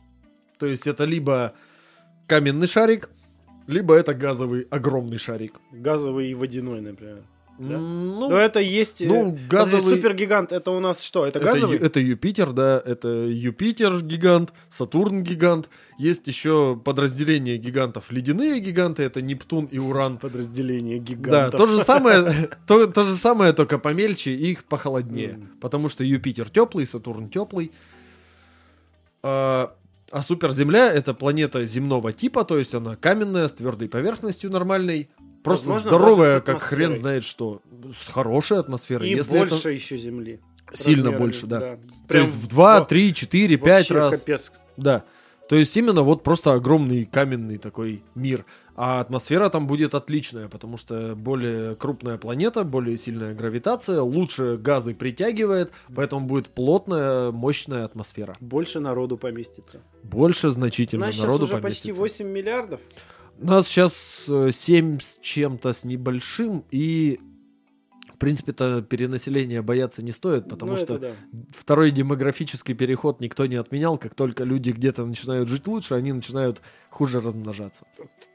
[0.59, 1.53] То есть это либо
[2.27, 3.09] каменный шарик,
[3.67, 5.53] либо это газовый огромный шарик.
[5.71, 7.23] Газовый и водяной, например.
[7.57, 7.75] Да?
[7.75, 9.01] М, Но Ну, это есть...
[9.01, 9.47] э, ну, подожди,
[9.77, 11.25] газовый- супергигант, это у нас что?
[11.25, 11.77] Это Это, газовый?
[11.77, 15.69] Ю- это Юпитер, да, это Юпитер гигант, Сатурн гигант.
[15.97, 18.11] Есть еще подразделение гигантов.
[18.11, 20.17] Ледяные гиганты это Нептун и Уран.
[20.17, 21.57] Подразделение Да, гигантов.
[21.57, 25.35] то же самое, то, то же самое, только помельче и их похолоднее.
[25.37, 25.47] Мгм.
[25.61, 27.71] Потому что Юпитер теплый, Сатурн теплый.
[29.23, 29.73] А,
[30.11, 35.09] а суперземля это планета земного типа, то есть она каменная, с твердой поверхностью нормальной.
[35.43, 37.61] Просто Возможно, здоровая, как хрен знает что.
[38.01, 39.09] С хорошей атмосферой.
[39.09, 40.39] И если это больше еще Земли.
[40.73, 41.59] сильно Размерами, больше, да.
[41.59, 44.19] То Прям есть в 2, во- 3, 4, 5 вообще раз.
[44.21, 44.51] капец.
[44.77, 45.03] Да.
[45.47, 48.45] То есть именно вот просто огромный каменный такой мир.
[48.75, 54.93] А атмосфера там будет отличная, потому что более крупная планета, более сильная гравитация, лучше газы
[54.93, 58.35] притягивает, поэтому будет плотная, мощная атмосфера.
[58.41, 59.81] Больше народу поместится.
[60.03, 62.01] Больше значительно нас сейчас народу уже почти поместится.
[62.01, 62.81] 8 миллиардов.
[63.39, 67.19] У нас сейчас 7 с чем-то с небольшим, и
[68.15, 71.11] в принципе-то перенаселения бояться не стоит, потому Ну, что да.
[71.57, 73.97] второй демографический переход никто не отменял.
[73.97, 77.85] Как только люди где-то начинают жить лучше, они начинают хуже размножаться.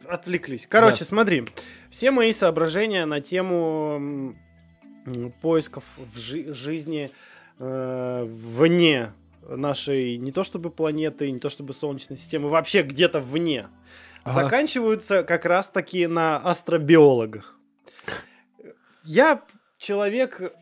[0.06, 0.66] Отвлеклись.
[0.68, 1.04] Короче, Да.
[1.06, 1.44] смотри.
[1.90, 4.34] Все мои соображения на тему
[5.40, 7.10] поисков в жи- жизни
[7.58, 9.12] э, вне
[9.48, 13.68] нашей не то чтобы планеты, не то чтобы Солнечной системы, вообще где-то вне,
[14.24, 14.42] Ага.
[14.44, 17.58] заканчиваются как раз-таки на астробиологах.
[19.04, 19.42] Я
[19.80, 20.52] человек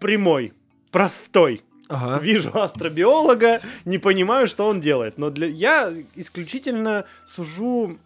[0.00, 0.52] прямой,
[0.90, 1.62] простой.
[1.88, 2.18] Ага.
[2.24, 5.18] Вижу астробиолога, не понимаю, что он делает.
[5.18, 7.98] Но для я исключительно сужу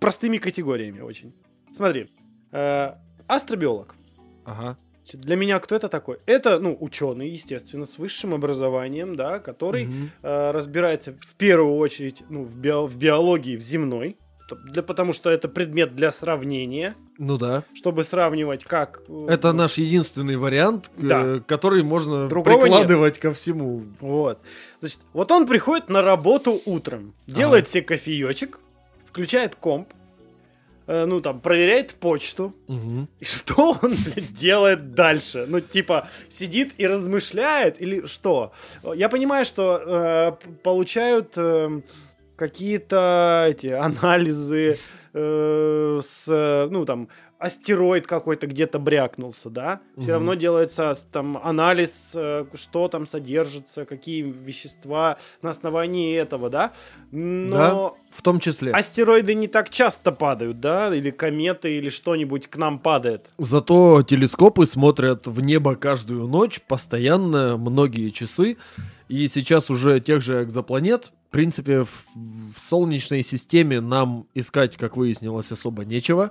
[0.00, 1.32] простыми категориями очень.
[1.72, 2.10] Смотри,
[2.52, 2.92] э,
[3.28, 3.94] астробиолог.
[4.44, 4.76] Ага.
[5.12, 6.18] Для меня кто это такой?
[6.26, 10.10] Это, ну, ученый, естественно, с высшим образованием, да, который Мгм.
[10.22, 14.16] э, разбирается в первую очередь ну, в, био- в биологии, в земной,
[14.64, 17.64] для, потому что это предмет для сравнения, Ну да.
[17.74, 19.00] чтобы сравнивать, как...
[19.08, 21.40] э, Это ну, наш единственный вариант, э, Да.
[21.46, 23.84] который можно Другого прикладывать ко всему.
[24.00, 24.38] Вот.
[24.80, 28.58] Значит, вот он приходит на работу утром, делает себе кофеечек,
[29.06, 29.88] включает комп,
[30.86, 32.52] э, ну там, проверяет почту.
[32.68, 33.08] Мгм.
[33.20, 35.46] И что он, блядь, делает дальше?
[35.48, 38.52] Ну, типа, сидит и размышляет или что?
[38.94, 41.80] Я понимаю, что э, получают э,
[42.36, 44.78] какие-то эти анализы
[45.12, 47.08] э, с, ну, там,
[47.38, 49.80] астероид какой-то где-то брякнулся, да?
[49.94, 50.12] Все Мгм.
[50.12, 56.72] равно делается там анализ, э, что там содержится, какие вещества на основании этого, да?
[57.10, 58.72] Но В том числе.
[58.72, 60.94] астероиды не так часто падают, да?
[60.94, 63.26] Или кометы, или что-нибудь к нам падает.
[63.38, 68.56] Зато телескопы смотрят в небо каждую ночь, постоянно, многие часы.
[69.08, 71.88] И сейчас уже тех же экзопланет, принципе, в,
[72.56, 76.30] в Солнечной системе нам искать, как выяснилось, особо нечего.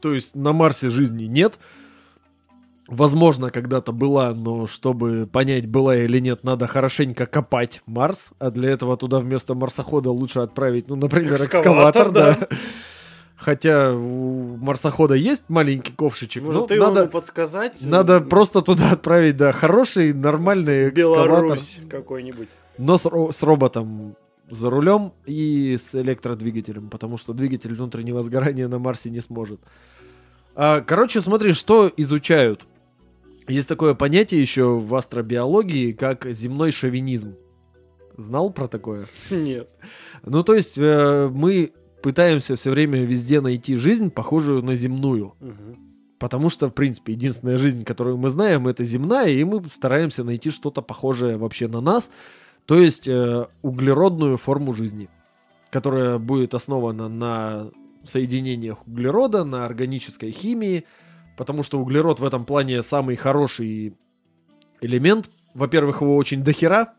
[0.00, 1.58] То есть на Марсе жизни нет.
[2.88, 8.70] возможно, когда-то была, но чтобы понять, была или нет, надо хорошенько копать Марс, а для
[8.70, 12.48] этого туда вместо марсохода лучше отправить, ну, например, Экскаватор, экскаватор, да.
[13.36, 17.82] Хотя у марсохода есть маленький ковшичек, Может, но ты надо, ему подсказать?
[17.82, 21.42] надо просто туда отправить, да, хороший, нормальный экскаватор.
[21.42, 22.48] Беларусь какой-нибудь.
[22.78, 24.16] Но с, ро- с роботом
[24.50, 29.60] за рулем и с электродвигателем, потому что двигатель внутреннего сгорания на Марсе не сможет.
[30.54, 32.66] А, короче, смотри, что изучают.
[33.48, 37.36] Есть такое понятие еще в астробиологии, как земной шовинизм.
[38.16, 39.06] Знал про такое?
[39.30, 39.68] Нет.
[40.24, 41.72] Ну, то есть э, мы
[42.02, 45.34] пытаемся все время везде найти жизнь, похожую на земную.
[46.18, 50.50] Потому что, в принципе, единственная жизнь, которую мы знаем, это земная, и мы стараемся найти
[50.50, 52.10] что-то похожее вообще на нас,
[52.66, 55.08] то есть э, углеродную форму жизни,
[55.70, 57.70] которая будет основана на
[58.04, 60.84] соединениях углерода, на органической химии,
[61.36, 63.96] потому что углерод в этом плане самый хороший
[64.80, 65.30] элемент.
[65.54, 66.94] Во-первых, его очень дохера,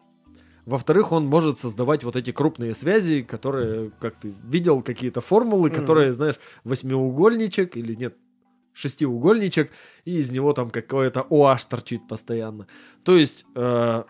[0.65, 5.80] во-вторых, он может создавать вот эти крупные связи, которые, как ты видел, какие-то формулы, Мгм.
[5.80, 6.35] которые, знаешь,
[6.65, 8.18] восьмиугольничек или нет,
[8.73, 9.72] шестиугольничек,
[10.03, 12.68] и из него там какое-то OH торчит постоянно.
[13.03, 14.03] То есть, э,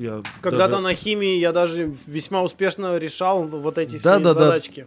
[0.00, 4.40] я Когда-то даже- на химии я даже весьма успешно решал вот эти все Да-да-да.
[4.46, 4.86] задачки.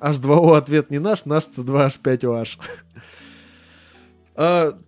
[0.00, 2.48] H2O ответ не наш, наш C2H5OH.
[4.34, 4.78] А,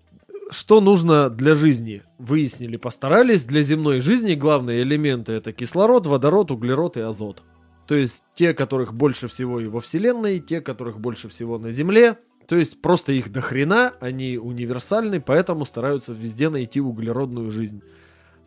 [0.50, 2.02] Что нужно для жизни?
[2.18, 3.44] Выяснили, постарались.
[3.44, 7.42] Для земной жизни главные элементы это кислород, водород, углерод и азот.
[7.86, 12.18] То есть те, которых больше всего и во Вселенной, те, которых больше всего на Земле.
[12.46, 17.82] То есть просто их до хрена, они универсальны, поэтому стараются везде найти углеродную жизнь.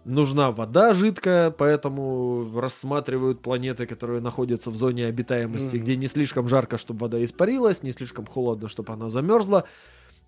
[0.04, 5.84] Нужна вода жидкая, поэтому рассматривают планеты, которые находятся в зоне обитаемости, Мгм.
[5.84, 9.66] где не слишком жарко, чтобы вода испарилась, не слишком холодно, чтобы она замерзла.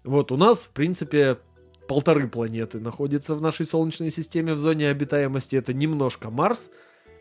[0.03, 1.37] Вот у нас, в принципе,
[1.87, 5.55] полторы планеты находятся в нашей Солнечной системе в зоне обитаемости.
[5.55, 6.69] Это немножко Марс,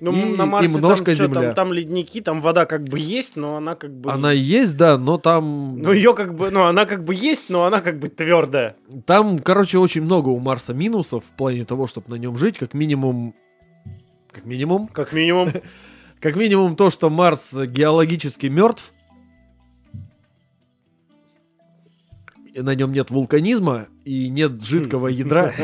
[0.02, 1.42] Ну, И- на Марсе и немножко там, Земля.
[1.42, 4.10] там, там ледники, там вода как бы есть, но она как бы...
[4.10, 5.78] она есть, да, но там...
[5.78, 6.50] Ну, ее как бы...
[6.50, 8.74] Ну, она как бы есть, но она как бы твердая.
[9.06, 12.74] Там, короче, очень много у Марса минусов в плане того, чтобы на нем жить, как
[12.74, 13.36] минимум...
[14.32, 15.52] Как минимум, Как минимум.
[16.20, 18.92] Как минимум то, что Марс геологически мертв.
[22.56, 25.52] На нем нет вулканизма и нет жидкого ядра.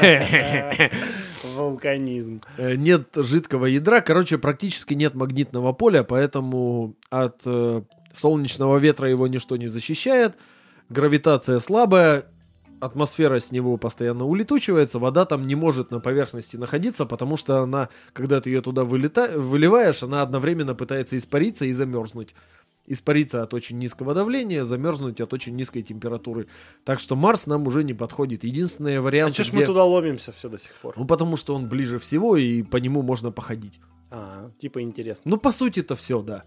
[1.70, 2.42] Вулканизм.
[2.56, 4.00] Э, Нет жидкого ядра.
[4.00, 7.82] Короче, практически нет магнитного поля, поэтому от э,
[8.12, 10.36] солнечного ветра его ничто не защищает.
[10.88, 12.26] Гравитация слабая.
[12.78, 17.88] Атмосфера с него постоянно улетучивается, вода там не может на поверхности находиться, потому что она,
[18.12, 19.30] когда ты ее туда вылета...
[19.34, 22.34] выливаешь, она одновременно пытается испариться и замерзнуть.
[22.86, 26.46] Испариться от очень низкого давления, замерзнуть от очень низкой температуры.
[26.84, 28.44] Так что Марс нам уже не подходит.
[28.44, 30.94] Единственный А вариант, че ж где- мы туда ломимся все до сих пор?
[30.96, 33.80] Ну, потому что он ближе всего, и по нему можно походить.
[34.10, 35.32] А, типа интересно.
[35.32, 36.44] Ну, по сути, это все, да.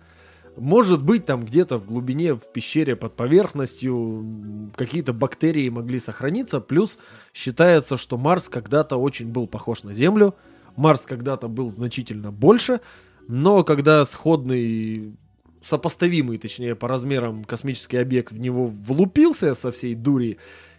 [0.58, 6.60] Может быть, там где-то в глубине, в пещере под поверхностью какие-то бактерии могли сохраниться.
[6.60, 6.98] Плюс
[7.34, 10.36] считается, что Марс когда-то очень был похож на Землю.
[10.76, 12.80] Марс когда-то был значительно больше.
[13.28, 15.16] Но когда сходный,
[15.64, 20.38] сопоставимый, точнее, по размерам космический объект в него влупился со всей дури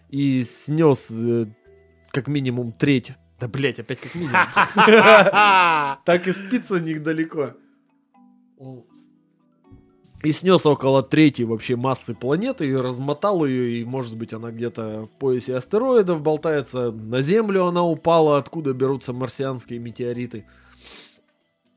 [0.09, 1.47] и снес э,
[2.11, 3.13] как минимум треть.
[3.39, 4.37] Да, блять, опять как минимум.
[6.05, 7.55] Так и спится недалеко.
[10.23, 15.07] И снес около трети вообще массы планеты и размотал ее, и может быть она где-то
[15.07, 16.91] в поясе астероидов болтается.
[16.91, 20.45] На Землю она упала, откуда берутся марсианские метеориты.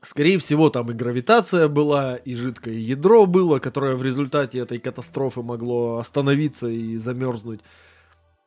[0.04, 5.42] Скорее всего, там и гравитация была, и жидкое ядро было, которое в результате этой катастрофы
[5.42, 7.60] могло остановиться и замерзнуть.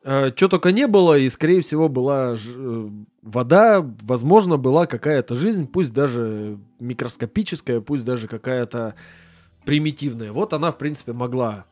[0.02, 2.88] Что только не было, и, скорее всего, была э,
[3.20, 8.94] вода, возможно, была какая-то жизнь, пусть даже микроскопическая, пусть даже какая-то
[9.66, 10.32] примитивная.
[10.32, 11.66] Вот она, в принципе, могла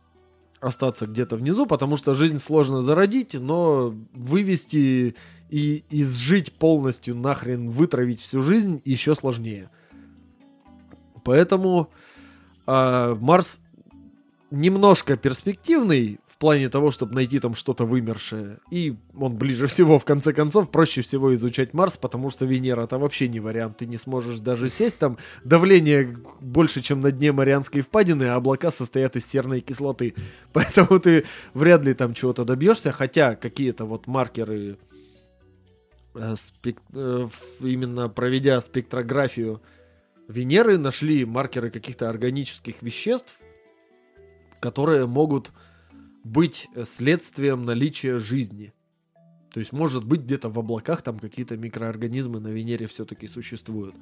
[0.61, 5.15] остаться где-то внизу, потому что жизнь сложно зародить, но вывести
[5.49, 9.71] и изжить полностью, нахрен вытравить всю жизнь еще сложнее.
[11.27, 11.90] Поэтому
[12.66, 13.59] а, Марс
[14.53, 18.59] немножко перспективный в плане того, чтобы найти там что-то вымершее.
[18.70, 22.98] И он ближе всего, в конце концов, проще всего изучать Марс, потому что Венера это
[22.98, 23.78] вообще не вариант.
[23.78, 25.19] Ты не сможешь даже сесть там.
[25.43, 30.15] Давление больше, чем на дне Марианской впадины, а облака состоят из серной кислоты.
[30.53, 31.24] Поэтому ты
[31.55, 34.78] вряд ли там чего-то добьешься, хотя какие-то вот маркеры
[36.15, 36.35] э,
[36.93, 37.28] э,
[37.61, 39.61] именно проведя спектрографию
[40.28, 43.39] Венеры, нашли маркеры каких-то органических веществ,
[44.61, 45.53] которые могут
[46.24, 48.73] быть э, следствием наличия жизни.
[49.53, 53.94] То есть, может быть, где-то в облаках там какие-то микроорганизмы на Венере все-таки существуют.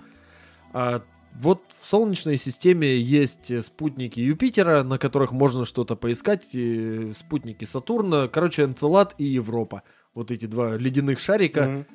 [0.73, 7.65] А вот в Солнечной системе есть спутники Юпитера, на которых можно что-то поискать, и спутники
[7.65, 9.83] Сатурна, короче, Энцелад и Европа.
[10.15, 11.87] Вот эти два ледяных шарика, Мгм.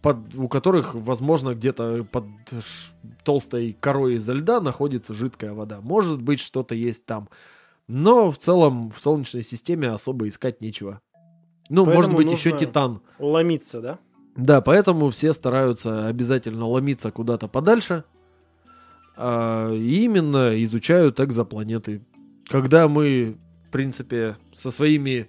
[0.00, 2.24] Под, у которых, возможно, где-то под
[3.24, 5.80] толстой корой изо льда находится жидкая вода.
[5.82, 7.28] Может быть, что-то есть там.
[7.88, 11.00] Но в целом в Солнечной системе особо искать нечего.
[11.68, 13.02] Ну, может Поэтому быть, еще Титан.
[13.18, 13.98] Ломиться, да?
[14.36, 18.04] Да, поэтому все стараются обязательно ломиться куда-то подальше.
[19.16, 22.02] а, именно изучают экзопланеты.
[22.48, 23.36] Когда мы,
[23.68, 25.28] в принципе, со своими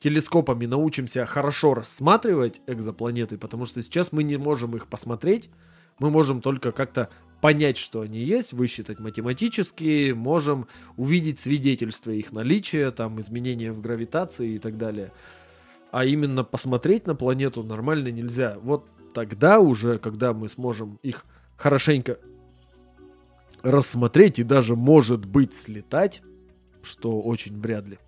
[0.00, 5.50] телескопами научимся хорошо рассматривать экзопланеты, потому что сейчас мы не можем их посмотреть,
[5.98, 7.10] мы можем только как-то
[7.40, 10.66] понять, что они есть, высчитать математически, можем
[10.96, 15.12] увидеть свидетельства их наличия, там изменения в гравитации и так далее.
[15.90, 18.58] А именно посмотреть на планету нормально нельзя.
[18.62, 22.18] Вот тогда уже, когда мы сможем их хорошенько
[23.62, 26.22] рассмотреть и даже, может быть, слетать,
[26.82, 27.98] что очень вряд ли,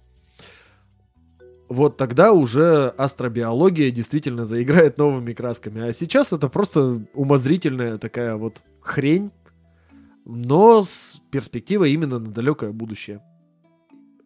[1.69, 5.89] вот тогда уже астробиология действительно заиграет новыми красками.
[5.89, 9.31] А сейчас это просто умозрительная такая вот хрень,
[10.25, 13.23] но с перспективой именно на далекое будущее.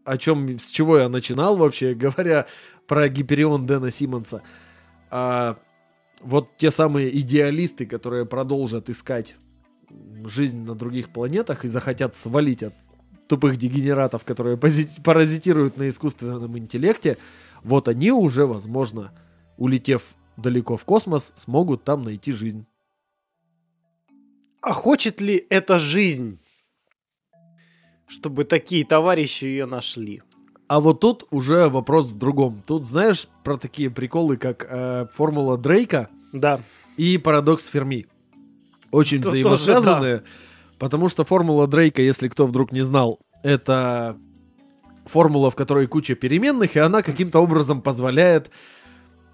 [0.04, 2.46] О чем, с чего я начинал вообще, говоря
[2.86, 4.42] про Гиперион Дэна Симмонса.
[5.10, 5.56] А,
[6.20, 9.36] вот те самые идеалисты, которые продолжат искать
[10.24, 12.74] жизнь на других планетах и захотят свалить от
[13.28, 17.18] тупых дегенератов, которые паразитируют на искусственном интеллекте,
[17.62, 19.12] вот они уже, возможно,
[19.56, 20.02] улетев
[20.36, 22.66] далеко в космос, смогут там найти жизнь.
[24.60, 26.38] А хочет ли эта жизнь,
[28.06, 30.22] чтобы такие товарищи ее нашли?
[30.68, 32.62] А вот тут уже вопрос в другом.
[32.66, 36.60] Тут знаешь про такие приколы, как э, формула Дрейка Да.
[36.96, 38.06] и парадокс Ферми.
[38.90, 40.24] Очень Тут взаимосвязанные,
[40.78, 44.16] потому что формула Дрейка, если кто вдруг не знал, это
[45.06, 48.50] формула, в которой куча переменных, и она каким-то образом позволяет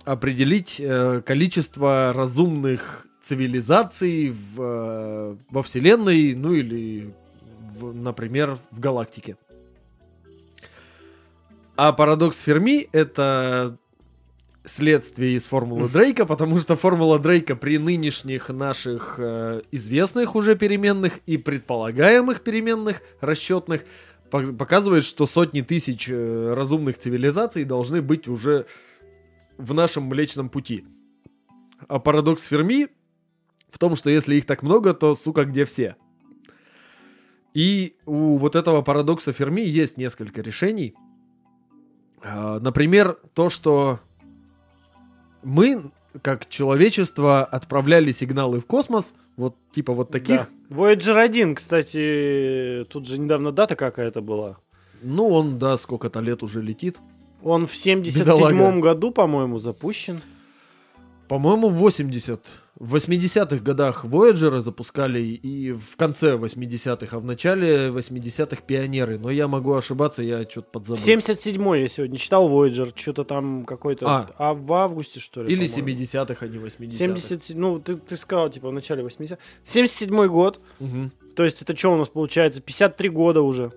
[0.04, 7.14] определить э, количество разумных цивилизаций в, э, во Вселенной, ну или,
[7.78, 9.36] в- например, в галактике.
[11.76, 13.78] А парадокс Ферми— это
[14.64, 21.18] следствие из формулы Дрейка, потому что формула Дрейка при нынешних наших э, известных уже переменных
[21.26, 23.84] и предполагаемых переменных расчетных
[24.30, 28.66] пок- показывает, что сотни тысяч э, разумных цивилизаций должны быть уже
[29.58, 30.84] в нашем Млечном Пути.
[31.88, 32.88] А парадокс Ферми
[33.70, 35.96] в том, что если их так много, то, сука, где все?
[37.54, 40.94] И у вот этого парадокса Ферми есть несколько решений.
[42.22, 44.00] А, Например, то, что
[45.42, 45.90] мы,
[46.22, 50.36] как человечество, отправляли сигналы в космос, вот типа вот таких.
[50.36, 50.48] Да.
[50.76, 54.56] Voyager 1, кстати, тут же недавно дата какая-то была.
[55.02, 56.98] Ну, он, да, сколько-то лет уже летит.
[57.42, 58.80] Он в 77 Бедолага.
[58.80, 60.20] году, по-моему, запущен.
[61.32, 62.40] По-моему, в 80
[62.78, 69.18] в 80-х годах Voyager запускали и в конце 80-х, а в начале 80-х пионеры.
[69.18, 71.00] Но я могу ошибаться, я что-то подзабыл.
[71.00, 74.06] 77 я сегодня читал Voyager, что-то там какой-то...
[74.10, 74.30] А.
[74.36, 74.52] А.
[74.52, 75.50] в августе, что ли?
[75.50, 76.00] Или по-моему?
[76.00, 76.96] 70-х, а не 80-х.
[76.98, 81.12] 77, ну, ты, ты сказал, типа, в начале 80 77 год, Мгм.
[81.34, 82.60] то есть это что у нас получается?
[82.60, 83.72] 53 года уже.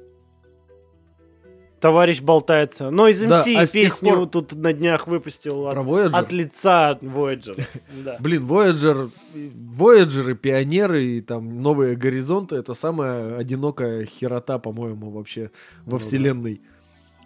[1.85, 2.89] Товарищ болтается.
[2.89, 5.77] Но из Да, MC а песню пор- тут на днях выпустил от,
[6.15, 7.63] от лица Voyager.
[8.03, 8.17] Да.
[8.19, 15.51] Блин, Voyager, Voyager, пионеры и там новые горизонты это самая одинокая херота, по-моему, вообще
[15.85, 16.03] во Ну да.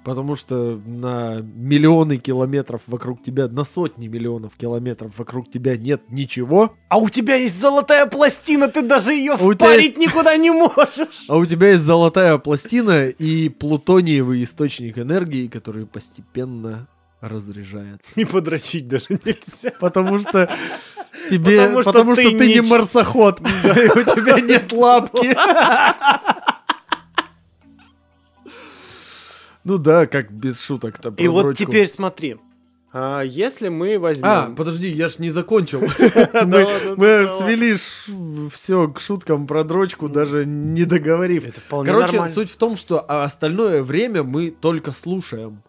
[0.09, 6.73] Потому что на миллионы километров вокруг тебя, на сотни миллионов километров вокруг тебя нет ничего,
[6.87, 11.25] А у тебя есть золотая пластина, ты даже ее тебя впарить никуда не можешь.
[11.27, 16.87] а у тебя есть золотая пластина и плутониевый источник энергии, который постепенно
[17.21, 18.13] разряжается.
[18.15, 19.73] И подрочить даже нельзя.
[19.79, 20.49] Потому что
[21.29, 23.43] тебе, Потому потому что что, ты ты, не марсоход, и
[23.99, 25.35] у тебя нет лапки.
[29.69, 32.37] Ну да, как без шуток то И вот теперь смотри.
[32.91, 34.55] А если мы А, возьмем...
[34.55, 35.81] подожди, я ж не закончил.
[36.97, 37.75] Мы свели
[38.49, 41.53] все к шуткам про дрочку, даже не договорив.
[41.69, 45.61] Короче, суть в том, что а, остальное время мы только слушаем.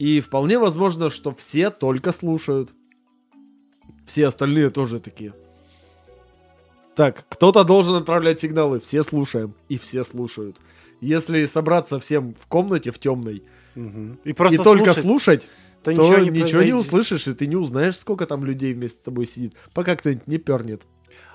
[0.00, 2.72] И вполне возможно, что все только слушают.
[4.04, 5.34] Все остальные тоже такие.
[6.96, 8.80] Так, кто-то должен отправлять сигналы.
[8.80, 9.54] Все слушаем.
[9.68, 10.56] И все слушают.
[11.04, 13.42] Если собраться всем в комнате в темной
[13.74, 14.18] Мгм.
[14.24, 15.04] И просто и только слушать.
[15.04, 15.48] слушать,
[15.82, 18.98] то, то ничего не ничего не услышишь, и ты не узнаешь, сколько там людей вместе
[19.00, 20.82] с тобой сидит, пока кто-нибудь не пернет.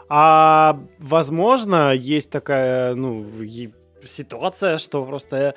[0.07, 3.69] А возможно, есть такая, ну, и-
[4.05, 5.53] ситуация, что просто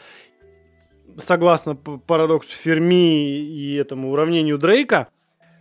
[1.19, 5.09] согласно парадоксу Ферми и этому уравнению Дрейка,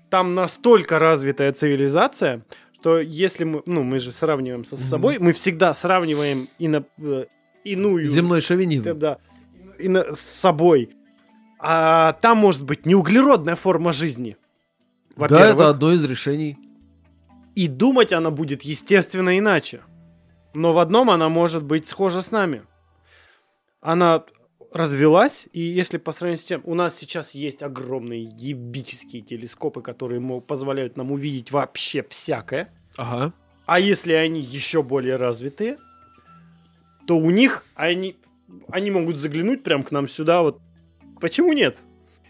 [0.10, 4.90] там настолько развитая цивилизация, что если мы, ну, мы же сравниваемся с Мгм.
[4.90, 7.26] собой, мы всегда сравниваем ино- э,
[7.64, 8.98] иную Земной шовинизм.
[8.98, 9.18] да,
[9.80, 10.96] ино- с собой.
[11.60, 14.38] А там может быть неуглеродная форма жизни.
[15.16, 16.58] Да, это одно из решений.
[17.54, 19.82] И думать она будет, естественно, иначе.
[20.54, 22.64] Но в одном она может быть схожа с нами.
[23.82, 24.24] Она
[24.72, 30.22] развелась, и если по сравнению с тем, у нас сейчас есть огромные ебические телескопы, которые
[30.42, 32.74] позволяют нам увидеть вообще всякое.
[32.96, 33.34] Ага.
[33.66, 35.78] А если они еще более развитые,
[37.12, 38.16] то у них они,
[38.70, 40.42] они могут заглянуть прям к нам сюда.
[40.44, 40.60] Вот
[41.20, 41.80] почему нет?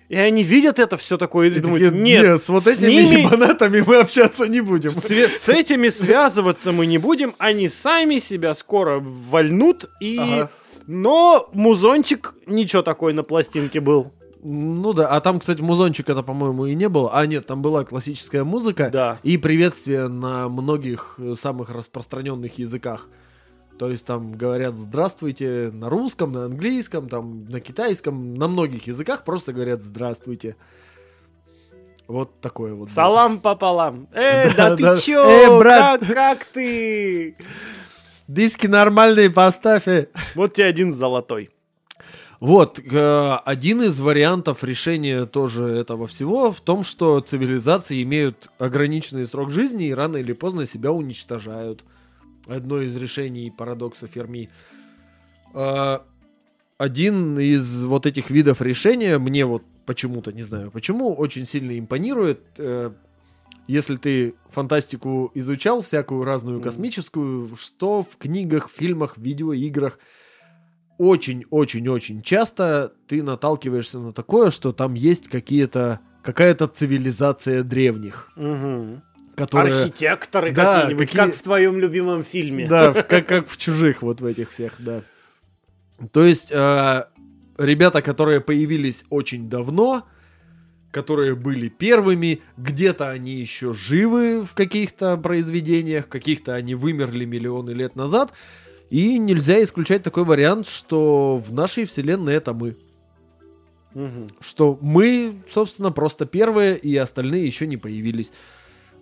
[0.10, 2.94] И они видят это все такое и, И думают, такие, нет, с вот с этими
[2.94, 4.90] ними- ебанатами мы общаться не будем.
[4.90, 10.18] Све- С этими связываться мы не будем, они сами себя скоро вольнут, и...
[10.18, 10.50] Ага.
[10.88, 14.12] Но музончик ничего такой на пластинке был.
[14.44, 17.12] Ну да, а там, кстати, музончик это, по-моему, и не было.
[17.14, 19.20] А нет, там была классическая музыка Да.
[19.22, 23.08] и приветствие на многих э, самых распространенных языках.
[23.78, 29.24] То есть там говорят «здравствуйте» на русском, на английском, там на китайском, на многих языках
[29.24, 30.56] просто говорят «здравствуйте».
[32.08, 32.86] Вот такое вот.
[32.86, 32.94] было.
[32.94, 34.08] Салам пополам.
[34.12, 34.98] Э, да, Да, ты да.
[34.98, 35.24] чё?
[35.24, 36.02] Э, брат.
[36.02, 37.36] Как, как ты?
[38.28, 39.88] Диски нормальные поставь.
[39.88, 40.08] э.
[40.36, 41.50] Вот тебе один золотой.
[42.42, 49.28] Вот, э, один из вариантов решения тоже этого всего в том, что цивилизации имеют ограниченный
[49.28, 51.84] срок жизни и рано или поздно себя уничтожают.
[52.48, 54.50] Одно из решений парадокса Ферми.
[55.54, 56.00] Э,
[56.78, 62.42] Один из вот этих видов решения мне вот почему-то, не знаю почему, очень сильно импонирует.
[62.58, 62.92] Э,
[63.68, 70.00] Если ты фантастику изучал, всякую разную космическую, что в книгах, фильмах, видеоиграх,
[70.98, 79.02] очень-очень-очень часто ты наталкиваешься на такое, что там есть какие-то какая-то цивилизация древних, Мгм.
[79.46, 82.68] Которая Архитекторы Да, какие-нибудь, какие- как в твоем любимом фильме.
[82.68, 85.04] да, как как в чужих вот в этих всех, да.
[86.12, 87.04] То есть э,
[87.58, 90.06] ребята, которые появились очень давно,
[90.92, 97.96] которые были первыми, где-то они еще живы в каких-то произведениях, каких-то они вымерли миллионы лет
[97.96, 98.34] назад,
[98.90, 102.76] и нельзя исключать такой вариант, что в нашей вселенной это мы.
[103.94, 104.30] Мгм.
[104.40, 108.32] что мы, собственно, просто первые, и остальные еще не появились.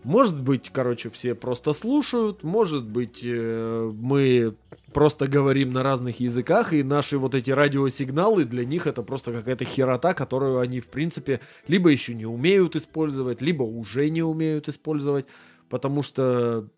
[0.04, 4.56] Может быть, короче, все просто слушают, может быть, э, мы
[4.94, 9.66] просто говорим на разных языках, и наши вот эти радиосигналы для них это просто какая-то
[9.66, 15.26] херота, которую они, в принципе, либо еще не умеют использовать, либо уже не умеют использовать,
[15.68, 16.70] потому что,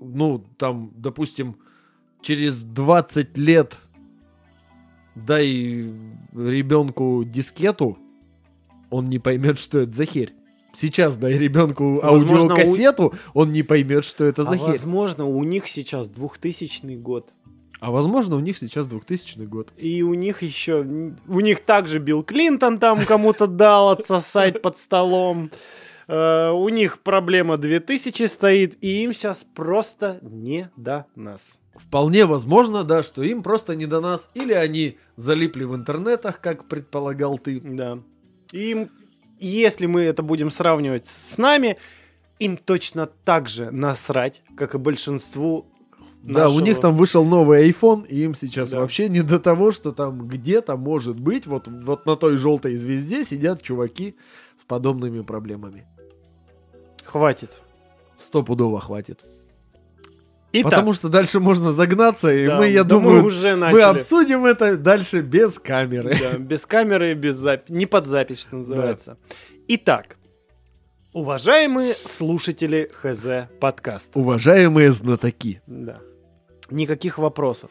[0.00, 1.56] ну, там, допустим,
[2.20, 3.78] через 20 лет
[5.14, 5.46] дай
[6.34, 7.98] ребенку дискету,
[8.90, 10.34] он не поймет, что это за херь.
[10.72, 14.66] Сейчас дай ребенку Возможно, аудиокассету, он не поймет, что это за А херь.
[14.68, 17.32] возможно, у них сейчас 2000 год.
[17.80, 19.68] А возможно, у них сейчас 2000 год.
[19.76, 20.84] И у них еще...
[21.26, 25.50] У них также Билл Клинтон там кому-то дал отсосать под столом.
[26.06, 31.58] Э, У них проблема 2000 стоит, и им сейчас просто не до нас.
[31.74, 36.66] Вполне возможно, да, что им просто не до нас, или они залипли в интернетах, как
[36.68, 37.60] предполагал ты.
[37.60, 37.98] Да.
[38.52, 38.90] Им,
[39.46, 41.76] если мы это будем сравнивать с нами,
[42.38, 45.66] им точно так же насрать, как и большинству
[46.22, 48.80] Да, у нашего- них там вышел новый iPhone, и им сейчас Да.
[48.80, 53.24] вообще не до того, что там где-то может быть, вот, вот на той желтой звезде
[53.24, 54.16] сидят чуваки
[54.60, 55.86] с подобными проблемами.
[57.04, 57.60] Хватит.
[58.18, 59.24] Стопудово хватит.
[60.52, 63.82] Итак, Потому что дальше можно загнаться, и да, мы, я да мы думаю, уже мы
[63.82, 66.16] обсудим это дальше без камеры.
[66.20, 67.72] Да, без камеры, без записи.
[67.72, 69.16] Не под запись, что называется.
[69.68, 70.16] Итак,
[71.12, 74.18] уважаемые слушатели ХЗ подкаста.
[74.18, 75.60] Уважаемые знатоки.
[75.68, 76.00] Да.
[76.68, 77.70] Никаких вопросов.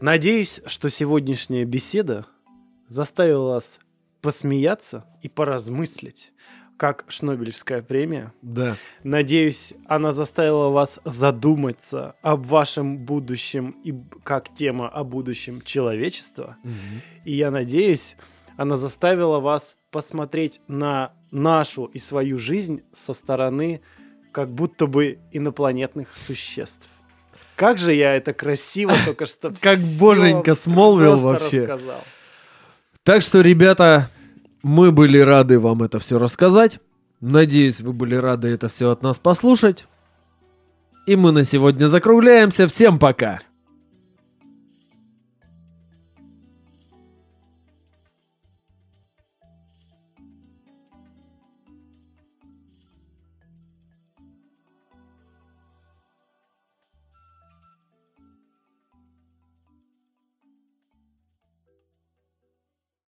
[0.00, 2.26] Надеюсь, что сегодняшняя беседа
[2.86, 3.80] заставила вас
[4.20, 6.32] посмеяться и поразмыслить,
[6.76, 8.32] как Шнобелевская премия.
[8.42, 8.76] Да.
[9.02, 16.56] Надеюсь, она заставила вас задуматься об вашем будущем и как тема о будущем человечества.
[17.24, 18.16] И я надеюсь,
[18.56, 23.80] она заставила вас посмотреть на нашу и свою жизнь со стороны
[24.32, 26.88] как будто бы инопланетных существ.
[27.56, 31.60] Как же я это красиво только что Как боженька смолвил вообще.
[31.60, 32.04] рассказал.
[33.04, 34.10] Так что, ребята,
[34.64, 36.80] Мы были рады вам это все рассказать.
[37.20, 39.86] Надеюсь, вы были рады это все от нас послушать.
[41.06, 42.66] И мы на сегодня закругляемся.
[42.66, 43.40] Всем пока!